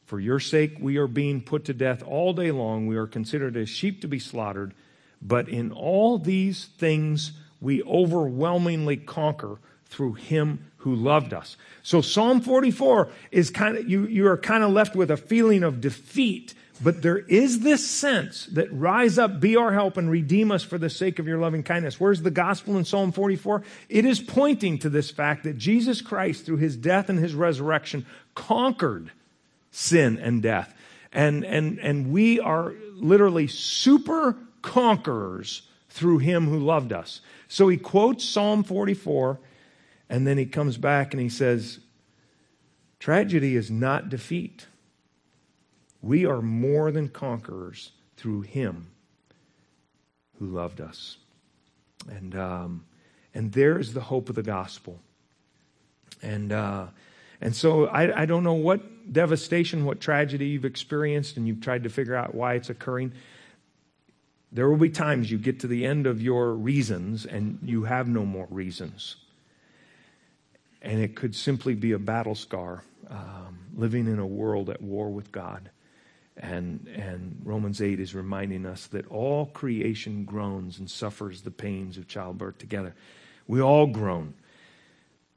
for 0.06 0.20
your 0.20 0.40
sake 0.40 0.78
we 0.80 0.98
are 0.98 1.08
being 1.08 1.42
put 1.42 1.66
to 1.66 1.74
death 1.74 2.04
all 2.04 2.34
day 2.34 2.52
long. 2.52 2.86
We 2.86 2.98
are 2.98 3.08
considered 3.08 3.58
as 3.58 3.70
sheep 3.70 4.02
to 4.02 4.08
be 4.08 4.20
slaughtered. 4.20 4.74
But 5.22 5.50
in 5.50 5.72
all 5.72 6.18
these 6.18 6.66
things 6.66 7.34
we 7.62 7.84
overwhelmingly 7.84 8.98
conquer 8.98 9.60
through 9.86 10.14
him 10.14 10.69
who 10.80 10.96
loved 10.96 11.34
us. 11.34 11.58
So 11.84 12.02
Psalm 12.02 12.42
44 12.42 13.10
is 13.32 13.50
kind 13.50 13.78
of, 13.78 13.90
you, 13.90 14.06
you 14.08 14.28
are 14.28 14.38
kind 14.38 14.64
of 14.64 14.72
left 14.72 14.96
with 14.96 15.12
a 15.12 15.18
feeling 15.18 15.64
of 15.64 15.82
defeat, 15.82 16.54
but 16.82 17.02
there 17.02 17.18
is 17.18 17.60
this 17.60 17.86
sense 17.90 18.46
that 18.48 18.72
rise 18.72 19.18
up, 19.18 19.42
be 19.42 19.58
our 19.58 19.74
help, 19.74 19.98
and 19.98 20.10
redeem 20.10 20.52
us 20.52 20.64
for 20.64 20.78
the 20.78 20.90
sake 20.90 21.20
of 21.20 21.28
your 21.28 21.38
loving 21.38 21.64
kindness. 21.64 22.00
Where's 22.00 22.22
the 22.22 22.32
gospel 22.32 22.78
in 22.78 22.86
Psalm 22.86 23.12
44? 23.12 23.64
It 23.90 24.06
is 24.06 24.22
pointing 24.22 24.78
to 24.80 24.90
this 24.90 25.12
fact 25.12 25.44
that 25.44 25.58
Jesus 25.58 26.02
Christ, 26.02 26.46
through 26.46 26.58
his 26.58 26.78
death 26.78 27.10
and 27.10 27.20
his 27.20 27.36
resurrection, 27.36 28.06
conquered 28.34 29.12
sin 29.72 30.18
and 30.18 30.42
death. 30.42 30.74
And, 31.12 31.44
and, 31.44 31.80
and 31.80 32.14
we 32.14 32.40
are 32.40 32.74
literally 32.94 33.48
super 33.48 34.38
conquerors 34.62 35.64
through 35.90 36.20
him 36.20 36.48
who 36.48 36.60
loved 36.60 36.94
us. 36.94 37.20
So 37.50 37.68
he 37.68 37.78
quotes 37.78 38.24
Psalm 38.24 38.64
44 38.64 39.40
and 40.10 40.26
then 40.26 40.38
he 40.38 40.46
comes 40.46 40.78
back 40.78 41.14
and 41.14 41.22
he 41.22 41.30
says, 41.30 41.80
Tragedy 43.00 43.56
is 43.56 43.70
not 43.70 44.10
defeat. 44.10 44.66
We 46.02 46.26
are 46.26 46.42
more 46.42 46.92
than 46.92 47.10
conquerors 47.10 47.92
through 48.18 48.42
him 48.42 48.88
who 50.40 50.48
loved 50.48 50.82
us. 50.82 51.18
And, 52.10 52.36
um, 52.36 52.86
and 53.34 53.52
there 53.52 53.78
is 53.78 53.94
the 53.94 54.02
hope 54.02 54.30
of 54.30 54.36
the 54.36 54.44
gospel. 54.44 55.00
And, 56.22 56.52
uh, 56.52 56.88
and 57.40 57.56
so 57.56 57.86
I, 57.88 58.22
I 58.22 58.26
don't 58.26 58.44
know 58.44 58.54
what 58.54 59.14
devastation, 59.14 59.86
what 59.86 60.02
tragedy 60.02 60.48
you've 60.48 60.66
experienced, 60.66 61.38
and 61.38 61.48
you've 61.48 61.62
tried 61.62 61.84
to 61.84 61.90
figure 61.90 62.16
out 62.16 62.34
why 62.34 62.56
it's 62.56 62.70
occurring. 62.70 63.14
There 64.52 64.70
will 64.70 64.78
be 64.78 64.90
times 64.90 65.32
you 65.32 65.38
get 65.38 65.60
to 65.62 65.68
the 65.68 65.86
end 65.86 66.08
of 66.08 66.22
your 66.22 66.54
reasons 66.54 67.26
and 67.26 67.60
you 67.64 67.84
have 67.84 68.08
no 68.08 68.26
more 68.26 68.48
reasons 68.50 69.16
and 70.82 71.02
it 71.02 71.16
could 71.16 71.36
simply 71.36 71.74
be 71.76 71.92
a 71.92 72.00
battle 72.00 72.36
scar, 72.36 72.84
um, 73.10 73.60
living 73.76 74.08
in 74.08 74.20
a 74.20 74.26
world 74.26 74.70
at 74.70 74.82
war 74.82 75.10
with 75.10 75.32
God. 75.32 75.70
And, 76.38 76.88
and 76.96 77.42
Romans 77.44 77.82
8 77.82 78.00
is 78.00 78.16
reminding 78.16 78.66
us 78.66 78.88
that 78.88 79.08
all 79.08 79.48
creation 79.48 80.24
groans 80.24 80.80
and 80.80 80.90
suffers 80.90 81.42
the 81.42 81.52
pains 81.52 81.98
of 81.98 82.08
childbirth 82.08 82.58
together. 82.58 82.96
We 83.46 83.62
all 83.62 83.88
groan, 83.88 84.36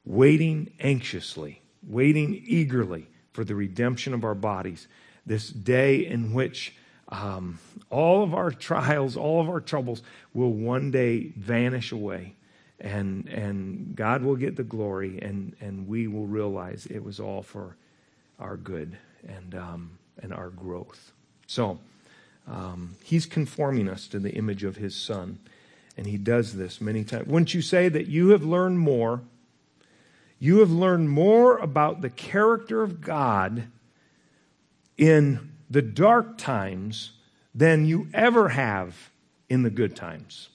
waiting 0.05 0.71
anxiously, 0.79 1.61
waiting 1.85 2.41
eagerly 2.45 3.07
for 3.33 3.43
the 3.43 3.55
redemption 3.55 4.13
of 4.13 4.23
our 4.23 4.35
bodies. 4.35 4.87
This 5.25 5.49
day 5.49 6.05
in 6.05 6.33
which 6.33 6.73
um, 7.09 7.59
all 7.89 8.23
of 8.23 8.33
our 8.33 8.51
trials, 8.51 9.17
all 9.17 9.41
of 9.41 9.49
our 9.49 9.61
troubles 9.61 10.03
will 10.33 10.53
one 10.53 10.89
day 10.91 11.33
vanish 11.35 11.91
away. 11.91 12.35
And, 12.83 13.29
and 13.29 13.95
God 13.95 14.23
will 14.23 14.35
get 14.35 14.57
the 14.57 14.63
glory, 14.63 15.17
and, 15.21 15.55
and 15.61 15.87
we 15.87 16.07
will 16.07 16.27
realize 16.27 16.85
it 16.85 17.03
was 17.03 17.17
all 17.17 17.41
for 17.41 17.77
our 18.39 18.57
good 18.57 18.97
and, 19.25 19.55
um, 19.55 19.97
and 20.21 20.33
our 20.33 20.49
growth. 20.49 21.13
So, 21.47 21.79
um, 22.45 22.95
He's 23.01 23.25
conforming 23.25 23.87
us 23.87 24.07
to 24.09 24.19
the 24.19 24.31
image 24.31 24.65
of 24.65 24.75
His 24.75 24.95
Son. 24.95 25.39
And 25.95 26.07
He 26.07 26.17
does 26.17 26.57
this 26.57 26.81
many 26.81 27.05
times. 27.05 27.27
Wouldn't 27.27 27.53
you 27.53 27.61
say 27.61 27.87
that 27.87 28.07
you 28.07 28.29
have 28.29 28.43
learned 28.43 28.79
more? 28.79 29.21
You 30.39 30.59
have 30.59 30.71
learned 30.71 31.09
more 31.09 31.57
about 31.59 32.01
the 32.01 32.09
character 32.09 32.83
of 32.83 32.99
God 32.99 33.67
in 34.97 35.53
the 35.69 35.81
dark 35.81 36.37
times 36.37 37.11
than 37.55 37.85
you 37.85 38.09
ever 38.13 38.49
have 38.49 39.09
in 39.47 39.63
the 39.63 39.69
good 39.69 39.95
times. 39.95 40.49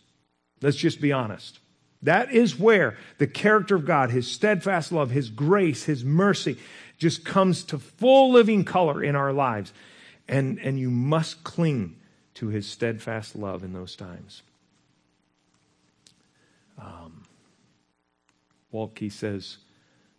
Let's 0.60 0.76
just 0.76 1.00
be 1.00 1.10
honest. 1.10 1.60
That 2.03 2.32
is 2.32 2.59
where 2.59 2.96
the 3.18 3.26
character 3.26 3.74
of 3.74 3.84
God, 3.84 4.11
His 4.11 4.30
steadfast 4.30 4.92
love, 4.92 5.11
His 5.11 5.30
grace, 5.30 5.84
His 5.84 6.05
mercy, 6.05 6.59
just 6.96 7.24
comes 7.24 7.64
to 7.64 7.78
full 7.78 8.32
living 8.32 8.64
color 8.64 9.03
in 9.03 9.16
our 9.16 9.32
lives. 9.32 9.72
And, 10.28 10.59
and 10.59 10.78
you 10.78 10.90
must 10.90 11.42
cling 11.44 11.96
to 12.34 12.49
His 12.49 12.68
steadfast 12.68 13.34
love 13.34 13.64
in 13.64 13.72
those 13.72 13.96
times. 13.96 14.42
Um, 16.78 17.24
Waltke 18.72 19.11
says, 19.11 19.59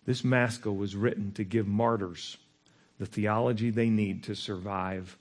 This 0.06 0.24
Maskil 0.24 0.76
was 0.76 0.96
written 0.96 1.32
to 1.34 1.44
give 1.44 1.68
martyrs 1.68 2.38
the 3.00 3.06
theology 3.06 3.70
they 3.70 3.90
need 3.90 4.24
to 4.24 4.36
survive 4.36 5.18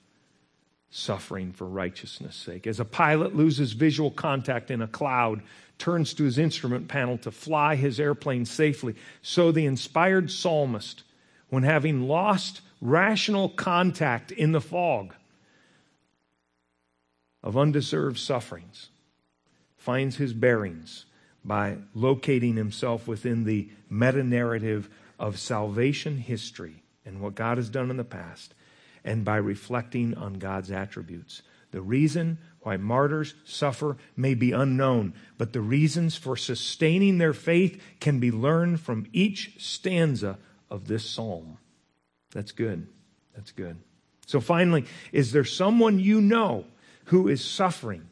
suffering 0.91 1.53
for 1.53 1.65
righteousness' 1.65 2.35
sake. 2.35 2.67
As 2.67 2.79
a 2.79 2.85
pilot 2.85 3.35
loses 3.35 3.73
visual 3.73 4.11
contact 4.11 4.71
in 4.71 4.81
a 4.81 4.87
cloud, 4.87 5.41
turns 5.79 6.13
to 6.13 6.23
his 6.25 6.37
instrument 6.37 6.87
panel 6.87 7.17
to 7.17 7.31
fly 7.31 7.75
his 7.75 7.99
airplane 7.99 8.45
safely, 8.45 8.95
so 9.21 9.51
the 9.51 9.65
inspired 9.65 10.29
psalmist, 10.29 11.03
when 11.49 11.63
having 11.63 12.07
lost 12.07 12.61
rational 12.81 13.49
contact 13.49 14.31
in 14.31 14.51
the 14.51 14.61
fog 14.61 15.15
of 17.41 17.57
undeserved 17.57 18.19
sufferings, 18.19 18.89
finds 19.77 20.17
his 20.17 20.33
bearings 20.33 21.05
by 21.43 21.77
locating 21.93 22.55
himself 22.55 23.07
within 23.07 23.45
the 23.45 23.69
meta 23.89 24.23
narrative 24.23 24.89
of 25.17 25.39
salvation 25.39 26.17
history 26.17 26.83
and 27.05 27.21
what 27.21 27.35
God 27.35 27.57
has 27.57 27.69
done 27.69 27.89
in 27.89 27.97
the 27.97 28.03
past 28.03 28.53
and 29.03 29.23
by 29.23 29.37
reflecting 29.37 30.13
on 30.15 30.33
God's 30.33 30.71
attributes. 30.71 31.41
The 31.71 31.81
reason 31.81 32.37
why 32.61 32.77
martyrs 32.77 33.33
suffer 33.45 33.97
may 34.17 34.33
be 34.33 34.51
unknown, 34.51 35.13
but 35.37 35.53
the 35.53 35.61
reasons 35.61 36.15
for 36.15 36.35
sustaining 36.35 37.17
their 37.17 37.33
faith 37.33 37.81
can 37.99 38.19
be 38.19 38.31
learned 38.31 38.79
from 38.81 39.07
each 39.13 39.55
stanza 39.57 40.37
of 40.69 40.87
this 40.87 41.09
psalm. 41.09 41.57
That's 42.31 42.51
good. 42.51 42.87
That's 43.35 43.51
good. 43.51 43.77
So, 44.25 44.39
finally, 44.39 44.85
is 45.11 45.31
there 45.31 45.45
someone 45.45 45.99
you 45.99 46.21
know 46.21 46.65
who 47.05 47.27
is 47.27 47.43
suffering? 47.43 48.07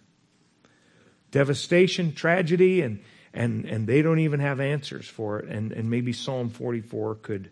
Devastation, 1.29 2.13
tragedy, 2.13 2.81
and, 2.81 3.01
and, 3.33 3.65
and 3.65 3.85
they 3.85 4.01
don't 4.01 4.19
even 4.19 4.39
have 4.39 4.59
answers 4.59 5.07
for 5.07 5.39
it. 5.39 5.49
And, 5.49 5.71
and 5.71 5.89
maybe 5.89 6.13
Psalm 6.13 6.49
44 6.49 7.15
could 7.15 7.51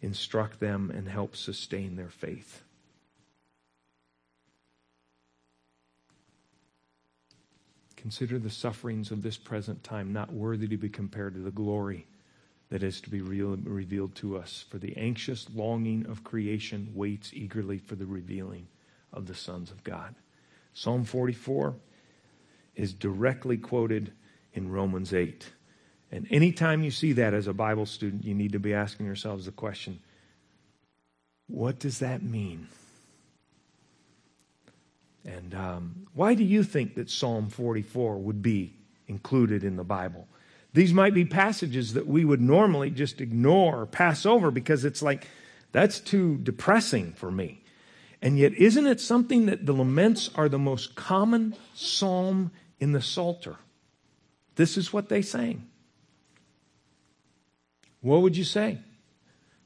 instruct 0.00 0.60
them 0.60 0.90
and 0.94 1.08
help 1.08 1.36
sustain 1.36 1.96
their 1.96 2.08
faith. 2.08 2.62
Consider 8.00 8.38
the 8.38 8.48
sufferings 8.48 9.10
of 9.10 9.22
this 9.22 9.36
present 9.36 9.84
time 9.84 10.10
not 10.10 10.32
worthy 10.32 10.66
to 10.68 10.78
be 10.78 10.88
compared 10.88 11.34
to 11.34 11.40
the 11.40 11.50
glory 11.50 12.06
that 12.70 12.82
is 12.82 12.98
to 13.02 13.10
be 13.10 13.20
revealed 13.20 14.14
to 14.14 14.38
us. 14.38 14.64
For 14.70 14.78
the 14.78 14.96
anxious 14.96 15.48
longing 15.54 16.06
of 16.06 16.24
creation 16.24 16.92
waits 16.94 17.34
eagerly 17.34 17.76
for 17.76 17.96
the 17.96 18.06
revealing 18.06 18.68
of 19.12 19.26
the 19.26 19.34
sons 19.34 19.70
of 19.70 19.84
God. 19.84 20.14
Psalm 20.72 21.04
44 21.04 21.74
is 22.74 22.94
directly 22.94 23.58
quoted 23.58 24.12
in 24.54 24.70
Romans 24.70 25.12
8. 25.12 25.50
And 26.10 26.26
anytime 26.30 26.82
you 26.82 26.90
see 26.90 27.12
that 27.12 27.34
as 27.34 27.48
a 27.48 27.52
Bible 27.52 27.84
student, 27.84 28.24
you 28.24 28.34
need 28.34 28.52
to 28.52 28.58
be 28.58 28.72
asking 28.72 29.04
yourselves 29.04 29.44
the 29.44 29.52
question 29.52 30.00
what 31.48 31.78
does 31.78 31.98
that 31.98 32.22
mean? 32.22 32.68
And 35.24 35.54
um, 35.54 36.06
why 36.14 36.34
do 36.34 36.44
you 36.44 36.62
think 36.62 36.94
that 36.94 37.10
Psalm 37.10 37.48
44 37.48 38.18
would 38.18 38.42
be 38.42 38.74
included 39.06 39.64
in 39.64 39.76
the 39.76 39.84
Bible? 39.84 40.26
These 40.72 40.94
might 40.94 41.14
be 41.14 41.24
passages 41.24 41.94
that 41.94 42.06
we 42.06 42.24
would 42.24 42.40
normally 42.40 42.90
just 42.90 43.20
ignore 43.20 43.82
or 43.82 43.86
pass 43.86 44.24
over 44.24 44.50
because 44.50 44.84
it's 44.84 45.02
like, 45.02 45.26
that's 45.72 46.00
too 46.00 46.38
depressing 46.38 47.12
for 47.12 47.30
me. 47.30 47.62
And 48.22 48.38
yet, 48.38 48.52
isn't 48.54 48.86
it 48.86 49.00
something 49.00 49.46
that 49.46 49.66
the 49.66 49.72
laments 49.72 50.30
are 50.34 50.48
the 50.48 50.58
most 50.58 50.94
common 50.94 51.54
psalm 51.74 52.50
in 52.78 52.92
the 52.92 53.00
Psalter? 53.00 53.56
This 54.56 54.76
is 54.76 54.92
what 54.92 55.08
they 55.08 55.22
sang. 55.22 55.66
What 58.02 58.22
would 58.22 58.36
you 58.36 58.44
say 58.44 58.78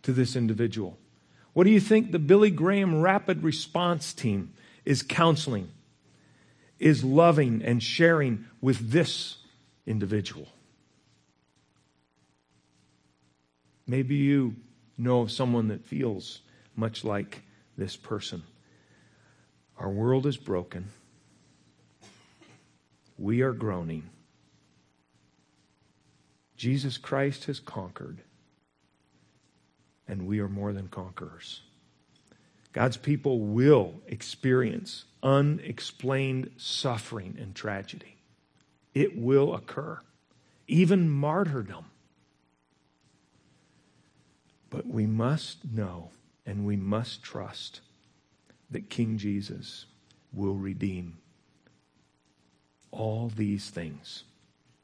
to 0.02 0.12
this 0.12 0.36
individual? 0.36 0.98
What 1.52 1.64
do 1.64 1.70
you 1.70 1.80
think 1.80 2.10
the 2.10 2.18
Billy 2.18 2.50
Graham 2.50 3.00
Rapid 3.00 3.42
Response 3.42 4.12
Team 4.12 4.52
is 4.84 5.02
counseling, 5.02 5.70
is 6.78 7.04
loving 7.04 7.62
and 7.62 7.82
sharing 7.82 8.44
with 8.60 8.90
this 8.90 9.38
individual. 9.86 10.48
Maybe 13.86 14.16
you 14.16 14.56
know 14.96 15.20
of 15.20 15.30
someone 15.30 15.68
that 15.68 15.84
feels 15.84 16.40
much 16.76 17.04
like 17.04 17.42
this 17.76 17.96
person. 17.96 18.42
Our 19.78 19.90
world 19.90 20.26
is 20.26 20.36
broken. 20.36 20.88
We 23.18 23.42
are 23.42 23.52
groaning. 23.52 24.10
Jesus 26.56 26.96
Christ 26.96 27.44
has 27.44 27.60
conquered, 27.60 28.18
and 30.08 30.26
we 30.26 30.38
are 30.38 30.48
more 30.48 30.72
than 30.72 30.88
conquerors. 30.88 31.60
God's 32.74 32.96
people 32.96 33.38
will 33.38 33.94
experience 34.08 35.04
unexplained 35.22 36.50
suffering 36.56 37.38
and 37.40 37.54
tragedy. 37.54 38.16
It 38.92 39.16
will 39.16 39.54
occur, 39.54 40.00
even 40.66 41.08
martyrdom. 41.08 41.86
But 44.70 44.88
we 44.88 45.06
must 45.06 45.64
know 45.64 46.10
and 46.44 46.66
we 46.66 46.74
must 46.74 47.22
trust 47.22 47.80
that 48.72 48.90
King 48.90 49.18
Jesus 49.18 49.86
will 50.32 50.56
redeem 50.56 51.18
all 52.90 53.30
these 53.36 53.70
things 53.70 54.24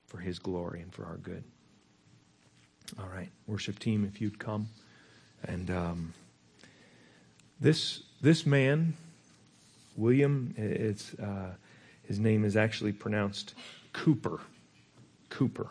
for 0.07 0.19
his 0.19 0.39
glory 0.39 0.81
and 0.81 0.95
for 0.95 1.05
our 1.07 1.17
good. 1.17 1.43
All 3.01 3.09
right, 3.09 3.31
worship 3.49 3.81
team, 3.81 4.05
if 4.05 4.21
you'd 4.21 4.39
come 4.39 4.69
and. 5.43 5.69
Um, 5.71 6.15
this, 7.61 8.03
this 8.21 8.47
man, 8.47 8.95
William, 9.97 10.55
it's, 10.57 11.15
uh, 11.15 11.51
his 12.05 12.19
name 12.19 12.45
is 12.45 12.57
actually 12.57 12.93
pronounced 12.93 13.55
Cooper. 13.93 14.41
Cooper. 15.29 15.69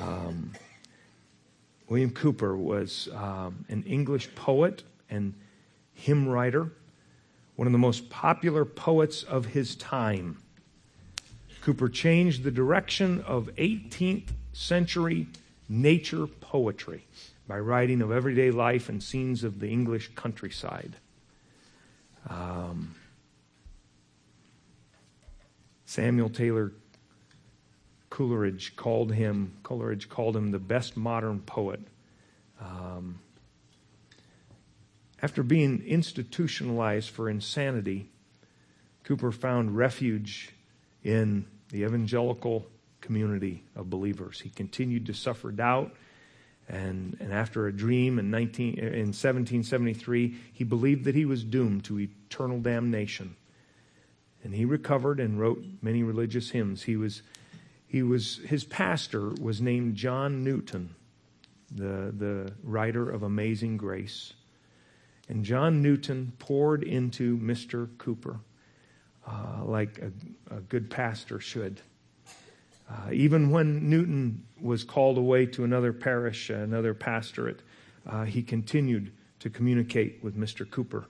Um, 0.00 0.52
William 1.88 2.10
Cowper 2.10 2.56
was 2.56 3.08
um, 3.14 3.64
an 3.68 3.82
English 3.84 4.34
poet 4.34 4.82
and 5.10 5.34
hymn 5.94 6.26
writer, 6.26 6.72
one 7.56 7.66
of 7.66 7.72
the 7.72 7.78
most 7.78 8.08
popular 8.08 8.64
poets 8.64 9.22
of 9.24 9.46
his 9.46 9.76
time. 9.76 10.38
Cowper 11.62 11.88
changed 11.88 12.44
the 12.44 12.50
direction 12.50 13.20
of 13.22 13.50
18th 13.56 14.28
century 14.52 15.26
nature 15.68 16.26
poetry 16.26 17.06
by 17.52 17.58
writing 17.58 18.00
of 18.00 18.10
everyday 18.10 18.50
life 18.50 18.88
and 18.88 19.02
scenes 19.02 19.44
of 19.44 19.60
the 19.60 19.68
English 19.68 20.10
countryside. 20.14 20.96
Um, 22.26 22.94
Samuel 25.84 26.30
Taylor 26.30 26.72
Coleridge 28.08 28.74
called 28.74 29.12
him 29.12 29.52
Coleridge 29.64 30.08
called 30.08 30.34
him 30.34 30.50
the 30.50 30.58
best 30.58 30.96
modern 30.96 31.40
poet. 31.40 31.80
Um, 32.58 33.20
after 35.20 35.42
being 35.42 35.82
institutionalized 35.82 37.10
for 37.10 37.28
insanity, 37.28 38.08
Cowper 39.04 39.30
found 39.30 39.76
refuge 39.76 40.54
in 41.04 41.44
the 41.68 41.84
evangelical 41.84 42.64
community 43.02 43.62
of 43.76 43.90
believers. 43.90 44.40
He 44.40 44.48
continued 44.48 45.04
to 45.04 45.12
suffer 45.12 45.52
doubt 45.52 45.94
And, 46.68 47.16
and 47.20 47.32
after 47.32 47.66
a 47.66 47.72
dream 47.72 48.18
in, 48.18 48.30
19, 48.30 48.78
in 48.78 49.08
1773, 49.08 50.36
he 50.52 50.64
believed 50.64 51.04
that 51.04 51.14
he 51.14 51.24
was 51.24 51.44
doomed 51.44 51.84
to 51.84 52.00
eternal 52.00 52.60
damnation. 52.60 53.36
And 54.44 54.54
he 54.54 54.64
recovered 54.64 55.20
and 55.20 55.38
wrote 55.38 55.62
many 55.82 56.02
religious 56.02 56.50
hymns. 56.50 56.82
He 56.82 56.96
was, 56.96 57.22
he 57.86 58.02
was, 58.02 58.40
his 58.46 58.64
pastor 58.64 59.30
was 59.40 59.60
named 59.60 59.96
John 59.96 60.42
Newton, 60.42 60.94
the, 61.70 62.12
the 62.16 62.52
writer 62.62 63.08
of 63.10 63.22
Amazing 63.22 63.76
Grace. 63.76 64.32
And 65.28 65.44
John 65.44 65.82
Newton 65.82 66.32
poured 66.38 66.82
into 66.82 67.38
Mr. 67.38 67.88
Cowper 67.98 68.40
uh, 69.26 69.64
like 69.64 69.98
a, 69.98 70.56
a, 70.56 70.60
good 70.60 70.90
pastor 70.90 71.38
should. 71.38 71.80
Uh, 72.92 73.12
even 73.12 73.50
when 73.50 73.88
Newton 73.88 74.44
was 74.60 74.84
called 74.84 75.16
away 75.16 75.46
to 75.46 75.64
another 75.64 75.92
parish, 75.92 76.50
another 76.50 76.92
pastorate, 76.92 77.60
uh, 78.06 78.24
he 78.24 78.42
continued 78.42 79.12
to 79.40 79.48
communicate 79.48 80.22
with 80.22 80.36
Mr. 80.36 80.68
Cowper. 80.68 81.06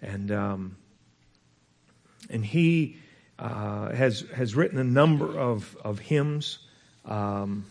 And, 0.00 0.30
um, 0.30 0.76
and 2.30 2.44
he 2.44 2.98
uh, 3.38 3.90
has, 3.92 4.20
has 4.34 4.54
written 4.54 4.78
a 4.78 4.84
number 4.84 5.38
of, 5.38 5.76
of 5.84 5.98
hymns, 5.98 6.58
um, 7.04 7.66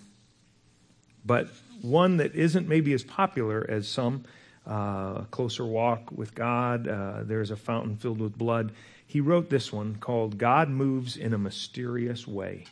but 1.25 1.47
one 1.81 2.17
that 2.17 2.35
isn't 2.35 2.67
maybe 2.67 2.93
as 2.93 3.03
popular 3.03 3.65
as 3.69 3.87
some 3.87 4.25
uh, 4.67 5.21
Closer 5.31 5.65
Walk 5.65 6.11
with 6.11 6.35
God, 6.35 6.87
uh, 6.87 7.23
There's 7.23 7.51
a 7.51 7.55
Fountain 7.55 7.95
Filled 7.97 8.19
with 8.19 8.37
Blood. 8.37 8.73
He 9.07 9.21
wrote 9.21 9.49
this 9.49 9.71
one 9.71 9.95
called 9.95 10.37
God 10.37 10.69
Moves 10.69 11.15
in 11.15 11.33
a 11.33 11.37
Mysterious 11.37 12.27
Way, 12.27 12.65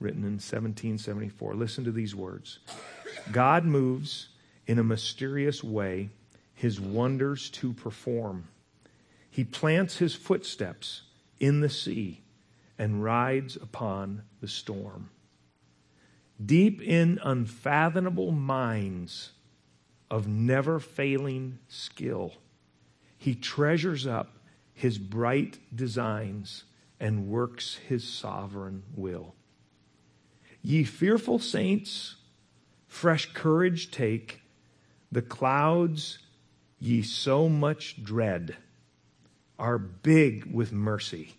written 0.00 0.22
in 0.22 0.34
1774. 0.34 1.54
Listen 1.54 1.84
to 1.84 1.92
these 1.92 2.14
words 2.14 2.58
God 3.30 3.64
moves 3.64 4.28
in 4.66 4.78
a 4.78 4.84
mysterious 4.84 5.62
way, 5.62 6.10
his 6.54 6.80
wonders 6.80 7.50
to 7.50 7.72
perform. 7.72 8.48
He 9.30 9.44
plants 9.44 9.98
his 9.98 10.14
footsteps 10.14 11.02
in 11.38 11.60
the 11.60 11.70
sea 11.70 12.22
and 12.78 13.04
rides 13.04 13.56
upon 13.56 14.22
the 14.40 14.48
storm. 14.48 15.10
Deep 16.44 16.80
in 16.80 17.20
unfathomable 17.22 18.32
minds 18.32 19.32
of 20.10 20.26
never 20.26 20.80
failing 20.80 21.58
skill, 21.68 22.34
he 23.18 23.34
treasures 23.34 24.06
up 24.06 24.38
his 24.72 24.98
bright 24.98 25.58
designs 25.74 26.64
and 26.98 27.28
works 27.28 27.76
his 27.88 28.08
sovereign 28.08 28.82
will. 28.96 29.34
Ye 30.62 30.84
fearful 30.84 31.38
saints, 31.38 32.16
fresh 32.86 33.32
courage 33.32 33.90
take, 33.90 34.42
the 35.10 35.22
clouds 35.22 36.18
ye 36.78 37.02
so 37.02 37.48
much 37.48 38.02
dread 38.02 38.56
are 39.58 39.78
big 39.78 40.46
with 40.46 40.72
mercy 40.72 41.34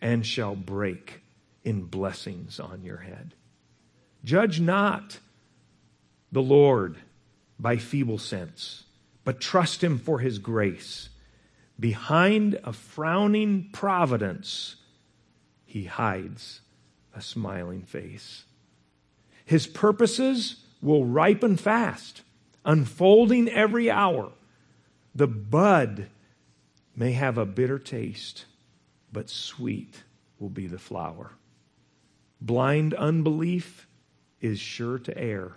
and 0.00 0.26
shall 0.26 0.54
break 0.54 1.22
in 1.64 1.82
blessings 1.82 2.60
on 2.60 2.82
your 2.82 2.98
head. 2.98 3.34
Judge 4.24 4.60
not 4.60 5.18
the 6.32 6.42
Lord 6.42 6.96
by 7.58 7.76
feeble 7.76 8.18
sense, 8.18 8.84
but 9.24 9.40
trust 9.40 9.82
him 9.82 9.98
for 9.98 10.18
his 10.18 10.38
grace. 10.38 11.08
Behind 11.78 12.58
a 12.64 12.72
frowning 12.72 13.68
providence, 13.72 14.76
he 15.64 15.84
hides 15.84 16.60
a 17.14 17.20
smiling 17.20 17.82
face. 17.82 18.44
His 19.46 19.66
purposes 19.66 20.56
will 20.82 21.06
ripen 21.06 21.56
fast, 21.56 22.22
unfolding 22.64 23.48
every 23.48 23.90
hour. 23.90 24.32
The 25.14 25.28
bud 25.28 26.08
may 26.94 27.12
have 27.12 27.38
a 27.38 27.46
bitter 27.46 27.78
taste, 27.78 28.44
but 29.12 29.30
sweet 29.30 30.02
will 30.38 30.50
be 30.50 30.66
the 30.66 30.78
flower. 30.78 31.32
Blind 32.40 32.92
unbelief 32.92 33.88
is 34.40 34.58
sure 34.58 34.98
to 34.98 35.16
err 35.16 35.56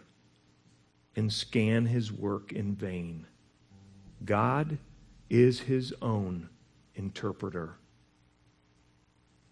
and 1.16 1.34
scan 1.34 1.88
his 1.88 2.12
work 2.12 2.54
in 2.54 2.76
vain. 2.76 3.26
God 4.24 4.78
is 5.30 5.62
his 5.62 5.94
own 6.02 6.50
interpreter, 6.96 7.76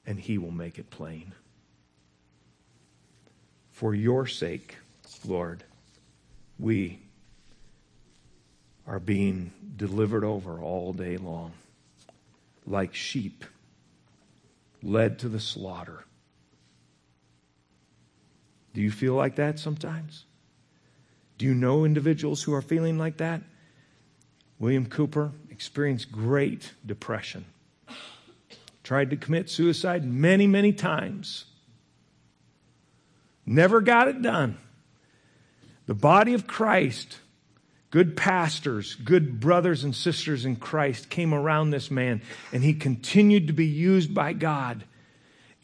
and 0.06 0.20
he 0.20 0.38
will 0.38 0.52
make 0.52 0.78
it 0.78 0.90
plain. 0.90 1.34
For 3.78 3.94
your 3.94 4.26
sake, 4.26 4.76
Lord, 5.24 5.64
we 6.58 6.98
are 8.88 9.00
being 9.00 9.52
delivered 9.76 10.24
over 10.24 10.60
all 10.60 10.94
day 10.94 11.18
long 11.18 11.52
like 12.66 12.96
sheep 12.96 13.46
led 14.82 15.20
to 15.20 15.30
the 15.30 15.40
slaughter. 15.40 16.06
Do 18.74 18.82
you 18.82 18.90
feel 18.90 19.14
like 19.14 19.36
that 19.36 19.60
sometimes? 19.60 20.26
Do 21.38 21.46
you 21.46 21.54
know 21.54 21.86
individuals 21.86 22.42
who 22.42 22.56
are 22.56 22.64
feeling 22.64 22.98
like 22.98 23.18
that? 23.18 23.44
William 24.58 24.88
Cowper 24.88 25.34
experienced 25.52 26.12
great 26.12 26.72
depression. 26.84 27.46
Tried 28.82 29.12
to 29.12 29.18
commit 29.18 29.52
suicide 29.52 30.04
many, 30.04 30.48
many 30.48 30.74
times. 30.74 31.46
Never 33.48 33.82
got 33.82 34.08
it 34.10 34.22
done. 34.22 34.60
The 35.88 35.96
body 35.96 36.36
of 36.36 36.46
Christ 36.46 37.18
Good 37.90 38.18
pastors, 38.18 38.96
good 38.96 39.40
brothers 39.40 39.84
and 39.84 39.96
sisters 39.96 40.44
in 40.46 40.58
Christ 40.58 41.10
came 41.10 41.34
around 41.34 41.70
this 41.70 41.90
man, 41.90 42.22
and 42.52 42.64
he 42.64 42.74
continued 42.74 43.48
to 43.48 43.54
be 43.54 43.66
used 43.66 44.14
by 44.14 44.34
God 44.34 44.84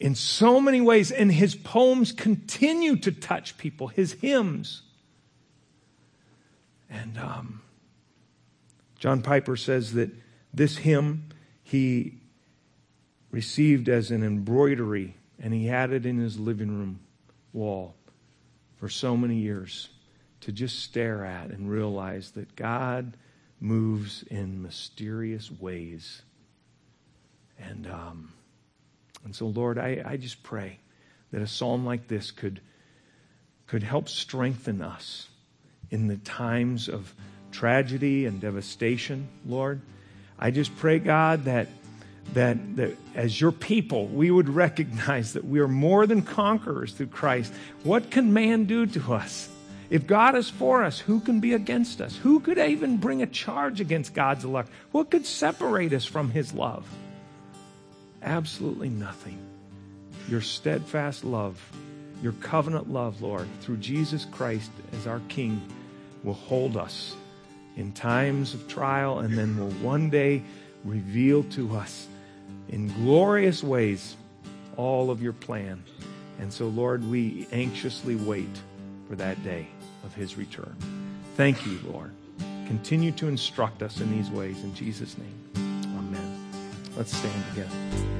in 0.00 0.14
so 0.14 0.58
many 0.58 0.80
ways. 0.80 1.10
And 1.10 1.30
his 1.30 1.54
poems 1.54 2.12
continue 2.12 2.96
to 2.96 3.12
touch 3.12 3.58
people, 3.58 3.88
his 3.88 4.14
hymns. 4.14 4.82
And 6.88 7.18
um, 7.18 7.60
John 8.98 9.20
Piper 9.20 9.56
says 9.56 9.92
that 9.92 10.10
this 10.52 10.78
hymn 10.78 11.28
he 11.62 12.20
received 13.30 13.90
as 13.90 14.10
an 14.10 14.22
embroidery, 14.24 15.14
and 15.38 15.52
he 15.52 15.66
had 15.66 15.92
it 15.92 16.06
in 16.06 16.18
his 16.18 16.38
living 16.38 16.78
room 16.78 17.00
wall 17.54 17.94
for 18.76 18.88
so 18.88 19.16
many 19.16 19.36
years 19.36 19.88
to 20.40 20.52
just 20.52 20.80
stare 20.80 21.24
at 21.24 21.50
and 21.50 21.70
realize 21.70 22.32
that 22.32 22.54
God 22.54 23.16
moves 23.60 24.24
in 24.24 24.62
mysterious 24.62 25.50
ways. 25.50 26.20
And, 27.58 27.86
um, 27.86 28.32
and 29.24 29.34
so, 29.34 29.46
Lord, 29.46 29.78
I, 29.78 30.02
I 30.04 30.16
just 30.18 30.42
pray 30.42 30.80
that 31.30 31.40
a 31.40 31.46
psalm 31.46 31.86
like 31.86 32.08
this 32.08 32.30
could, 32.30 32.60
could 33.66 33.82
help 33.82 34.08
strengthen 34.08 34.82
us 34.82 35.28
in 35.90 36.08
the 36.08 36.18
times 36.18 36.88
of 36.88 37.14
tragedy 37.52 38.26
and 38.26 38.40
devastation, 38.40 39.28
Lord. 39.46 39.80
I 40.38 40.50
just 40.50 40.76
pray, 40.76 40.98
God, 40.98 41.44
that, 41.44 41.68
that, 42.32 42.76
that 42.76 42.96
as 43.14 43.40
your 43.40 43.52
people, 43.52 44.06
we 44.08 44.30
would 44.30 44.48
recognize 44.48 45.34
that 45.34 45.44
we 45.44 45.60
are 45.60 45.68
more 45.68 46.06
than 46.06 46.22
conquerors 46.22 46.92
through 46.92 47.08
Christ. 47.08 47.52
What 47.82 48.10
can 48.10 48.32
man 48.32 48.64
do 48.64 48.86
to 48.86 49.14
us? 49.14 49.48
If 49.90 50.06
God 50.06 50.34
is 50.34 50.50
for 50.50 50.82
us, 50.82 50.98
who 50.98 51.20
can 51.20 51.40
be 51.40 51.52
against 51.52 52.00
us? 52.00 52.16
Who 52.16 52.40
could 52.40 52.58
even 52.58 52.96
bring 52.96 53.22
a 53.22 53.26
charge 53.26 53.80
against 53.80 54.14
God's 54.14 54.44
elect? 54.44 54.70
What 54.90 55.10
could 55.10 55.26
separate 55.26 55.92
us 55.92 56.04
from 56.04 56.30
his 56.30 56.52
love? 56.52 56.86
Absolutely 58.22 58.88
nothing. 58.88 59.38
Your 60.28 60.40
steadfast 60.40 61.22
love, 61.22 61.60
your 62.22 62.32
covenant 62.32 62.90
love, 62.90 63.20
Lord, 63.20 63.46
through 63.60 63.76
Jesus 63.76 64.24
Christ 64.24 64.70
as 64.94 65.06
our 65.06 65.20
King, 65.28 65.60
will 66.22 66.34
hold 66.34 66.76
us 66.76 67.14
in 67.76 67.92
times 67.92 68.54
of 68.54 68.66
trial 68.66 69.18
and 69.18 69.36
then 69.36 69.58
will 69.58 69.70
one 69.86 70.08
day 70.08 70.42
reveal 70.84 71.42
to 71.44 71.76
us 71.76 72.08
in 72.68 72.88
glorious 73.02 73.62
ways 73.62 74.16
all 74.76 75.10
of 75.10 75.22
your 75.22 75.32
plan. 75.32 75.82
And 76.40 76.52
so, 76.52 76.68
Lord, 76.68 77.08
we 77.08 77.46
anxiously 77.52 78.16
wait 78.16 78.60
for 79.08 79.16
that 79.16 79.42
day 79.44 79.66
of 80.04 80.14
his 80.14 80.36
return. 80.36 80.76
Thank 81.36 81.64
you, 81.66 81.78
Lord. 81.86 82.12
Continue 82.66 83.12
to 83.12 83.28
instruct 83.28 83.82
us 83.82 84.00
in 84.00 84.10
these 84.10 84.30
ways 84.30 84.62
in 84.64 84.74
Jesus' 84.74 85.16
name. 85.18 85.94
Amen. 85.96 86.40
Let's 86.96 87.16
stand 87.16 87.44
together. 87.50 88.13